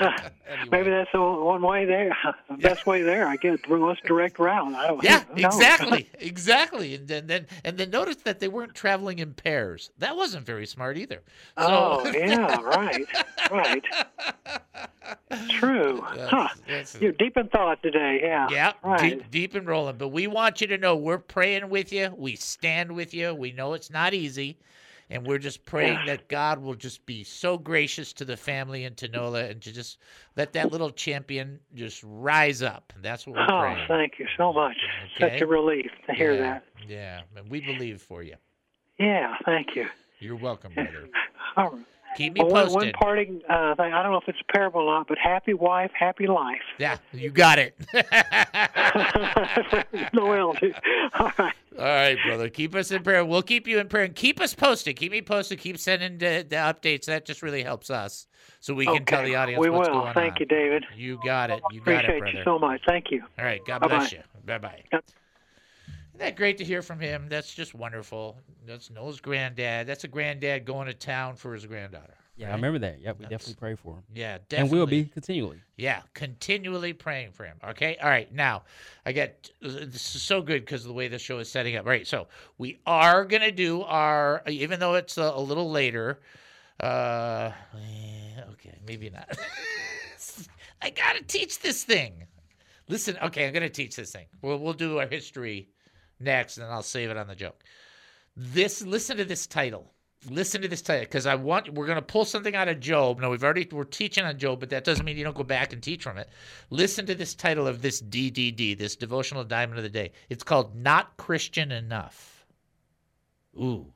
Maybe 0.70 0.90
that's 0.90 1.10
the 1.12 1.20
one 1.20 1.62
way 1.62 1.84
there. 1.84 2.16
The 2.48 2.56
best 2.56 2.86
way 2.86 3.02
there. 3.02 3.26
I 3.26 3.36
guess 3.36 3.58
the 3.68 3.76
most 3.76 4.02
direct 4.04 4.38
route. 4.38 5.00
Yeah, 5.02 5.22
exactly, 5.36 6.08
exactly. 6.18 6.94
And 6.94 7.06
then, 7.06 7.26
then, 7.26 7.46
and 7.64 7.78
then 7.78 7.90
notice 7.90 8.16
that 8.24 8.40
they 8.40 8.48
weren't 8.48 8.74
traveling 8.74 9.18
in 9.18 9.34
pairs. 9.34 9.90
That 9.98 10.16
wasn't 10.16 10.46
very 10.46 10.66
smart 10.66 10.79
either. 10.98 11.22
So- 11.58 12.02
Oh 12.02 12.10
yeah, 12.14 12.60
right, 12.62 13.06
right. 13.50 13.84
True. 15.48 16.00
Huh. 16.02 16.48
that's- 16.66 16.96
You're 17.00 17.12
deep 17.12 17.36
in 17.36 17.48
thought 17.48 17.82
today. 17.82 18.20
Yeah. 18.22 18.48
Yeah, 18.50 18.72
Right. 18.82 19.18
deep, 19.18 19.30
deep 19.30 19.54
and 19.54 19.66
rolling. 19.66 19.96
But 19.96 20.08
we 20.08 20.26
want 20.26 20.60
you 20.60 20.66
to 20.68 20.78
know 20.78 20.96
we're 20.96 21.18
praying 21.18 21.68
with 21.68 21.92
you. 21.92 22.12
We 22.16 22.36
stand 22.36 22.92
with 22.92 23.12
you. 23.14 23.34
We 23.34 23.52
know 23.52 23.74
it's 23.74 23.90
not 23.90 24.14
easy. 24.14 24.58
And 25.12 25.26
we're 25.26 25.38
just 25.38 25.64
praying 25.64 25.98
Yeah. 26.00 26.06
that 26.14 26.28
God 26.28 26.60
will 26.60 26.76
just 26.76 27.04
be 27.04 27.24
so 27.24 27.58
gracious 27.58 28.12
to 28.12 28.24
the 28.24 28.36
family 28.36 28.84
and 28.84 28.96
to 28.98 29.08
Nola 29.08 29.44
and 29.46 29.60
to 29.62 29.72
just 29.72 29.98
let 30.36 30.52
that 30.52 30.70
little 30.70 30.90
champion 30.90 31.58
just 31.74 32.00
rise 32.06 32.62
up. 32.62 32.92
That's 33.02 33.26
what 33.26 33.34
we're 33.36 33.46
praying. 33.46 33.60
Oh, 33.78 33.86
praying. 33.86 33.88
thank 33.88 34.18
you 34.20 34.26
so 34.36 34.52
much. 34.52 34.76
Such 35.18 35.40
a 35.40 35.46
relief 35.46 35.90
to 36.06 36.14
hear 36.14 36.34
yeah, 36.34 36.40
that. 36.40 36.64
Yeah, 36.88 37.20
and 37.36 37.50
we 37.50 37.60
believe 37.60 38.00
for 38.00 38.22
you. 38.22 38.36
Yeah, 39.00 39.34
thank 39.44 39.74
you. 39.74 39.88
You're 40.20 40.36
welcome, 40.36 40.72
brother. 40.74 41.08
All 41.56 41.70
right. 41.70 41.84
Keep 42.16 42.32
me 42.34 42.40
Well, 42.42 42.50
one, 42.50 42.62
one 42.64 42.70
posted. 42.72 42.94
parting 42.96 43.40
uh, 43.48 43.76
thing. 43.76 43.92
I 43.92 44.02
don't 44.02 44.10
know 44.10 44.18
if 44.18 44.26
it's 44.28 44.40
a 44.40 44.52
parable 44.52 44.80
or 44.80 44.98
not, 44.98 45.06
but 45.06 45.16
happy 45.16 45.54
wife, 45.54 45.92
happy 45.96 46.26
life. 46.26 46.60
Yeah, 46.76 46.96
you 47.12 47.30
got 47.30 47.60
it. 47.60 47.78
Noel, 50.12 50.54
too. 50.54 50.72
All 51.18 51.32
right. 51.38 51.54
All 51.78 51.84
right, 51.84 52.18
brother. 52.26 52.48
Keep 52.48 52.74
us 52.74 52.90
in 52.90 53.02
prayer. 53.04 53.24
We'll 53.24 53.42
keep 53.42 53.68
you 53.68 53.78
in 53.78 53.86
prayer 53.88 54.02
and 54.04 54.14
keep 54.14 54.40
us 54.40 54.54
posted. 54.54 54.96
Keep 54.96 55.12
me 55.12 55.22
posted. 55.22 55.60
Keep 55.60 55.78
sending 55.78 56.18
the, 56.18 56.44
the 56.48 56.56
updates. 56.56 57.06
That 57.06 57.24
just 57.24 57.42
really 57.42 57.62
helps 57.62 57.90
us 57.90 58.26
so 58.58 58.74
we 58.74 58.86
can 58.86 59.04
tell 59.04 59.22
the 59.22 59.36
audience 59.36 59.60
We 59.60 59.70
what's 59.70 59.88
will. 59.88 59.94
going 59.94 60.14
Thank 60.14 60.16
on. 60.16 60.22
Thank 60.30 60.40
you, 60.40 60.46
David. 60.46 60.84
You 60.96 61.20
got 61.24 61.50
it. 61.50 61.62
You 61.72 61.80
got 61.80 62.04
Appreciate 62.04 62.16
it, 62.16 62.20
brother. 62.20 62.38
you 62.38 62.44
so 62.44 62.58
much. 62.58 62.80
Thank 62.88 63.12
you. 63.12 63.22
All 63.38 63.44
right. 63.44 63.64
God 63.64 63.80
Bye-bye. 63.82 63.98
bless 63.98 64.10
you. 64.12 64.18
Bye 64.44 64.58
bye. 64.58 64.82
Isn't 64.92 65.04
that 66.20 66.36
great 66.36 66.58
to 66.58 66.64
hear 66.64 66.82
from 66.82 67.00
him? 67.00 67.26
That's 67.28 67.52
just 67.54 67.74
wonderful. 67.74 68.38
That's 68.66 68.90
Noel's 68.90 69.20
granddad. 69.20 69.86
That's 69.86 70.04
a 70.04 70.08
granddad 70.08 70.64
going 70.64 70.86
to 70.86 70.94
town 70.94 71.36
for 71.36 71.52
his 71.52 71.66
granddaughter. 71.66 72.14
Yeah, 72.36 72.48
I 72.48 72.52
remember 72.52 72.78
that. 72.78 73.00
Yep, 73.00 73.18
we 73.18 73.24
That's- 73.24 73.40
definitely 73.40 73.60
pray 73.60 73.74
for 73.74 73.96
him. 73.96 74.02
Yeah, 74.14 74.38
definitely. 74.48 74.58
And 74.58 74.70
we'll 74.70 74.86
be 74.86 75.04
continually. 75.04 75.60
Yeah, 75.76 76.00
continually 76.14 76.94
praying 76.94 77.32
for 77.32 77.44
him. 77.44 77.58
Okay. 77.68 77.98
All 78.02 78.08
right. 78.08 78.32
Now, 78.32 78.62
I 79.04 79.12
got 79.12 79.30
this 79.60 80.14
is 80.14 80.22
so 80.22 80.40
good 80.40 80.64
because 80.64 80.82
of 80.82 80.88
the 80.88 80.94
way 80.94 81.08
the 81.08 81.18
show 81.18 81.38
is 81.38 81.50
setting 81.50 81.76
up. 81.76 81.84
All 81.84 81.90
right. 81.90 82.06
So 82.06 82.28
we 82.56 82.78
are 82.86 83.26
gonna 83.26 83.52
do 83.52 83.82
our, 83.82 84.42
even 84.48 84.80
though 84.80 84.94
it's 84.94 85.18
a, 85.18 85.32
a 85.34 85.40
little 85.40 85.70
later. 85.70 86.20
Uh, 86.82 87.52
eh, 87.74 88.40
okay, 88.52 88.78
maybe 88.86 89.10
not. 89.10 89.28
I 90.82 90.88
gotta 90.88 91.22
teach 91.22 91.60
this 91.60 91.84
thing. 91.84 92.26
Listen. 92.88 93.18
Okay, 93.22 93.46
I'm 93.46 93.52
gonna 93.52 93.68
teach 93.68 93.96
this 93.96 94.12
thing. 94.12 94.26
We'll 94.40 94.56
we'll 94.58 94.72
do 94.72 94.98
our 94.98 95.06
history 95.06 95.68
next, 96.20 96.58
and 96.58 96.66
I'll 96.66 96.82
save 96.82 97.10
it 97.10 97.16
on 97.16 97.28
the 97.28 97.34
joke. 97.34 97.62
This. 98.36 98.82
Listen 98.82 99.16
to 99.16 99.24
this 99.24 99.46
title 99.46 99.90
listen 100.28 100.60
to 100.60 100.68
this 100.68 100.82
title 100.82 101.04
because 101.04 101.26
I 101.26 101.34
want 101.34 101.72
we're 101.72 101.86
gonna 101.86 102.02
pull 102.02 102.24
something 102.24 102.54
out 102.54 102.68
of 102.68 102.80
Job. 102.80 103.20
Now 103.20 103.30
we've 103.30 103.42
already 103.42 103.68
we're 103.70 103.84
teaching 103.84 104.24
on 104.24 104.38
Job, 104.38 104.60
but 104.60 104.70
that 104.70 104.84
doesn't 104.84 105.04
mean 105.04 105.16
you 105.16 105.24
don't 105.24 105.36
go 105.36 105.42
back 105.42 105.72
and 105.72 105.82
teach 105.82 106.02
from 106.02 106.18
it. 106.18 106.28
Listen 106.70 107.06
to 107.06 107.14
this 107.14 107.34
title 107.34 107.66
of 107.66 107.80
this 107.80 108.02
DDD, 108.02 108.76
this 108.76 108.96
devotional 108.96 109.44
diamond 109.44 109.78
of 109.78 109.84
the 109.84 109.88
day. 109.88 110.12
It's 110.28 110.44
called 110.44 110.74
"Not 110.74 111.16
Christian 111.16 111.72
Enough." 111.72 112.46
Ooh, 113.56 113.92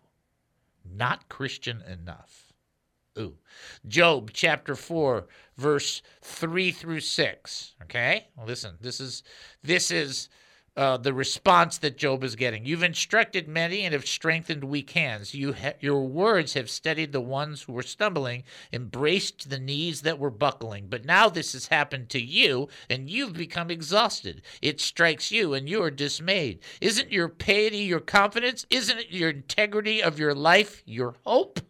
not 0.85 1.29
Christian 1.29 1.83
enough. 1.83 2.53
Ooh, 3.19 3.37
Job 3.87 4.31
chapter 4.33 4.75
four, 4.75 5.29
verse 5.57 6.03
three 6.23 6.73
through 6.73 7.01
six. 7.01 7.75
Okay, 7.83 8.27
well, 8.37 8.47
listen. 8.47 8.77
This 8.81 9.01
is 9.01 9.23
this 9.63 9.91
is 9.91 10.29
uh, 10.77 10.97
the 10.97 11.15
response 11.15 11.79
that 11.79 11.97
Job 11.97 12.25
is 12.25 12.35
getting. 12.35 12.65
You've 12.65 12.83
instructed 12.83 13.47
many 13.47 13.83
and 13.83 13.93
have 13.93 14.07
strengthened 14.07 14.65
weak 14.65 14.91
hands. 14.91 15.33
You 15.33 15.53
ha- 15.53 15.75
your 15.79 16.03
words 16.03 16.55
have 16.55 16.69
steadied 16.69 17.13
the 17.13 17.21
ones 17.21 17.63
who 17.63 17.73
were 17.73 17.83
stumbling, 17.83 18.43
embraced 18.73 19.51
the 19.51 19.61
knees 19.61 20.03
that 20.03 20.19
were 20.19 20.31
buckling. 20.31 20.89
But 20.89 21.05
now 21.05 21.29
this 21.29 21.53
has 21.53 21.69
happened 21.69 22.09
to 22.11 22.21
you, 22.21 22.69
and 22.91 23.09
you've 23.09 23.35
become 23.35 23.71
exhausted. 23.71 24.43
It 24.61 24.81
strikes 24.81 25.31
you, 25.31 25.55
and 25.55 25.69
you 25.69 25.81
are 25.83 25.93
dismayed. 25.93 26.59
Isn't 26.81 27.13
your 27.13 27.29
piety 27.29 27.79
your 27.79 28.01
confidence? 28.01 28.67
Isn't 28.69 28.99
it 28.99 29.11
your 29.13 29.31
integrity 29.31 30.03
of 30.03 30.19
your 30.19 30.35
life 30.35 30.83
your 30.87 31.15
hope? 31.25 31.61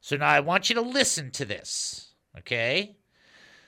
So 0.00 0.16
now 0.16 0.28
I 0.28 0.40
want 0.40 0.68
you 0.68 0.76
to 0.76 0.80
listen 0.80 1.32
to 1.32 1.44
this, 1.44 2.14
okay? 2.38 2.96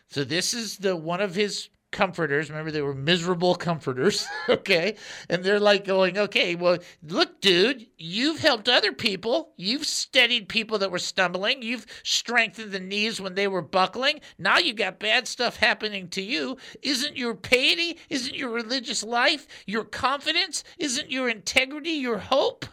So 0.06 0.22
this 0.22 0.54
is 0.54 0.78
the 0.78 0.94
one 0.94 1.20
of 1.20 1.34
his 1.34 1.68
comforters. 1.90 2.50
Remember, 2.50 2.70
they 2.70 2.82
were 2.82 2.94
miserable 2.94 3.54
comforters, 3.54 4.26
okay? 4.48 4.96
And 5.28 5.44
they're 5.44 5.60
like 5.60 5.84
going, 5.84 6.18
okay, 6.18 6.54
well, 6.54 6.78
look, 7.02 7.40
dude, 7.40 7.86
you've 7.98 8.40
helped 8.40 8.68
other 8.68 8.92
people. 8.92 9.52
You've 9.56 9.86
steadied 9.86 10.48
people 10.48 10.78
that 10.78 10.90
were 10.90 10.98
stumbling. 10.98 11.62
You've 11.62 11.86
strengthened 12.02 12.72
the 12.72 12.80
knees 12.80 13.20
when 13.20 13.34
they 13.34 13.48
were 13.48 13.62
buckling. 13.62 14.20
Now 14.38 14.58
you 14.58 14.72
got 14.72 14.98
bad 14.98 15.26
stuff 15.26 15.56
happening 15.56 16.08
to 16.10 16.22
you. 16.22 16.56
Isn't 16.82 17.16
your 17.16 17.34
piety, 17.34 17.98
isn't 18.08 18.34
your 18.34 18.50
religious 18.50 19.02
life, 19.02 19.46
your 19.66 19.84
confidence, 19.84 20.64
isn't 20.78 21.10
your 21.10 21.28
integrity 21.28 21.90
your 21.90 22.18
hope? 22.18 22.66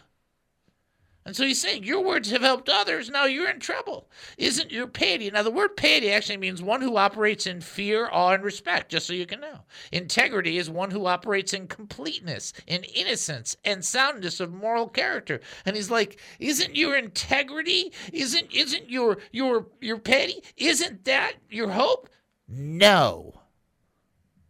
And 1.28 1.36
so 1.36 1.44
he's 1.44 1.60
saying, 1.60 1.84
Your 1.84 2.02
words 2.02 2.30
have 2.30 2.40
helped 2.40 2.70
others. 2.70 3.10
Now 3.10 3.26
you're 3.26 3.50
in 3.50 3.60
trouble. 3.60 4.08
Isn't 4.38 4.72
your 4.72 4.86
piety? 4.86 5.30
Now, 5.30 5.42
the 5.42 5.50
word 5.50 5.76
piety 5.76 6.10
actually 6.10 6.38
means 6.38 6.62
one 6.62 6.80
who 6.80 6.96
operates 6.96 7.46
in 7.46 7.60
fear, 7.60 8.08
awe, 8.10 8.32
and 8.32 8.42
respect, 8.42 8.90
just 8.90 9.06
so 9.06 9.12
you 9.12 9.26
can 9.26 9.42
know. 9.42 9.60
Integrity 9.92 10.56
is 10.56 10.70
one 10.70 10.90
who 10.90 11.04
operates 11.04 11.52
in 11.52 11.66
completeness, 11.66 12.54
in 12.66 12.82
innocence, 12.82 13.58
and 13.62 13.84
soundness 13.84 14.40
of 14.40 14.54
moral 14.54 14.88
character. 14.88 15.40
And 15.66 15.76
he's 15.76 15.90
like, 15.90 16.18
Isn't 16.38 16.74
your 16.74 16.96
integrity? 16.96 17.92
Isn't 18.10 18.50
isn't 18.50 18.88
your 18.88 19.18
your 19.30 19.66
your 19.82 19.98
piety? 19.98 20.42
Isn't 20.56 21.04
that 21.04 21.34
your 21.50 21.68
hope? 21.68 22.08
No. 22.48 23.34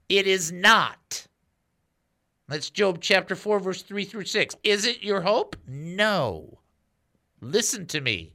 It 0.09 0.29
is 0.29 0.53
not. 0.53 1.27
That's 2.47 2.71
Job 2.71 2.99
chapter 3.01 3.35
4, 3.35 3.59
verse 3.59 3.83
3 3.83 4.05
through 4.05 4.27
6. 4.27 4.55
Is 4.63 4.87
it 4.87 5.03
your 5.03 5.23
hope? 5.23 5.57
No. 5.67 6.58
Listen 7.41 7.87
to 7.87 8.01
me. 8.01 8.33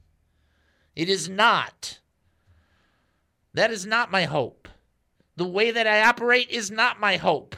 It 0.95 1.10
is 1.10 1.28
not. 1.28 1.99
That 3.54 3.72
is 3.72 3.86
not 3.86 4.12
my 4.12 4.24
hope. 4.24 4.68
The 5.36 5.47
way 5.47 5.72
that 5.72 5.88
I 5.88 6.04
operate 6.04 6.49
is 6.49 6.70
not 6.72 6.99
my 6.99 7.18
hope. 7.18 7.56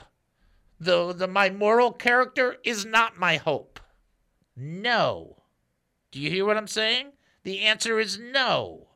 The, 0.80 1.14
the 1.14 1.28
my 1.28 1.50
moral 1.50 1.92
character 1.92 2.58
is 2.64 2.86
not 2.86 3.18
my 3.18 3.38
hope. 3.38 3.80
No. 4.56 5.44
Do 6.12 6.20
you 6.20 6.30
hear 6.30 6.46
what 6.46 6.58
I'm 6.58 6.68
saying? 6.68 7.12
The 7.44 7.62
answer 7.62 8.00
is 8.00 8.20
no. 8.20 8.88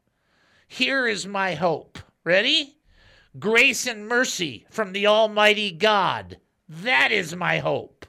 Here 0.68 1.08
is 1.08 1.28
my 1.28 1.56
hope. 1.56 2.00
Ready? 2.24 2.78
Grace 3.38 3.86
and 3.86 4.08
mercy 4.08 4.66
from 4.70 4.94
the 4.94 5.08
Almighty 5.08 5.72
God. 5.72 6.38
That 6.68 7.12
is 7.12 7.36
my 7.36 7.60
hope. 7.60 8.06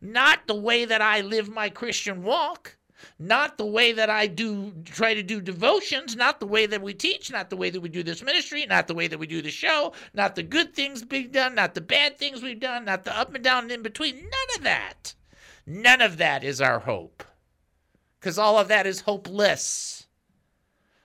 Not 0.00 0.46
the 0.46 0.54
way 0.54 0.84
that 0.84 1.02
I 1.02 1.20
live 1.20 1.48
my 1.48 1.68
Christian 1.68 2.22
walk 2.22 2.77
not 3.18 3.58
the 3.58 3.66
way 3.66 3.92
that 3.92 4.10
I 4.10 4.26
do 4.26 4.72
try 4.84 5.14
to 5.14 5.22
do 5.22 5.40
devotions, 5.40 6.16
not 6.16 6.40
the 6.40 6.46
way 6.46 6.66
that 6.66 6.82
we 6.82 6.94
teach, 6.94 7.30
not 7.30 7.50
the 7.50 7.56
way 7.56 7.70
that 7.70 7.80
we 7.80 7.88
do 7.88 8.02
this 8.02 8.22
ministry, 8.22 8.66
not 8.66 8.86
the 8.86 8.94
way 8.94 9.06
that 9.08 9.18
we 9.18 9.26
do 9.26 9.42
the 9.42 9.50
show, 9.50 9.92
not 10.14 10.34
the 10.34 10.42
good 10.42 10.74
things 10.74 11.02
being 11.04 11.30
done, 11.30 11.54
not 11.54 11.74
the 11.74 11.80
bad 11.80 12.18
things 12.18 12.42
we've 12.42 12.60
done, 12.60 12.84
not 12.84 13.04
the 13.04 13.16
up 13.16 13.34
and 13.34 13.44
down 13.44 13.64
and 13.64 13.72
in 13.72 13.82
between. 13.82 14.16
None 14.16 14.56
of 14.56 14.62
that. 14.64 15.14
None 15.66 16.00
of 16.00 16.16
that 16.16 16.44
is 16.44 16.60
our 16.60 16.80
hope. 16.80 17.22
Because 18.18 18.38
all 18.38 18.58
of 18.58 18.68
that 18.68 18.86
is 18.86 19.02
hopeless. 19.02 20.06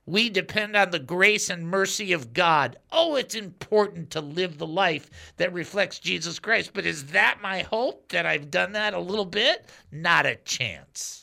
We 0.05 0.29
depend 0.29 0.75
on 0.75 0.91
the 0.91 0.99
grace 0.99 1.49
and 1.49 1.65
mercy 1.65 2.11
of 2.11 2.33
God. 2.33 2.77
Oh, 2.91 3.15
it's 3.15 3.35
important 3.35 4.09
to 4.11 4.21
live 4.21 4.57
the 4.57 4.67
life 4.67 5.09
that 5.37 5.53
reflects 5.53 5.99
Jesus 5.99 6.39
Christ. 6.39 6.71
But 6.73 6.85
is 6.85 7.05
that 7.07 7.39
my 7.41 7.59
hope 7.59 8.09
that 8.09 8.25
I've 8.25 8.51
done 8.51 8.73
that 8.73 8.93
a 8.93 8.99
little 8.99 9.25
bit? 9.25 9.69
Not 9.91 10.25
a 10.25 10.35
chance. 10.35 11.22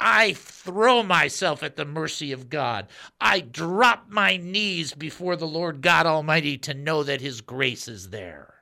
I 0.00 0.32
throw 0.32 1.02
myself 1.02 1.62
at 1.62 1.76
the 1.76 1.84
mercy 1.84 2.32
of 2.32 2.48
God. 2.48 2.88
I 3.20 3.40
drop 3.40 4.06
my 4.08 4.38
knees 4.38 4.94
before 4.94 5.36
the 5.36 5.46
Lord 5.46 5.82
God 5.82 6.06
Almighty 6.06 6.56
to 6.58 6.72
know 6.72 7.02
that 7.02 7.20
His 7.20 7.42
grace 7.42 7.86
is 7.86 8.08
there. 8.08 8.54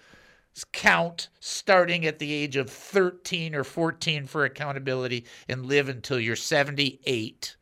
count 0.72 1.30
starting 1.40 2.08
at 2.08 2.18
the 2.18 2.34
age 2.34 2.56
of 2.56 2.68
13 2.70 3.54
or 3.54 3.64
14 3.64 4.26
for 4.26 4.44
accountability 4.44 5.26
and 5.48 5.68
live 5.68 5.88
until 5.88 6.20
you're 6.20 6.36
78 6.36 7.56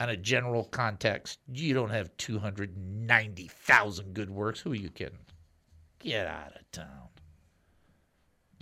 on 0.00 0.08
a 0.08 0.16
general 0.16 0.64
context. 0.64 1.38
You 1.52 1.72
don't 1.72 1.90
have 1.90 2.16
290,000 2.16 4.12
good 4.12 4.30
works. 4.30 4.58
Who 4.58 4.72
are 4.72 4.76
you 4.76 4.90
kidding? 4.90 5.20
Get 6.00 6.26
out 6.26 6.56
of 6.56 6.68
town. 6.72 7.11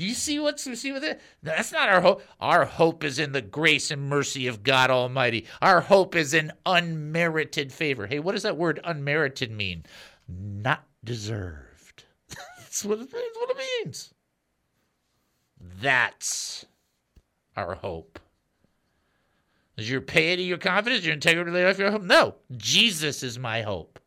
You 0.01 0.15
see 0.15 0.39
what's 0.39 0.67
you 0.67 0.77
see 0.77 0.93
with 0.93 1.05
it? 1.05 1.21
That's 1.43 1.73
not 1.73 1.91
our 1.91 2.01
hope. 2.01 2.23
Our 2.41 2.65
hope 2.65 3.05
is 3.05 3.19
in 3.19 3.33
the 3.33 3.43
grace 3.43 3.91
and 3.91 4.09
mercy 4.09 4.47
of 4.47 4.63
God 4.63 4.91
Almighty. 4.91 5.47
Our 5.61 5.83
hope 5.83 6.17
is 6.17 6.33
in 6.33 6.53
unmerited 6.65 7.71
favor. 7.71 8.07
Hey, 8.07 8.19
what 8.19 8.33
does 8.33 8.45
that 8.45 8.57
word 8.57 8.81
unmerited 8.83 9.51
mean? 9.51 9.85
Not 10.27 10.85
deserved. 11.05 12.05
That's 12.59 12.83
what 12.83 12.99
it, 12.99 13.13
means, 13.13 13.35
what 13.35 13.51
it 13.51 13.57
means. 13.85 14.15
That's 15.83 16.65
our 17.55 17.75
hope. 17.75 18.19
Is 19.77 19.91
your 19.91 20.01
piety 20.01 20.45
your 20.45 20.59
confidence, 20.59 21.05
your 21.05 21.13
integrity, 21.13 21.53
your 21.53 21.67
life, 21.67 21.79
your 21.79 21.91
hope? 21.91 22.03
No, 22.03 22.37
Jesus 22.57 23.23
is 23.23 23.39
my 23.39 23.61
hope. 23.61 24.00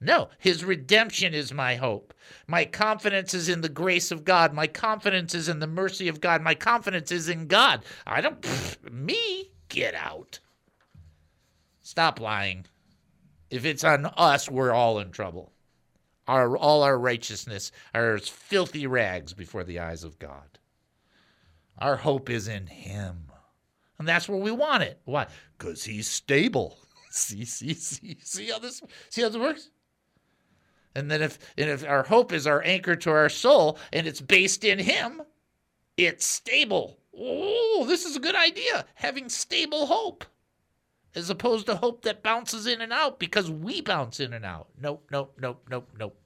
No, 0.00 0.30
his 0.38 0.64
redemption 0.64 1.34
is 1.34 1.52
my 1.52 1.76
hope. 1.76 2.14
My 2.46 2.64
confidence 2.64 3.34
is 3.34 3.50
in 3.50 3.60
the 3.60 3.68
grace 3.68 4.10
of 4.10 4.24
God. 4.24 4.54
My 4.54 4.66
confidence 4.66 5.34
is 5.34 5.48
in 5.48 5.58
the 5.58 5.66
mercy 5.66 6.08
of 6.08 6.20
God. 6.20 6.40
My 6.40 6.54
confidence 6.54 7.12
is 7.12 7.28
in 7.28 7.48
God. 7.48 7.84
I 8.06 8.22
don't, 8.22 8.40
pff, 8.40 8.90
me, 8.90 9.50
get 9.68 9.94
out. 9.94 10.40
Stop 11.82 12.18
lying. 12.18 12.64
If 13.50 13.66
it's 13.66 13.84
on 13.84 14.06
us, 14.06 14.50
we're 14.50 14.72
all 14.72 15.00
in 15.00 15.10
trouble. 15.10 15.52
Our, 16.26 16.56
all 16.56 16.82
our 16.82 16.98
righteousness 16.98 17.70
are 17.92 18.14
as 18.14 18.28
filthy 18.28 18.86
rags 18.86 19.34
before 19.34 19.64
the 19.64 19.80
eyes 19.80 20.04
of 20.04 20.18
God. 20.18 20.58
Our 21.76 21.96
hope 21.96 22.30
is 22.30 22.48
in 22.48 22.68
Him. 22.68 23.30
And 23.98 24.08
that's 24.08 24.28
where 24.28 24.40
we 24.40 24.52
want 24.52 24.82
it. 24.82 25.00
Why? 25.04 25.26
Because 25.58 25.84
He's 25.84 26.08
stable. 26.08 26.78
see, 27.10 27.44
see, 27.44 27.74
see, 27.74 28.16
see 28.22 28.50
how 28.50 28.60
this 28.60 28.80
see 29.10 29.22
how 29.22 29.28
this 29.28 29.40
works? 29.40 29.70
And 30.94 31.10
then 31.10 31.22
if 31.22 31.38
and 31.56 31.70
if 31.70 31.86
our 31.86 32.02
hope 32.02 32.32
is 32.32 32.46
our 32.46 32.62
anchor 32.62 32.96
to 32.96 33.10
our 33.10 33.28
soul 33.28 33.78
and 33.92 34.06
it's 34.06 34.20
based 34.20 34.64
in 34.64 34.78
him, 34.78 35.22
it's 35.96 36.24
stable. 36.24 36.98
Oh, 37.16 37.84
this 37.86 38.04
is 38.04 38.16
a 38.16 38.20
good 38.20 38.34
idea. 38.34 38.84
Having 38.94 39.28
stable 39.28 39.86
hope. 39.86 40.24
As 41.14 41.28
opposed 41.28 41.66
to 41.66 41.74
hope 41.74 42.02
that 42.02 42.22
bounces 42.22 42.66
in 42.68 42.80
and 42.80 42.92
out 42.92 43.18
because 43.18 43.50
we 43.50 43.80
bounce 43.80 44.20
in 44.20 44.32
and 44.32 44.44
out. 44.44 44.68
Nope, 44.80 45.08
nope, 45.10 45.36
nope, 45.40 45.66
nope, 45.68 45.90
nope. 45.98 46.16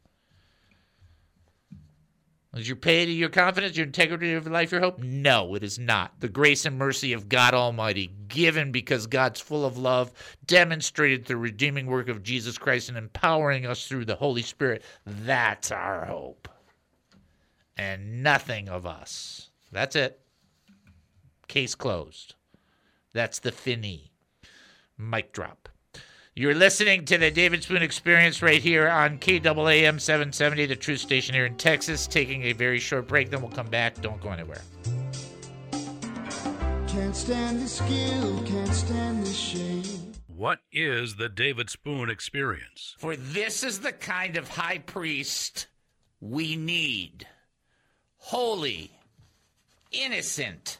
Is 2.57 2.68
your 2.68 2.76
piety 2.76 3.14
your 3.14 3.30
confidence, 3.30 3.76
your 3.76 3.86
integrity 3.86 4.32
of 4.32 4.46
life 4.46 4.70
your 4.70 4.80
hope? 4.80 5.00
No, 5.00 5.57
it 5.57 5.64
is 5.64 5.78
not. 5.78 6.20
The 6.20 6.28
grace 6.28 6.64
and 6.64 6.78
mercy 6.78 7.12
of 7.12 7.28
God 7.28 7.52
Almighty, 7.52 8.12
given 8.28 8.70
because 8.70 9.09
God's 9.09 9.40
full 9.40 9.64
of 9.64 9.76
love, 9.76 10.12
demonstrated 10.46 11.26
through 11.26 11.38
redeeming 11.38 11.86
work 11.86 12.09
of 12.09 12.22
Jesus 12.22 12.57
Christ 12.57 12.88
and 12.88 12.96
empowering 12.96 13.66
us 13.66 13.88
through 13.88 14.05
the 14.05 14.14
Holy 14.14 14.42
Spirit. 14.42 14.84
That's 15.05 15.72
our 15.72 16.05
hope. 16.05 16.48
And 17.76 18.22
nothing 18.22 18.68
of 18.68 18.86
us. 18.86 19.50
That's 19.72 19.96
it. 19.96 20.20
Case 21.48 21.74
closed. 21.74 22.36
That's 23.12 23.40
the 23.40 23.50
fini. 23.50 24.12
Mic 24.96 25.32
drop. 25.32 25.68
You're 26.37 26.57
listening 26.57 27.05
to 27.05 27.16
the 27.16 27.30
David 27.30 27.62
Spoon 27.62 27.80
Experience 27.80 28.43
right 28.43 28.61
here 28.61 28.89
on 28.89 29.18
KAAM 29.18 30.01
770, 30.01 30.66
the 30.66 30.74
truth 30.74 30.99
station 30.99 31.32
here 31.32 31.47
in 31.47 31.55
Texas. 31.55 32.09
Taking 32.09 32.43
a 32.43 32.53
very 32.53 32.80
short 32.80 33.07
break, 33.07 33.30
then 33.30 33.41
we'll 33.41 33.53
come 33.53 33.68
back. 33.68 34.01
Don't 34.01 34.20
go 34.20 34.30
anywhere. 34.30 34.61
Can't 36.89 37.14
stand 37.14 37.62
the 37.62 37.68
skill, 37.68 38.43
can't 38.47 38.74
stand 38.74 39.24
the 39.24 39.32
shame. 39.32 40.12
What 40.26 40.59
is 40.72 41.14
the 41.14 41.28
David 41.28 41.70
Spoon 41.70 42.11
Experience? 42.11 42.97
For 42.99 43.14
this 43.14 43.62
is 43.62 43.78
the 43.78 43.93
kind 43.93 44.37
of 44.37 44.49
high 44.49 44.78
priest 44.78 45.68
we 46.20 46.57
need 46.57 47.28
holy, 48.16 48.91
innocent, 49.93 50.78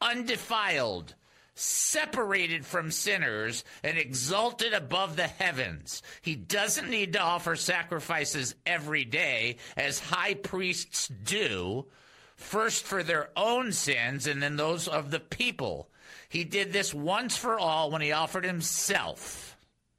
undefiled 0.00 1.16
separated 1.62 2.66
from 2.66 2.90
sinners 2.90 3.62
and 3.84 3.96
exalted 3.96 4.72
above 4.72 5.14
the 5.14 5.28
heavens. 5.28 6.02
He 6.20 6.34
doesn't 6.34 6.90
need 6.90 7.12
to 7.12 7.20
offer 7.20 7.54
sacrifices 7.54 8.56
every 8.66 9.04
day 9.04 9.58
as 9.76 10.00
high 10.00 10.34
priests 10.34 11.06
do, 11.06 11.86
first 12.34 12.84
for 12.84 13.04
their 13.04 13.30
own 13.36 13.70
sins 13.72 14.26
and 14.26 14.42
then 14.42 14.56
those 14.56 14.88
of 14.88 15.12
the 15.12 15.20
people. 15.20 15.88
He 16.28 16.42
did 16.42 16.72
this 16.72 16.92
once 16.92 17.36
for 17.36 17.60
all 17.60 17.92
when 17.92 18.02
he 18.02 18.10
offered 18.10 18.44
himself. 18.44 19.56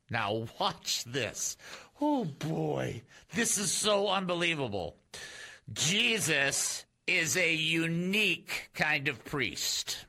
Now, 0.09 0.47
watch 0.59 1.05
this. 1.05 1.55
Oh 2.01 2.26
boy, 2.26 3.03
this 3.34 3.57
is 3.57 3.72
so 3.72 4.09
unbelievable. 4.09 4.97
Jesus 5.72 6.86
is 7.07 7.38
a 7.38 7.53
unique 7.53 8.70
kind 8.74 9.07
of 9.07 9.24
priest. 9.24 10.05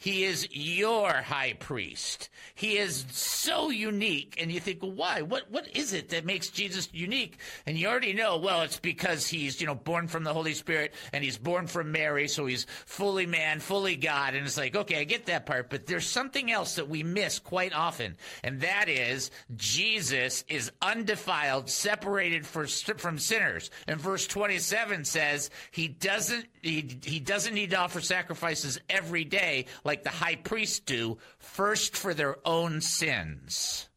He 0.00 0.24
is 0.24 0.48
your 0.50 1.12
high 1.12 1.52
priest. 1.52 2.30
He 2.54 2.78
is 2.78 3.04
so 3.10 3.68
unique. 3.68 4.34
And 4.40 4.50
you 4.50 4.58
think, 4.58 4.80
well, 4.80 4.92
why? 4.92 5.20
What 5.20 5.50
what 5.50 5.68
is 5.76 5.92
it 5.92 6.08
that 6.08 6.24
makes 6.24 6.48
Jesus 6.48 6.88
unique? 6.90 7.36
And 7.66 7.76
you 7.76 7.86
already 7.86 8.14
know, 8.14 8.38
well, 8.38 8.62
it's 8.62 8.78
because 8.78 9.26
he's, 9.26 9.60
you 9.60 9.66
know, 9.66 9.74
born 9.74 10.08
from 10.08 10.24
the 10.24 10.32
Holy 10.32 10.54
Spirit 10.54 10.94
and 11.12 11.22
he's 11.22 11.36
born 11.36 11.66
from 11.66 11.92
Mary, 11.92 12.28
so 12.28 12.46
he's 12.46 12.64
fully 12.86 13.26
man, 13.26 13.60
fully 13.60 13.94
God. 13.94 14.34
And 14.34 14.46
it's 14.46 14.56
like, 14.56 14.74
okay, 14.74 15.00
I 15.00 15.04
get 15.04 15.26
that 15.26 15.44
part, 15.44 15.68
but 15.68 15.84
there's 15.84 16.06
something 16.06 16.50
else 16.50 16.76
that 16.76 16.88
we 16.88 17.02
miss 17.02 17.38
quite 17.38 17.74
often, 17.74 18.16
and 18.42 18.62
that 18.62 18.88
is 18.88 19.30
Jesus 19.54 20.44
is 20.48 20.72
undefiled, 20.80 21.68
separated 21.68 22.46
for, 22.46 22.66
from 22.66 23.18
sinners. 23.18 23.70
And 23.86 24.00
verse 24.00 24.26
27 24.26 25.04
says 25.04 25.50
he 25.72 25.88
doesn't 25.88 26.46
he, 26.62 26.98
he 27.04 27.20
doesn't 27.20 27.54
need 27.54 27.70
to 27.70 27.78
offer 27.78 28.00
sacrifices 28.00 28.80
every 28.88 29.24
day 29.24 29.66
like 29.84 29.89
the 29.96 30.10
high 30.10 30.36
priests 30.36 30.80
do, 30.80 31.18
first 31.38 31.96
for 31.96 32.14
their 32.14 32.36
own 32.44 32.80
sins. 32.80 33.88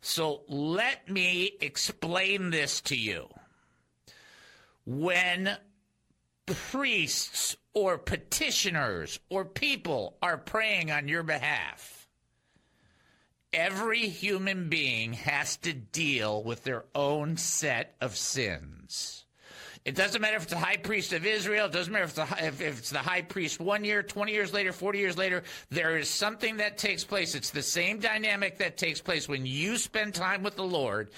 So 0.00 0.42
let 0.48 1.08
me 1.10 1.52
explain 1.60 2.50
this 2.50 2.80
to 2.82 2.96
you. 2.96 3.28
When 4.86 5.56
priests 6.46 7.56
or 7.74 7.98
petitioners 7.98 9.20
or 9.28 9.44
people 9.44 10.16
are 10.22 10.38
praying 10.38 10.90
on 10.90 11.06
your 11.06 11.22
behalf, 11.22 12.08
every 13.52 14.08
human 14.08 14.68
being 14.68 15.12
has 15.12 15.56
to 15.58 15.72
deal 15.72 16.42
with 16.42 16.64
their 16.64 16.84
own 16.94 17.36
set 17.36 17.94
of 18.00 18.16
sins. 18.16 19.19
It 19.84 19.94
doesn't 19.94 20.20
matter 20.20 20.36
if 20.36 20.42
it's 20.42 20.52
the 20.52 20.58
high 20.58 20.76
priest 20.76 21.14
of 21.14 21.24
Israel. 21.24 21.66
It 21.66 21.72
doesn't 21.72 21.92
matter 21.92 22.04
if, 22.04 22.14
the, 22.14 22.22
if, 22.22 22.60
if, 22.60 22.78
it's 22.78 22.90
the 22.90 22.98
high 22.98 23.22
priest 23.22 23.60
one 23.60 23.82
year, 23.82 24.02
20 24.02 24.30
years 24.30 24.52
later, 24.52 24.72
40 24.72 24.98
years 24.98 25.16
later. 25.16 25.42
There 25.70 25.96
is 25.96 26.10
something 26.10 26.58
that 26.58 26.76
takes 26.76 27.02
place. 27.02 27.34
It's 27.34 27.50
the 27.50 27.62
same 27.62 27.98
dynamic 27.98 28.58
that 28.58 28.76
takes 28.76 29.00
place 29.00 29.26
when 29.26 29.46
you 29.46 29.78
spend 29.78 30.14
time 30.14 30.42
with 30.42 30.56
the 30.56 30.64
Lord 30.64 31.08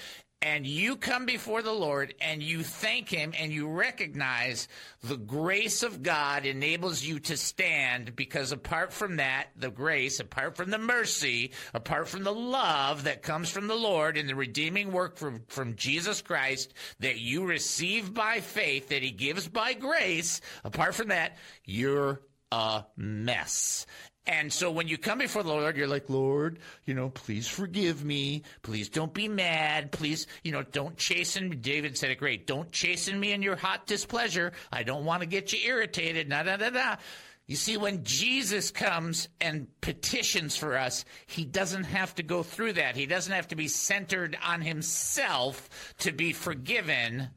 and 0.43 0.67
you 0.67 0.97
come 0.97 1.25
before 1.25 1.61
the 1.61 1.71
Lord 1.71 2.13
and 2.19 2.43
you 2.43 2.63
thank 2.63 3.07
Him 3.07 3.33
and 3.39 3.51
you 3.51 3.69
recognize 3.69 4.67
the 5.01 5.15
grace 5.15 5.83
of 5.83 6.03
God 6.03 6.45
enables 6.45 7.01
you 7.01 7.19
to 7.21 7.37
stand 7.37 8.13
because 8.15 8.51
apart 8.51 8.91
from 8.91 9.15
that, 9.15 9.47
the 9.55 9.71
grace, 9.71 10.19
apart 10.19 10.57
from 10.57 10.69
the 10.69 10.77
mercy, 10.77 11.51
apart 11.73 12.09
from 12.09 12.23
the 12.23 12.33
love 12.33 13.05
that 13.05 13.23
comes 13.23 13.49
from 13.49 13.67
the 13.67 13.75
Lord 13.75 14.17
and 14.17 14.27
the 14.27 14.35
redeeming 14.35 14.91
work 14.91 15.15
from, 15.17 15.43
from 15.47 15.75
Jesus 15.77 16.21
Christ 16.21 16.73
that 16.99 17.19
you 17.19 17.45
receive 17.45 18.13
by 18.13 18.41
faith, 18.41 18.89
that 18.89 19.01
He 19.01 19.11
gives 19.11 19.47
by 19.47 19.73
grace, 19.73 20.41
apart 20.65 20.93
from 20.93 21.07
that, 21.07 21.37
you're 21.63 22.19
a 22.51 22.83
mess. 22.97 23.85
And 24.25 24.53
so 24.53 24.71
when 24.71 24.87
you 24.87 24.97
come 24.97 25.19
before 25.19 25.43
the 25.43 25.49
Lord, 25.49 25.75
you're 25.75 25.87
like, 25.87 26.09
Lord, 26.09 26.59
you 26.85 26.93
know, 26.93 27.09
please 27.09 27.47
forgive 27.47 28.05
me. 28.05 28.43
Please 28.61 28.87
don't 28.87 29.13
be 29.13 29.27
mad. 29.27 29.91
Please, 29.91 30.27
you 30.43 30.53
know, 30.53 30.63
don't 30.63 30.95
chasten 30.95 31.49
me. 31.49 31.57
David 31.57 31.97
said 31.97 32.09
it 32.09 32.19
great. 32.19 32.47
Don't 32.47 32.71
chasten 32.71 33.19
me 33.19 33.33
in 33.33 33.41
your 33.41 33.57
hot 33.57 33.85
displeasure. 33.85 34.53
I 34.71 34.83
don't 34.83 35.03
want 35.03 35.21
to 35.21 35.27
get 35.27 35.51
you 35.51 35.59
irritated. 35.67 36.29
Da, 36.29 36.43
da, 36.43 36.55
da, 36.55 36.69
da. 36.69 36.95
You 37.47 37.57
see, 37.57 37.75
when 37.75 38.05
Jesus 38.05 38.71
comes 38.71 39.27
and 39.41 39.67
petitions 39.81 40.55
for 40.55 40.77
us, 40.77 41.03
he 41.27 41.43
doesn't 41.43 41.83
have 41.83 42.15
to 42.15 42.23
go 42.23 42.41
through 42.41 42.73
that. 42.73 42.95
He 42.95 43.05
doesn't 43.05 43.33
have 43.33 43.49
to 43.49 43.57
be 43.57 43.67
centered 43.67 44.37
on 44.45 44.61
himself 44.61 45.93
to 45.99 46.13
be 46.13 46.31
forgiven 46.31 47.27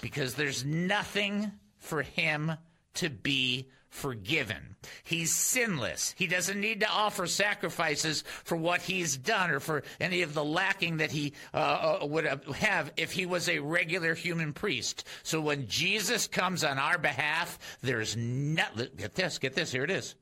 because 0.00 0.34
there's 0.34 0.64
nothing 0.64 1.52
for 1.78 2.02
him 2.02 2.52
to 2.94 3.08
be 3.08 3.68
forgiven. 3.96 4.76
He's 5.04 5.34
sinless. 5.34 6.14
He 6.18 6.26
doesn't 6.26 6.60
need 6.60 6.80
to 6.80 6.88
offer 6.88 7.26
sacrifices 7.26 8.22
for 8.44 8.56
what 8.56 8.82
he's 8.82 9.16
done 9.16 9.50
or 9.50 9.58
for 9.58 9.82
any 9.98 10.20
of 10.22 10.34
the 10.34 10.44
lacking 10.44 10.98
that 10.98 11.10
he 11.10 11.32
uh, 11.54 11.98
would 12.02 12.26
have 12.26 12.92
if 12.98 13.12
he 13.12 13.24
was 13.24 13.48
a 13.48 13.58
regular 13.58 14.14
human 14.14 14.52
priest. 14.52 15.04
So 15.22 15.40
when 15.40 15.66
Jesus 15.66 16.26
comes 16.26 16.62
on 16.62 16.78
our 16.78 16.98
behalf, 16.98 17.58
there's 17.80 18.16
not, 18.16 18.76
get 18.96 19.14
this, 19.14 19.38
get 19.38 19.54
this, 19.54 19.72
here 19.72 19.84
it 19.84 19.90
is. 19.90 20.14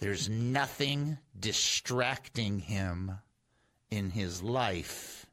There's 0.00 0.28
nothing 0.28 1.18
distracting 1.38 2.58
him 2.58 3.12
in 3.90 4.10
his 4.10 4.42
life. 4.42 5.26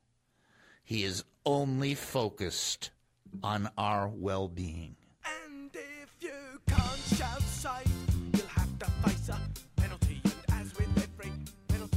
He 0.84 1.04
is 1.04 1.24
only 1.46 1.96
focused 1.96 2.92
on 3.44 3.70
our 3.76 4.08
well 4.08 4.48
being. 4.48 4.96
Oh, 6.72 7.45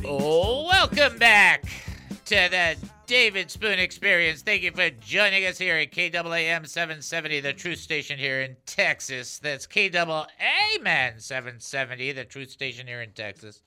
welcome 0.04 1.18
back 1.18 1.64
to 2.24 2.34
the 2.50 2.76
David 3.06 3.50
Spoon 3.50 3.78
Experience. 3.78 4.42
Thank 4.42 4.62
you 4.62 4.70
for 4.70 4.90
joining 4.90 5.44
us 5.44 5.58
here 5.58 5.76
at 5.76 5.92
KAAM 5.92 6.66
770, 6.66 7.40
the 7.40 7.52
truth 7.52 7.78
station 7.78 8.18
here 8.18 8.42
in 8.42 8.56
Texas. 8.66 9.38
That's 9.38 9.66
KAAM 9.66 11.20
770, 11.20 12.12
the 12.12 12.24
truth 12.24 12.50
station 12.50 12.86
here 12.86 13.02
in 13.02 13.10
Texas. 13.12 13.62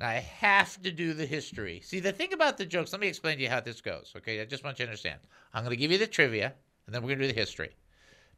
I 0.00 0.14
have 0.14 0.80
to 0.82 0.92
do 0.92 1.12
the 1.12 1.26
history. 1.26 1.80
See, 1.82 2.00
the 2.00 2.12
thing 2.12 2.32
about 2.32 2.56
the 2.56 2.66
jokes, 2.66 2.92
let 2.92 3.00
me 3.00 3.08
explain 3.08 3.38
to 3.38 3.42
you 3.42 3.50
how 3.50 3.60
this 3.60 3.80
goes, 3.80 4.12
okay? 4.16 4.40
I 4.40 4.44
just 4.44 4.64
want 4.64 4.78
you 4.78 4.84
to 4.84 4.90
understand. 4.90 5.20
I'm 5.54 5.64
going 5.64 5.74
to 5.74 5.80
give 5.80 5.90
you 5.90 5.98
the 5.98 6.06
trivia, 6.06 6.52
and 6.86 6.94
then 6.94 7.02
we're 7.02 7.08
going 7.08 7.20
to 7.20 7.28
do 7.28 7.32
the 7.32 7.40
history. 7.40 7.74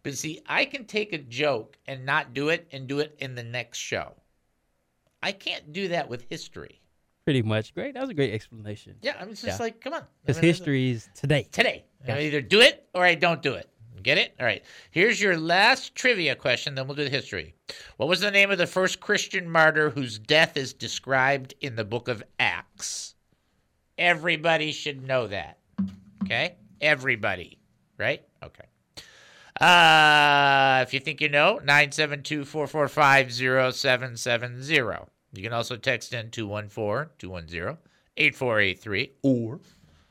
But 0.03 0.17
see, 0.17 0.41
I 0.47 0.65
can 0.65 0.85
take 0.87 1.13
a 1.13 1.19
joke 1.19 1.77
and 1.87 2.07
not 2.07 2.35
do 2.35 2.49
it 2.49 2.67
and 2.73 2.87
do 2.87 3.01
it 3.01 3.17
in 3.19 3.35
the 3.35 3.43
next 3.43 3.79
show. 3.79 4.15
I 5.23 5.33
can't 5.33 5.73
do 5.73 5.89
that 5.89 6.09
with 6.09 6.25
history. 6.31 6.81
Pretty 7.25 7.43
much. 7.43 7.75
Great. 7.75 7.95
That 7.95 8.01
was 8.01 8.11
a 8.11 8.15
great 8.15 8.33
explanation. 8.33 8.97
Yeah, 9.03 9.15
I 9.21 9.25
was 9.25 9.41
just 9.43 9.59
Yeah. 9.59 9.65
like, 9.65 9.81
come 9.81 9.93
on. 9.93 10.05
Because 10.23 10.39
history 10.39 10.91
is 10.91 11.09
today. 11.15 11.47
Today. 11.53 11.85
I 12.09 12.23
either 12.23 12.41
do 12.41 12.61
it 12.61 12.89
or 12.95 13.05
I 13.05 13.15
don't 13.15 13.43
do 13.43 13.55
it. 13.55 13.69
Get 14.03 14.17
it? 14.17 14.35
All 14.41 14.47
right. 14.47 14.65
Here's 14.91 15.21
your 15.21 15.37
last 15.37 15.95
trivia 15.95 16.35
question, 16.35 16.75
then 16.75 16.87
we'll 16.87 16.97
do 16.97 17.05
the 17.05 17.11
history. 17.11 17.55
What 17.99 18.09
was 18.09 18.21
the 18.21 18.31
name 18.31 18.51
of 18.51 18.57
the 18.57 18.67
first 18.67 18.99
Christian 19.01 19.49
martyr 19.51 19.91
whose 19.91 20.19
death 20.19 20.57
is 20.57 20.73
described 20.73 21.53
in 21.61 21.77
the 21.77 21.85
book 21.85 22.09
of 22.09 22.23
Acts? 22.39 23.15
Everybody 23.99 24.73
should 24.73 25.07
know 25.07 25.27
that. 25.27 25.59
Okay? 26.25 26.55
Everybody. 26.81 27.59
Right? 27.99 28.23
Okay. 28.43 28.65
Uh, 29.61 30.81
if 30.87 30.95
you 30.95 31.01
think 31.01 31.21
you 31.21 31.29
know, 31.29 31.57
972 31.63 32.47
445 32.47 33.31
0770. 33.75 35.07
You 35.33 35.43
can 35.43 35.53
also 35.53 35.77
text 35.77 36.13
in 36.13 36.31
214 36.31 37.11
210 37.19 37.79
8483 38.17 39.13
or 39.23 39.61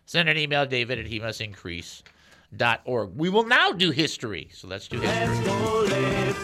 send 0.05 0.29
an 0.29 0.37
email, 0.37 0.65
david 0.65 0.99
at 0.99 1.05
he 1.05 1.19
must 1.19 1.41
increase.org. 1.41 3.11
We 3.15 3.29
will 3.29 3.45
now 3.45 3.71
do 3.71 3.91
history. 3.91 4.49
So 4.53 4.67
let's 4.67 4.87
do 4.87 4.99
history. 4.99 6.38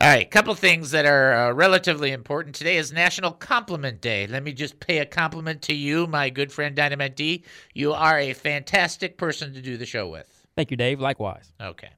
All 0.00 0.08
right, 0.08 0.24
a 0.26 0.30
couple 0.30 0.54
things 0.54 0.92
that 0.92 1.04
are 1.04 1.34
uh, 1.34 1.52
relatively 1.52 2.12
important. 2.12 2.54
Today 2.54 2.78
is 2.78 2.90
National 2.90 3.32
Compliment 3.32 4.00
Day. 4.00 4.26
Let 4.26 4.42
me 4.42 4.54
just 4.54 4.80
pay 4.80 4.98
a 4.98 5.04
compliment 5.04 5.60
to 5.62 5.74
you, 5.74 6.06
my 6.06 6.30
good 6.30 6.50
friend 6.50 6.74
Dynamite 6.74 7.16
D. 7.16 7.44
You 7.74 7.92
are 7.92 8.18
a 8.18 8.32
fantastic 8.32 9.18
person 9.18 9.52
to 9.52 9.60
do 9.60 9.76
the 9.76 9.84
show 9.84 10.08
with. 10.08 10.46
Thank 10.56 10.70
you, 10.70 10.78
Dave. 10.78 11.00
Likewise. 11.00 11.52
Okay. 11.60 11.90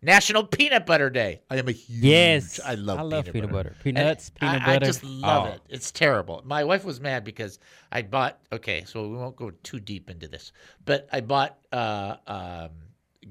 National 0.00 0.44
Peanut 0.46 0.86
Butter 0.86 1.10
Day. 1.10 1.42
I 1.50 1.58
am 1.58 1.68
a 1.68 1.72
huge. 1.72 2.02
Yes. 2.02 2.58
I 2.64 2.74
love. 2.74 2.96
Peanut 2.96 2.96
butter. 2.96 3.00
I 3.00 3.02
love 3.02 3.24
peanut, 3.26 3.32
peanut 3.34 3.52
butter. 3.52 3.68
butter. 3.68 3.82
Peanuts, 3.84 4.28
And 4.30 4.38
peanut 4.40 4.62
I, 4.62 4.72
butter. 4.74 4.84
I 4.84 4.88
just 4.88 5.04
love 5.04 5.46
Oh. 5.48 5.52
it. 5.52 5.60
It's 5.68 5.92
terrible. 5.92 6.42
My 6.46 6.64
wife 6.64 6.84
was 6.86 7.02
mad 7.02 7.22
because 7.22 7.58
I 7.92 8.00
bought. 8.00 8.38
Okay, 8.50 8.84
so 8.86 9.06
we 9.06 9.16
won't 9.18 9.36
go 9.36 9.50
too 9.62 9.78
deep 9.78 10.08
into 10.08 10.26
this, 10.26 10.52
but 10.86 11.06
I 11.12 11.20
bought. 11.20 11.58
Uh, 11.70 12.16
um, 12.26 12.70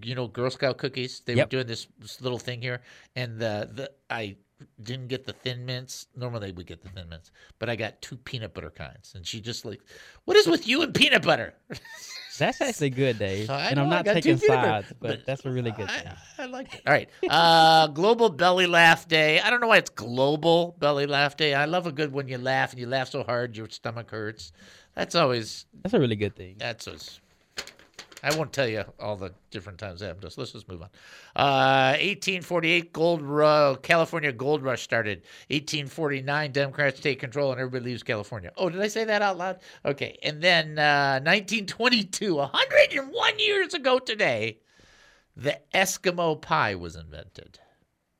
you 0.03 0.15
know, 0.15 0.27
Girl 0.27 0.49
Scout 0.49 0.77
cookies. 0.77 1.21
They 1.25 1.35
Yep. 1.35 1.47
were 1.47 1.49
doing 1.49 1.67
this, 1.67 1.87
this 1.99 2.21
little 2.21 2.39
thing 2.39 2.61
here, 2.61 2.81
and 3.15 3.39
the 3.39 3.69
the 3.73 3.91
I 4.09 4.37
didn't 4.81 5.07
get 5.07 5.25
the 5.25 5.33
thin 5.33 5.65
mints. 5.65 6.07
Normally 6.15 6.51
we 6.51 6.63
get 6.63 6.83
the 6.83 6.89
thin 6.89 7.09
mints, 7.09 7.31
but 7.59 7.69
I 7.69 7.75
got 7.75 8.01
two 8.01 8.15
peanut 8.17 8.53
butter 8.53 8.69
kinds, 8.69 9.13
and 9.15 9.25
she 9.25 9.41
just 9.41 9.65
like, 9.65 9.81
"What 10.25 10.37
is 10.37 10.47
with 10.47 10.67
you 10.67 10.81
and 10.83 10.93
peanut 10.93 11.23
butter?" 11.23 11.53
That's 12.39 12.61
actually 12.61 12.89
good, 12.91 13.19
Dave. 13.19 13.47
So 13.47 13.53
and 13.53 13.75
know, 13.75 13.83
I'm 13.83 13.89
not 13.89 14.05
taking 14.05 14.35
butter, 14.35 14.47
sides, 14.47 14.93
but, 14.99 15.07
but 15.09 15.25
that's 15.25 15.45
a 15.45 15.51
really 15.51 15.71
good 15.71 15.89
thing. 15.91 16.07
I 16.39 16.45
like 16.45 16.73
it. 16.73 16.81
All 16.87 16.93
right. 16.93 17.09
Uh, 17.29 17.87
global 17.87 18.29
Belly 18.29 18.65
Laugh 18.65 19.07
Day. 19.07 19.39
I 19.39 19.49
don't 19.49 19.59
know 19.61 19.67
why 19.67 19.77
it's 19.77 19.89
Global 19.91 20.75
Belly 20.79 21.05
Laugh 21.05 21.35
Day. 21.37 21.53
I 21.53 21.65
love 21.65 21.85
a 21.87 21.91
good 21.91 22.13
when 22.13 22.27
you 22.27 22.37
laugh 22.39 22.71
and 22.71 22.79
you 22.79 22.87
laugh 22.87 23.09
so 23.09 23.23
hard 23.23 23.57
your 23.57 23.69
stomach 23.69 24.09
hurts. 24.09 24.53
That's 24.95 25.13
always 25.13 25.65
That's 25.83 25.93
a 25.93 25.99
really 25.99 26.15
good 26.15 26.35
thing. 26.35 26.55
that's 26.57 26.87
what's 26.87 27.19
I 28.23 28.35
won't 28.35 28.53
tell 28.53 28.67
you 28.67 28.83
all 28.99 29.15
the 29.15 29.33
different 29.49 29.79
times 29.79 29.99
that 29.99 30.07
happened 30.07 30.21
to 30.21 30.27
us. 30.27 30.37
Let's 30.37 30.51
just 30.51 30.69
move 30.69 30.81
on. 30.81 30.89
Uh, 31.35 31.93
1848, 31.93 32.93
gold 32.93 33.21
ru- 33.21 33.77
California 33.81 34.31
gold 34.31 34.61
rush 34.63 34.83
started. 34.83 35.23
1849, 35.49 36.51
Democrats 36.51 36.99
take 36.99 37.19
control 37.19 37.51
and 37.51 37.59
everybody 37.59 37.85
leaves 37.85 38.03
California. 38.03 38.51
Oh, 38.57 38.69
did 38.69 38.81
I 38.81 38.87
say 38.87 39.05
that 39.05 39.21
out 39.21 39.37
loud? 39.37 39.59
Okay. 39.85 40.17
And 40.23 40.41
then 40.41 40.77
uh, 40.77 41.19
1922, 41.23 42.35
101 42.35 43.39
years 43.39 43.73
ago 43.73 43.97
today, 43.97 44.59
the 45.35 45.59
Eskimo 45.73 46.39
pie 46.39 46.75
was 46.75 46.95
invented. 46.95 47.59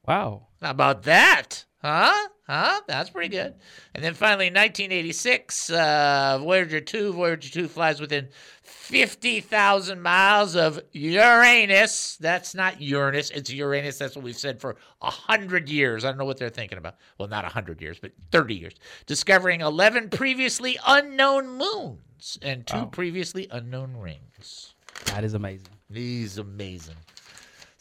Wow. 0.08 0.47
How 0.62 0.72
about 0.72 1.04
that? 1.04 1.66
Huh? 1.82 2.28
Huh? 2.48 2.82
That's 2.88 3.10
pretty 3.10 3.30
good. 3.30 3.56
And 3.96 4.04
then 4.04 4.14
finally, 4.14 4.46
1986, 4.48 5.70
uh, 5.72 6.38
Voyager 6.42 6.80
2, 6.82 7.14
Voyager 7.14 7.50
2 7.50 7.68
flies 7.68 8.00
within 8.00 8.28
50,000 8.64 10.02
miles 10.02 10.56
of 10.56 10.80
Uranus. 10.92 12.18
That's 12.20 12.54
not 12.54 12.82
Uranus, 12.82 13.30
it's 13.32 13.52
Uranus. 13.52 13.98
That's 13.98 14.16
what 14.16 14.24
we've 14.24 14.36
said 14.38 14.60
for 14.60 14.76
100 15.00 15.70
years. 15.70 16.04
I 16.06 16.10
don't 16.10 16.18
know 16.18 16.26
what 16.26 16.38
they're 16.38 16.50
thinking 16.50 16.78
about. 16.78 16.96
Well, 17.18 17.28
not 17.30 17.44
100 17.46 17.82
years, 17.82 17.98
but 18.00 18.12
30 18.32 18.56
years. 18.56 18.74
Discovering 19.06 19.62
11 19.62 20.10
previously 20.10 20.78
unknown 20.86 21.48
moons 21.58 22.38
and 22.42 22.68
two 22.68 22.78
Wow. 22.78 22.86
previously 22.86 23.48
unknown 23.50 23.96
rings. 23.98 24.76
That 25.06 25.24
is 25.24 25.34
amazing. 25.34 25.68
He's 25.92 26.38
amazing. 26.38 26.96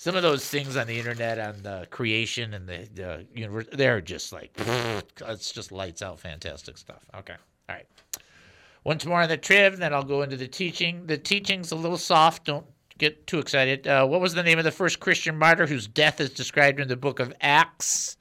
Some 0.01 0.17
of 0.17 0.23
those 0.23 0.49
things 0.49 0.79
on 0.79 0.87
the 0.87 0.99
internet 0.99 1.39
on 1.39 1.63
the 1.63 1.87
creation 1.91 2.55
and 2.55 2.67
the, 2.67 2.89
the 2.95 3.27
universe, 3.35 3.67
they're 3.71 4.01
just 4.01 4.33
like, 4.33 4.51
it's 5.29 5.53
just 5.53 5.73
lights 5.73 6.01
out 6.01 6.19
fantastic 6.19 6.79
stuff. 6.79 7.05
Okay. 7.15 7.35
All 7.69 7.77
right. 7.77 7.87
Once 8.83 9.05
more 9.05 9.21
on 9.21 9.29
the 9.29 9.37
triv, 9.37 9.77
then 9.77 9.93
I'll 9.93 10.03
go 10.03 10.23
into 10.23 10.39
the 10.39 10.49
teaching. 10.49 11.05
The 11.05 11.19
teaching's 11.19 11.71
a 11.71 11.77
little 11.77 11.99
soft. 11.99 12.47
Don't 12.47 12.65
get 12.97 13.27
too 13.27 13.41
excited. 13.41 13.87
Uh, 13.87 14.07
what 14.07 14.23
was 14.23 14.33
the 14.33 14.43
name 14.43 14.57
of 14.57 14.65
the 14.65 14.71
first 14.71 15.01
Christian 15.01 15.37
martyr 15.37 15.67
whose 15.67 15.87
death 15.87 16.19
is 16.19 16.31
described 16.31 16.81
in 16.81 16.89
the 16.89 16.97
book 16.97 17.21
of 17.21 17.35
Acts? 17.43 18.17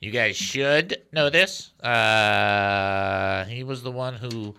You 0.00 0.12
guys 0.12 0.38
should 0.38 1.02
know 1.12 1.28
this. 1.28 1.78
Uh, 1.82 3.44
he 3.44 3.62
was 3.62 3.82
the 3.82 3.92
one 3.92 4.14
who, 4.14 4.54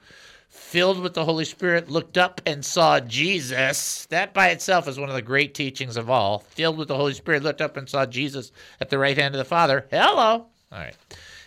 filled 0.71 1.01
with 1.01 1.13
the 1.13 1.25
Holy 1.25 1.43
Spirit, 1.43 1.91
looked 1.91 2.17
up 2.17 2.39
and 2.45 2.63
saw 2.63 2.97
Jesus. 3.01 4.05
That 4.05 4.33
by 4.33 4.51
itself 4.51 4.87
is 4.87 4.97
one 4.97 5.09
of 5.09 5.15
the 5.15 5.21
great 5.21 5.53
teachings 5.53 5.97
of 5.97 6.09
all. 6.09 6.39
Filled 6.39 6.77
with 6.77 6.87
the 6.87 6.95
Holy 6.95 7.13
Spirit, 7.13 7.43
looked 7.43 7.59
up 7.59 7.75
and 7.75 7.89
saw 7.89 8.05
Jesus 8.05 8.53
at 8.79 8.89
the 8.89 8.97
right 8.97 9.17
hand 9.17 9.35
of 9.35 9.39
the 9.39 9.43
Father. 9.43 9.85
Hello. 9.91 10.15
All 10.23 10.47
right. 10.71 10.95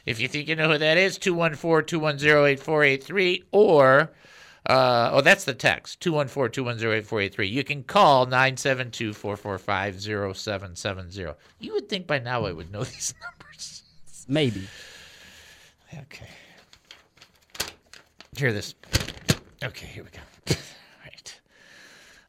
If 0.05 0.21
you 0.21 0.29
think 0.29 0.47
you 0.47 0.57
know 0.57 0.71
who 0.71 0.77
that 0.77 0.99
is, 0.99 1.17
214 1.17 1.87
210 1.87 2.45
8483 2.45 3.45
or. 3.51 4.13
Uh, 4.67 5.11
oh, 5.13 5.21
that's 5.23 5.45
the 5.45 5.55
text 5.55 6.01
214 6.01 6.53
210 6.53 6.89
8483. 6.91 7.49
You 7.49 7.65
can 7.65 7.83
call 7.83 8.27
972 8.27 9.15
445 9.15 10.03
0770. 10.03 11.33
You 11.61 11.73
would 11.73 11.89
think 11.89 12.07
by 12.07 12.19
now 12.19 12.45
I 12.45 12.53
would 12.53 12.71
know 12.71 12.85
these 12.85 13.15
numbers. 13.23 13.85
Maybe. 14.29 14.69
Okay. 15.95 16.29
Hear 18.37 18.53
this. 18.53 18.75
Okay, 19.65 19.87
here 19.87 20.05
we 20.05 20.11
go. 20.11 20.57
right. 21.05 21.41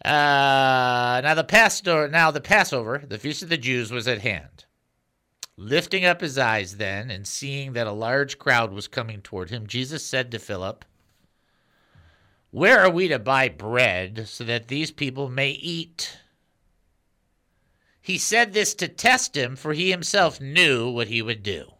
Uh, 0.05 1.19
now 1.21 1.33
the 1.33 1.43
Passover, 1.43 2.07
now 2.07 2.31
the 2.31 2.39
Passover, 2.39 3.03
the 3.05 3.17
feast 3.17 3.43
of 3.43 3.49
the 3.49 3.57
Jews, 3.57 3.91
was 3.91 4.07
at 4.07 4.21
hand. 4.21 4.63
Lifting 5.57 6.05
up 6.05 6.21
his 6.21 6.37
eyes 6.37 6.77
then, 6.77 7.11
and 7.11 7.27
seeing 7.27 7.73
that 7.73 7.87
a 7.87 7.91
large 7.91 8.39
crowd 8.39 8.71
was 8.71 8.87
coming 8.87 9.21
toward 9.21 9.49
him, 9.49 9.67
Jesus 9.67 10.05
said 10.05 10.31
to 10.31 10.39
Philip, 10.39 10.85
Where 12.51 12.79
are 12.79 12.91
we 12.91 13.09
to 13.09 13.19
buy 13.19 13.49
bread 13.49 14.27
so 14.27 14.45
that 14.45 14.69
these 14.69 14.91
people 14.91 15.29
may 15.29 15.51
eat? 15.51 16.17
He 18.01 18.17
said 18.17 18.53
this 18.53 18.73
to 18.75 18.87
test 18.87 19.35
him, 19.35 19.57
for 19.57 19.73
he 19.73 19.91
himself 19.91 20.39
knew 20.39 20.89
what 20.89 21.07
he 21.07 21.21
would 21.21 21.43
do. 21.43 21.73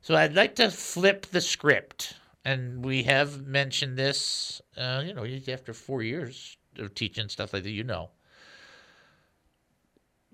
So 0.00 0.14
I'd 0.14 0.34
like 0.34 0.54
to 0.54 0.70
flip 0.70 1.26
the 1.26 1.40
script, 1.40 2.14
and 2.46 2.84
we 2.84 3.02
have 3.02 3.44
mentioned 3.44 3.98
this. 3.98 4.62
Uh, 4.76 5.02
you 5.04 5.12
know, 5.12 5.26
after 5.52 5.74
four 5.74 6.00
years 6.02 6.56
of 6.78 6.94
teaching 6.94 7.28
stuff 7.28 7.52
like 7.52 7.64
that, 7.64 7.70
you 7.70 7.82
know, 7.82 8.10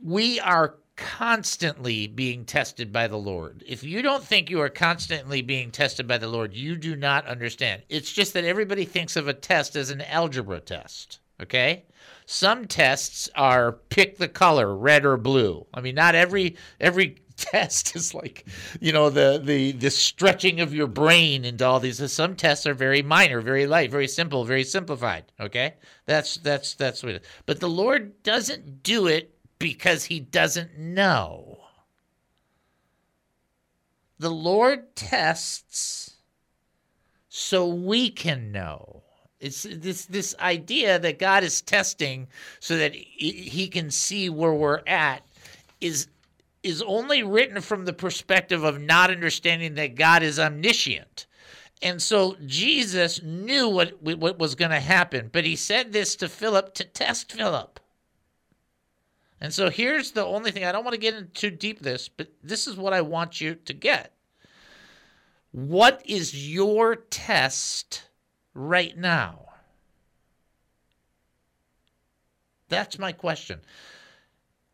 we 0.05 0.39
are 0.41 0.77
constantly 0.95 2.07
being 2.07 2.45
tested 2.45 2.93
by 2.93 3.09
the 3.09 3.17
Lord. 3.17 3.65
If 3.67 3.83
you 3.83 4.03
don't 4.03 4.23
think 4.23 4.51
you 4.51 4.61
are 4.61 4.69
constantly 4.69 5.41
being 5.41 5.71
tested 5.71 6.07
by 6.07 6.19
the 6.19 6.29
Lord, 6.29 6.53
you 6.53 6.77
do 6.77 6.97
not 6.97 7.27
understand. 7.27 7.83
It's 7.89 8.13
just 8.13 8.35
that 8.35 8.45
everybody 8.45 8.85
thinks 8.85 9.17
of 9.17 9.27
a 9.27 9.33
test 9.33 9.75
as 9.75 9.89
an 9.89 10.03
algebra 10.03 10.61
test. 10.61 11.21
Okay. 11.41 11.87
Some 12.27 12.67
tests 12.67 13.31
are 13.35 13.73
pick 13.73 14.19
the 14.19 14.29
color, 14.29 14.77
red 14.77 15.07
or 15.07 15.17
blue. 15.17 15.67
I 15.73 15.81
mean, 15.81 15.95
not 15.95 16.15
every 16.15 16.57
every 16.79 17.22
test 17.37 17.97
is 17.97 18.15
like, 18.15 18.47
you 18.81 18.93
know, 18.93 19.11
the 19.11 19.41
the 19.43 19.73
the 19.73 19.91
stretching 19.91 20.61
of 20.61 20.75
your 20.75 20.87
brain 20.87 21.45
into 21.45 21.65
all 21.65 21.81
these. 21.81 22.13
Some 22.13 22.37
tests 22.37 22.67
are 22.67 22.75
very 22.75 23.03
minor, 23.03 23.41
very 23.41 23.67
light, 23.67 23.91
very 23.91 24.09
simple, 24.09 24.45
very 24.45 24.65
simplified. 24.65 25.25
Okay, 25.41 25.75
that's 26.07 26.37
that's 26.39 26.75
that's 26.75 27.03
what. 27.03 27.15
It 27.15 27.23
is. 27.23 27.29
But 27.47 27.61
the 27.61 27.69
Lord 27.69 28.23
doesn't 28.23 28.83
do 28.83 29.07
it 29.07 29.35
because 29.59 30.05
He 30.05 30.21
doesn't 30.21 30.79
know. 30.79 31.59
The 34.19 34.31
Lord 34.31 34.95
tests 34.95 36.17
so 37.29 37.67
we 37.67 38.11
can 38.11 38.53
know. 38.53 39.03
It's 39.41 39.65
this 39.69 40.05
this 40.05 40.37
idea 40.39 41.01
that 41.01 41.19
God 41.19 41.43
is 41.43 41.61
testing 41.61 42.29
so 42.61 42.77
that 42.77 42.95
he 42.95 43.67
can 43.67 43.91
see 43.91 44.31
where 44.31 44.55
we're 44.55 44.83
at 44.87 45.27
is 45.81 46.07
is 46.63 46.83
only 46.83 47.23
written 47.23 47.61
from 47.61 47.85
the 47.85 47.93
perspective 47.93 48.63
of 48.63 48.81
not 48.81 49.11
understanding 49.11 49.75
that 49.75 49.97
God 49.97 50.23
is 50.23 50.39
omniscient. 50.39 51.27
And 51.83 52.01
so 52.01 52.37
Jesus 52.47 53.23
knew 53.23 53.69
what 53.69 54.01
what 54.03 54.39
was 54.39 54.55
going 54.55 54.71
to 54.71 54.81
happen, 54.81 55.31
but 55.33 55.45
he 55.45 55.57
said 55.57 55.93
this 55.93 56.15
to 56.17 56.29
Philip 56.29 56.75
to 56.75 56.85
test 56.85 57.33
Philip. 57.33 57.81
And 59.41 59.53
so 59.53 59.71
here's 59.71 60.13
the 60.13 60.25
only 60.25 60.53
thing 60.53 60.65
I 60.65 60.71
don't 60.71 60.85
want 60.85 60.95
to 60.95 61.01
get 61.01 61.15
into 61.15 61.31
too 61.33 61.51
deep 61.51 61.81
this, 61.81 62.09
but 62.09 62.29
this 62.45 62.69
is 62.69 62.77
what 62.77 62.93
I 62.93 63.01
want 63.01 63.41
you 63.41 63.57
to 63.57 63.73
get. 63.73 64.13
What 65.51 66.01
is 66.07 66.49
your 66.49 66.95
test 66.95 68.05
right 68.55 68.97
now? 68.97 69.47
That's 72.69 73.01
my 73.01 73.11
question. 73.11 73.61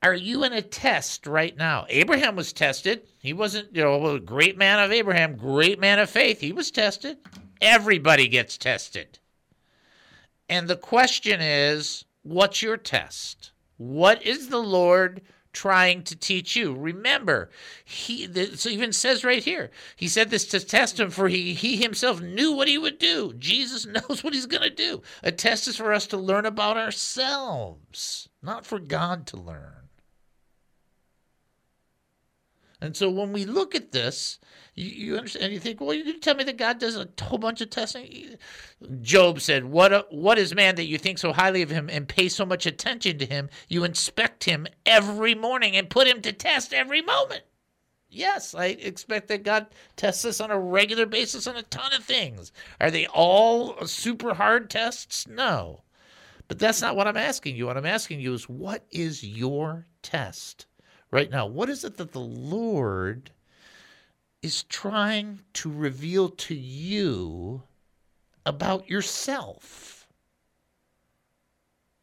Are 0.00 0.14
you 0.14 0.44
in 0.44 0.52
a 0.52 0.62
test 0.62 1.26
right 1.26 1.56
now? 1.56 1.84
Abraham 1.88 2.36
was 2.36 2.52
tested. 2.52 3.02
He 3.18 3.32
wasn't, 3.32 3.74
you 3.74 3.82
know, 3.82 4.06
a 4.06 4.20
great 4.20 4.56
man 4.56 4.78
of 4.78 4.92
Abraham, 4.92 5.36
great 5.36 5.80
man 5.80 5.98
of 5.98 6.08
faith. 6.08 6.40
He 6.40 6.52
was 6.52 6.70
tested. 6.70 7.18
Everybody 7.60 8.28
gets 8.28 8.56
tested. 8.56 9.18
And 10.48 10.68
the 10.68 10.76
question 10.76 11.40
is, 11.40 12.04
what's 12.22 12.62
your 12.62 12.76
test? 12.76 13.50
What 13.76 14.24
is 14.24 14.48
the 14.48 14.62
Lord 14.62 15.20
trying 15.52 16.04
to 16.04 16.14
teach 16.14 16.54
you? 16.54 16.74
Remember, 16.74 17.50
he 17.84 18.26
this 18.26 18.66
even 18.66 18.92
says 18.92 19.24
right 19.24 19.42
here. 19.42 19.70
He 19.96 20.06
said 20.06 20.30
this 20.30 20.46
to 20.46 20.60
test 20.60 21.00
him, 21.00 21.10
for 21.10 21.28
he 21.28 21.54
he 21.54 21.76
himself 21.76 22.20
knew 22.20 22.52
what 22.52 22.68
he 22.68 22.78
would 22.78 22.98
do. 22.98 23.34
Jesus 23.34 23.84
knows 24.08 24.22
what 24.22 24.32
he's 24.32 24.46
going 24.46 24.62
to 24.62 24.70
do. 24.70 25.02
A 25.24 25.32
test 25.32 25.66
is 25.66 25.76
for 25.76 25.92
us 25.92 26.06
to 26.08 26.16
learn 26.16 26.46
about 26.46 26.76
ourselves, 26.76 28.28
not 28.42 28.64
for 28.64 28.78
God 28.78 29.26
to 29.26 29.36
learn. 29.36 29.77
And 32.80 32.96
so 32.96 33.10
when 33.10 33.32
we 33.32 33.44
look 33.44 33.74
at 33.74 33.90
this, 33.90 34.38
you, 34.74 34.90
you 34.90 35.16
understand, 35.16 35.52
you 35.52 35.58
think, 35.58 35.80
well, 35.80 35.92
you 35.92 36.18
tell 36.18 36.36
me 36.36 36.44
that 36.44 36.56
God 36.56 36.78
does 36.78 36.96
a 36.96 37.08
whole 37.20 37.38
bunch 37.38 37.60
of 37.60 37.70
testing. 37.70 38.36
Job 39.02 39.40
said, 39.40 39.64
what, 39.64 39.92
a, 39.92 40.06
what 40.10 40.38
is 40.38 40.54
man 40.54 40.76
that 40.76 40.84
you 40.84 40.96
think 40.96 41.18
so 41.18 41.32
highly 41.32 41.62
of 41.62 41.70
him 41.70 41.90
and 41.90 42.08
pay 42.08 42.28
so 42.28 42.46
much 42.46 42.66
attention 42.66 43.18
to 43.18 43.26
him? 43.26 43.50
You 43.68 43.82
inspect 43.82 44.44
him 44.44 44.68
every 44.86 45.34
morning 45.34 45.76
and 45.76 45.90
put 45.90 46.06
him 46.06 46.20
to 46.22 46.32
test 46.32 46.72
every 46.72 47.02
moment. 47.02 47.42
Yes, 48.10 48.54
I 48.54 48.66
expect 48.66 49.28
that 49.28 49.42
God 49.42 49.66
tests 49.96 50.24
us 50.24 50.40
on 50.40 50.50
a 50.50 50.58
regular 50.58 51.04
basis 51.04 51.46
on 51.46 51.56
a 51.56 51.62
ton 51.62 51.92
of 51.92 52.04
things. 52.04 52.52
Are 52.80 52.90
they 52.90 53.06
all 53.06 53.86
super 53.86 54.34
hard 54.34 54.70
tests? 54.70 55.26
No. 55.26 55.82
But 56.46 56.58
that's 56.58 56.80
not 56.80 56.96
what 56.96 57.06
I'm 57.06 57.18
asking 57.18 57.56
you. 57.56 57.66
What 57.66 57.76
I'm 57.76 57.84
asking 57.84 58.20
you 58.20 58.32
is, 58.32 58.48
what 58.48 58.86
is 58.90 59.22
your 59.22 59.86
test? 60.00 60.64
Right 61.10 61.30
now? 61.30 61.46
What 61.46 61.68
is 61.68 61.84
it 61.84 61.96
that 61.96 62.12
the 62.12 62.20
Lord 62.20 63.30
is 64.42 64.62
trying 64.64 65.40
to 65.54 65.70
reveal 65.70 66.28
to 66.28 66.54
you 66.54 67.62
about 68.46 68.88
yourself? 68.88 70.06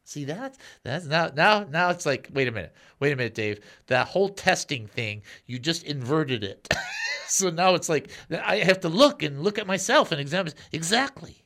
See 0.04 0.24
that? 0.26 0.56
That's 0.84 1.06
now 1.06 1.32
now 1.34 1.64
now 1.64 1.90
it's 1.90 2.06
like, 2.06 2.28
wait 2.32 2.46
a 2.46 2.52
minute. 2.52 2.74
Wait 3.00 3.12
a 3.12 3.16
minute, 3.16 3.34
Dave. 3.34 3.58
That 3.88 4.06
whole 4.06 4.28
testing 4.28 4.86
thing, 4.86 5.22
you 5.46 5.58
just 5.58 5.82
inverted 5.82 6.44
it. 6.44 6.68
so 7.26 7.50
now 7.50 7.74
it's 7.74 7.88
like 7.88 8.10
I 8.30 8.58
have 8.58 8.80
to 8.80 8.88
look 8.88 9.24
and 9.24 9.42
look 9.42 9.58
at 9.58 9.66
myself 9.66 10.12
and 10.12 10.20
examine 10.20 10.52
exactly. 10.70 11.42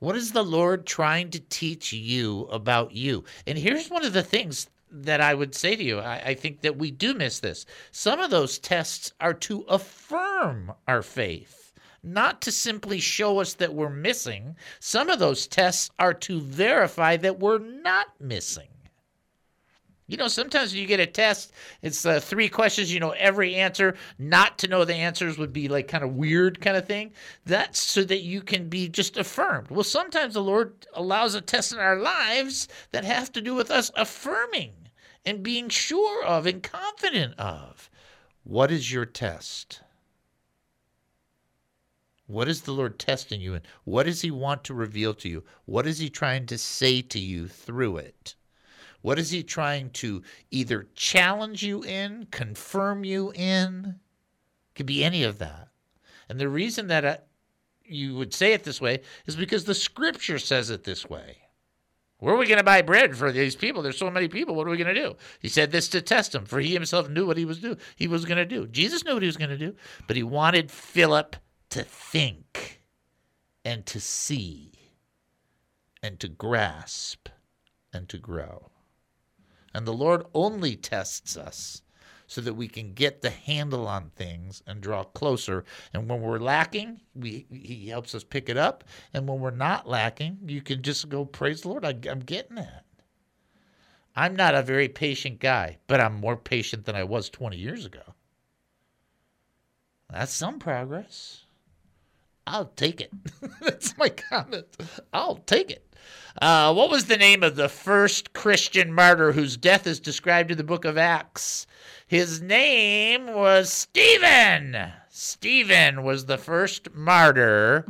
What 0.00 0.16
is 0.16 0.32
the 0.32 0.44
Lord 0.44 0.86
trying 0.86 1.30
to 1.30 1.40
teach 1.40 1.94
you 1.94 2.42
about 2.50 2.92
you? 2.92 3.24
And 3.46 3.56
here's 3.56 3.88
one 3.88 4.04
of 4.04 4.12
the 4.12 4.22
things 4.22 4.68
that 5.02 5.20
I 5.20 5.34
would 5.34 5.54
say 5.54 5.76
to 5.76 5.82
you. 5.82 5.98
I, 5.98 6.22
I, 6.26 6.34
think 6.34 6.62
that 6.62 6.78
we 6.78 6.90
do 6.90 7.14
miss 7.14 7.40
this. 7.40 7.66
Some 7.90 8.20
of 8.20 8.30
those 8.30 8.58
tests 8.58 9.12
are 9.20 9.34
to 9.34 9.62
affirm 9.68 10.72
our 10.88 11.02
faith, 11.02 11.72
not 12.02 12.40
to 12.42 12.52
simply 12.52 12.98
show 12.98 13.38
us 13.38 13.54
that 13.54 13.74
we're 13.74 13.90
missing. 13.90 14.56
Some 14.80 15.10
of 15.10 15.18
those 15.18 15.46
tests 15.46 15.90
are 15.98 16.14
to 16.14 16.40
verify 16.40 17.16
that 17.18 17.38
we're 17.38 17.58
not 17.58 18.08
missing. 18.20 18.68
You 20.08 20.16
know, 20.16 20.28
sometimes 20.28 20.72
you 20.72 20.86
get 20.86 21.00
a 21.00 21.06
test, 21.06 21.52
it's 21.82 22.06
uh, 22.06 22.20
three 22.20 22.48
questions, 22.48 22.94
you 22.94 23.00
know, 23.00 23.10
every 23.10 23.56
answer. 23.56 23.96
Not 24.20 24.56
to 24.58 24.68
know 24.68 24.84
the 24.84 24.94
answers 24.94 25.36
would 25.36 25.52
be 25.52 25.66
like 25.66 25.88
kind 25.88 26.04
of 26.04 26.14
weird 26.14 26.60
kind 26.60 26.76
of 26.76 26.86
thing. 26.86 27.12
That's 27.44 27.80
so 27.80 28.04
that 28.04 28.22
you 28.22 28.40
can 28.40 28.68
be 28.68 28.88
just 28.88 29.16
affirmed. 29.16 29.68
Well, 29.68 29.82
sometimes 29.82 30.34
the 30.34 30.42
Lord 30.42 30.86
allows 30.94 31.34
a 31.34 31.40
test 31.40 31.72
in 31.72 31.80
our 31.80 31.96
lives 31.96 32.68
that 32.92 33.04
have 33.04 33.32
to 33.32 33.40
do 33.40 33.56
with 33.56 33.72
us 33.72 33.90
affirming 33.96 34.85
and 35.26 35.42
being 35.42 35.68
sure 35.68 36.24
of 36.24 36.46
and 36.46 36.62
confident 36.62 37.38
of. 37.38 37.90
What 38.44 38.70
is 38.70 38.90
your 38.92 39.04
test? 39.04 39.82
What 42.28 42.48
is 42.48 42.62
the 42.62 42.72
Lord 42.72 42.98
testing 42.98 43.40
you 43.40 43.54
in? 43.54 43.62
What 43.84 44.06
does 44.06 44.22
He 44.22 44.30
want 44.30 44.64
to 44.64 44.74
reveal 44.74 45.12
to 45.14 45.28
you? 45.28 45.44
What 45.64 45.86
is 45.86 45.98
He 45.98 46.08
trying 46.08 46.46
to 46.46 46.56
say 46.56 47.02
to 47.02 47.18
you 47.18 47.48
through 47.48 47.98
it? 47.98 48.36
What 49.06 49.20
is 49.20 49.30
he 49.30 49.44
trying 49.44 49.90
to 49.90 50.24
either 50.50 50.88
challenge 50.96 51.62
you 51.62 51.84
in, 51.84 52.26
confirm 52.32 53.04
you 53.04 53.32
in? 53.36 54.00
Could 54.74 54.86
be 54.86 55.04
any 55.04 55.22
of 55.22 55.38
that. 55.38 55.68
And 56.28 56.40
the 56.40 56.48
reason 56.48 56.88
that 56.88 57.04
I, 57.04 57.08
uh, 57.10 57.16
you 57.84 58.16
would 58.16 58.34
say 58.34 58.52
it 58.52 58.64
this 58.64 58.80
way 58.80 59.02
is 59.26 59.36
because 59.36 59.64
the 59.64 59.76
scripture 59.76 60.40
says 60.40 60.70
it 60.70 60.82
this 60.82 61.08
way. 61.08 61.45
Where 62.18 62.34
are 62.34 62.38
we 62.38 62.46
going 62.46 62.58
to 62.58 62.64
buy 62.64 62.80
bread 62.80 63.14
for 63.14 63.30
these 63.30 63.56
people? 63.56 63.82
There's 63.82 63.98
so 63.98 64.10
many 64.10 64.28
people. 64.28 64.54
What 64.54 64.66
are 64.66 64.70
we 64.70 64.78
going 64.78 64.94
to 64.94 65.00
do? 65.00 65.16
He 65.38 65.48
said 65.48 65.70
this 65.70 65.88
to 65.88 66.00
test 66.00 66.34
him, 66.34 66.46
for 66.46 66.60
he 66.60 66.72
himself 66.72 67.10
knew 67.10 67.26
what 67.26 67.36
he 67.36 67.44
was 67.44 67.58
do. 67.58 67.76
He 67.94 68.08
was 68.08 68.24
going 68.24 68.38
to 68.38 68.46
do. 68.46 68.66
Jesus 68.66 69.04
knew 69.04 69.12
what 69.14 69.22
he 69.22 69.28
was 69.28 69.36
going 69.36 69.50
to 69.50 69.58
do, 69.58 69.74
but 70.06 70.16
he 70.16 70.22
wanted 70.22 70.70
Philip 70.70 71.36
to 71.70 71.82
think 71.82 72.80
and 73.64 73.84
to 73.86 74.00
see 74.00 74.72
and 76.02 76.18
to 76.20 76.28
grasp 76.28 77.28
and 77.92 78.08
to 78.08 78.16
grow. 78.16 78.70
And 79.74 79.86
the 79.86 79.92
Lord 79.92 80.24
only 80.32 80.74
tests 80.74 81.36
us 81.36 81.82
so 82.26 82.40
that 82.40 82.54
we 82.54 82.68
can 82.68 82.92
get 82.92 83.22
the 83.22 83.30
handle 83.30 83.86
on 83.86 84.10
things 84.16 84.62
and 84.66 84.80
draw 84.80 85.04
closer. 85.04 85.64
And 85.92 86.08
when 86.08 86.20
we're 86.20 86.38
lacking, 86.38 87.00
we, 87.14 87.46
He 87.50 87.88
helps 87.88 88.14
us 88.14 88.24
pick 88.24 88.48
it 88.48 88.56
up. 88.56 88.84
And 89.14 89.28
when 89.28 89.40
we're 89.40 89.50
not 89.50 89.88
lacking, 89.88 90.38
you 90.46 90.62
can 90.62 90.82
just 90.82 91.08
go, 91.08 91.24
Praise 91.24 91.62
the 91.62 91.68
Lord, 91.68 91.84
I, 91.84 91.96
I'm 92.10 92.20
getting 92.20 92.56
that. 92.56 92.84
I'm 94.16 94.34
not 94.34 94.54
a 94.54 94.62
very 94.62 94.88
patient 94.88 95.40
guy, 95.40 95.78
but 95.86 96.00
I'm 96.00 96.14
more 96.14 96.36
patient 96.36 96.86
than 96.86 96.96
I 96.96 97.04
was 97.04 97.28
20 97.28 97.56
years 97.56 97.84
ago. 97.84 98.14
That's 100.10 100.32
some 100.32 100.58
progress. 100.58 101.44
I'll 102.46 102.66
take 102.76 103.00
it. 103.00 103.12
That's 103.60 103.96
my 103.98 104.08
comment. 104.08 104.66
I'll 105.12 105.36
take 105.36 105.70
it. 105.70 105.85
Uh, 106.40 106.72
what 106.74 106.90
was 106.90 107.06
the 107.06 107.16
name 107.16 107.42
of 107.42 107.56
the 107.56 107.68
first 107.68 108.32
Christian 108.32 108.92
martyr 108.92 109.32
whose 109.32 109.56
death 109.56 109.86
is 109.86 109.98
described 109.98 110.50
in 110.50 110.58
the 110.58 110.64
book 110.64 110.84
of 110.84 110.98
Acts? 110.98 111.66
His 112.06 112.40
name 112.42 113.32
was 113.32 113.72
Stephen. 113.72 114.76
Stephen 115.08 116.02
was 116.02 116.26
the 116.26 116.36
first 116.36 116.94
martyr 116.94 117.86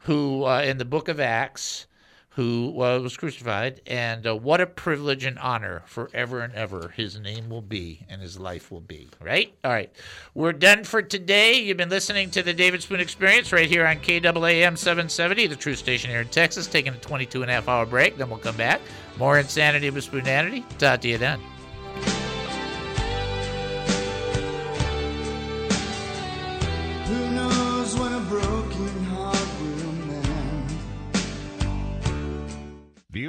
who, 0.00 0.44
uh, 0.44 0.62
in 0.62 0.78
the 0.78 0.84
book 0.84 1.08
of 1.08 1.18
Acts, 1.18 1.86
who 2.40 2.70
was 2.70 3.18
crucified. 3.18 3.82
And 3.86 4.26
uh, 4.26 4.34
what 4.34 4.62
a 4.62 4.66
privilege 4.66 5.24
and 5.24 5.38
honor 5.38 5.82
forever 5.84 6.40
and 6.40 6.54
ever 6.54 6.88
his 6.96 7.20
name 7.20 7.50
will 7.50 7.60
be 7.60 8.06
and 8.08 8.22
his 8.22 8.40
life 8.40 8.70
will 8.70 8.80
be. 8.80 9.10
Right? 9.20 9.52
All 9.62 9.70
right. 9.70 9.92
We're 10.32 10.54
done 10.54 10.84
for 10.84 11.02
today. 11.02 11.60
You've 11.60 11.76
been 11.76 11.90
listening 11.90 12.30
to 12.30 12.42
the 12.42 12.54
David 12.54 12.82
Spoon 12.82 12.98
Experience 12.98 13.52
right 13.52 13.68
here 13.68 13.86
on 13.86 13.96
KAAM 13.96 14.78
770, 14.78 15.48
the 15.48 15.56
true 15.56 15.74
station 15.74 16.08
here 16.08 16.22
in 16.22 16.28
Texas, 16.28 16.66
taking 16.66 16.94
a 16.94 16.98
22 16.98 17.42
and 17.42 17.50
a 17.50 17.54
half 17.54 17.68
hour 17.68 17.84
break. 17.84 18.16
Then 18.16 18.30
we'll 18.30 18.38
come 18.38 18.56
back. 18.56 18.80
More 19.18 19.38
insanity 19.38 19.90
with 19.90 20.04
Spoonanity. 20.04 20.64
Talk 20.78 21.02
to 21.02 21.08
you 21.08 21.18
then. 21.18 21.59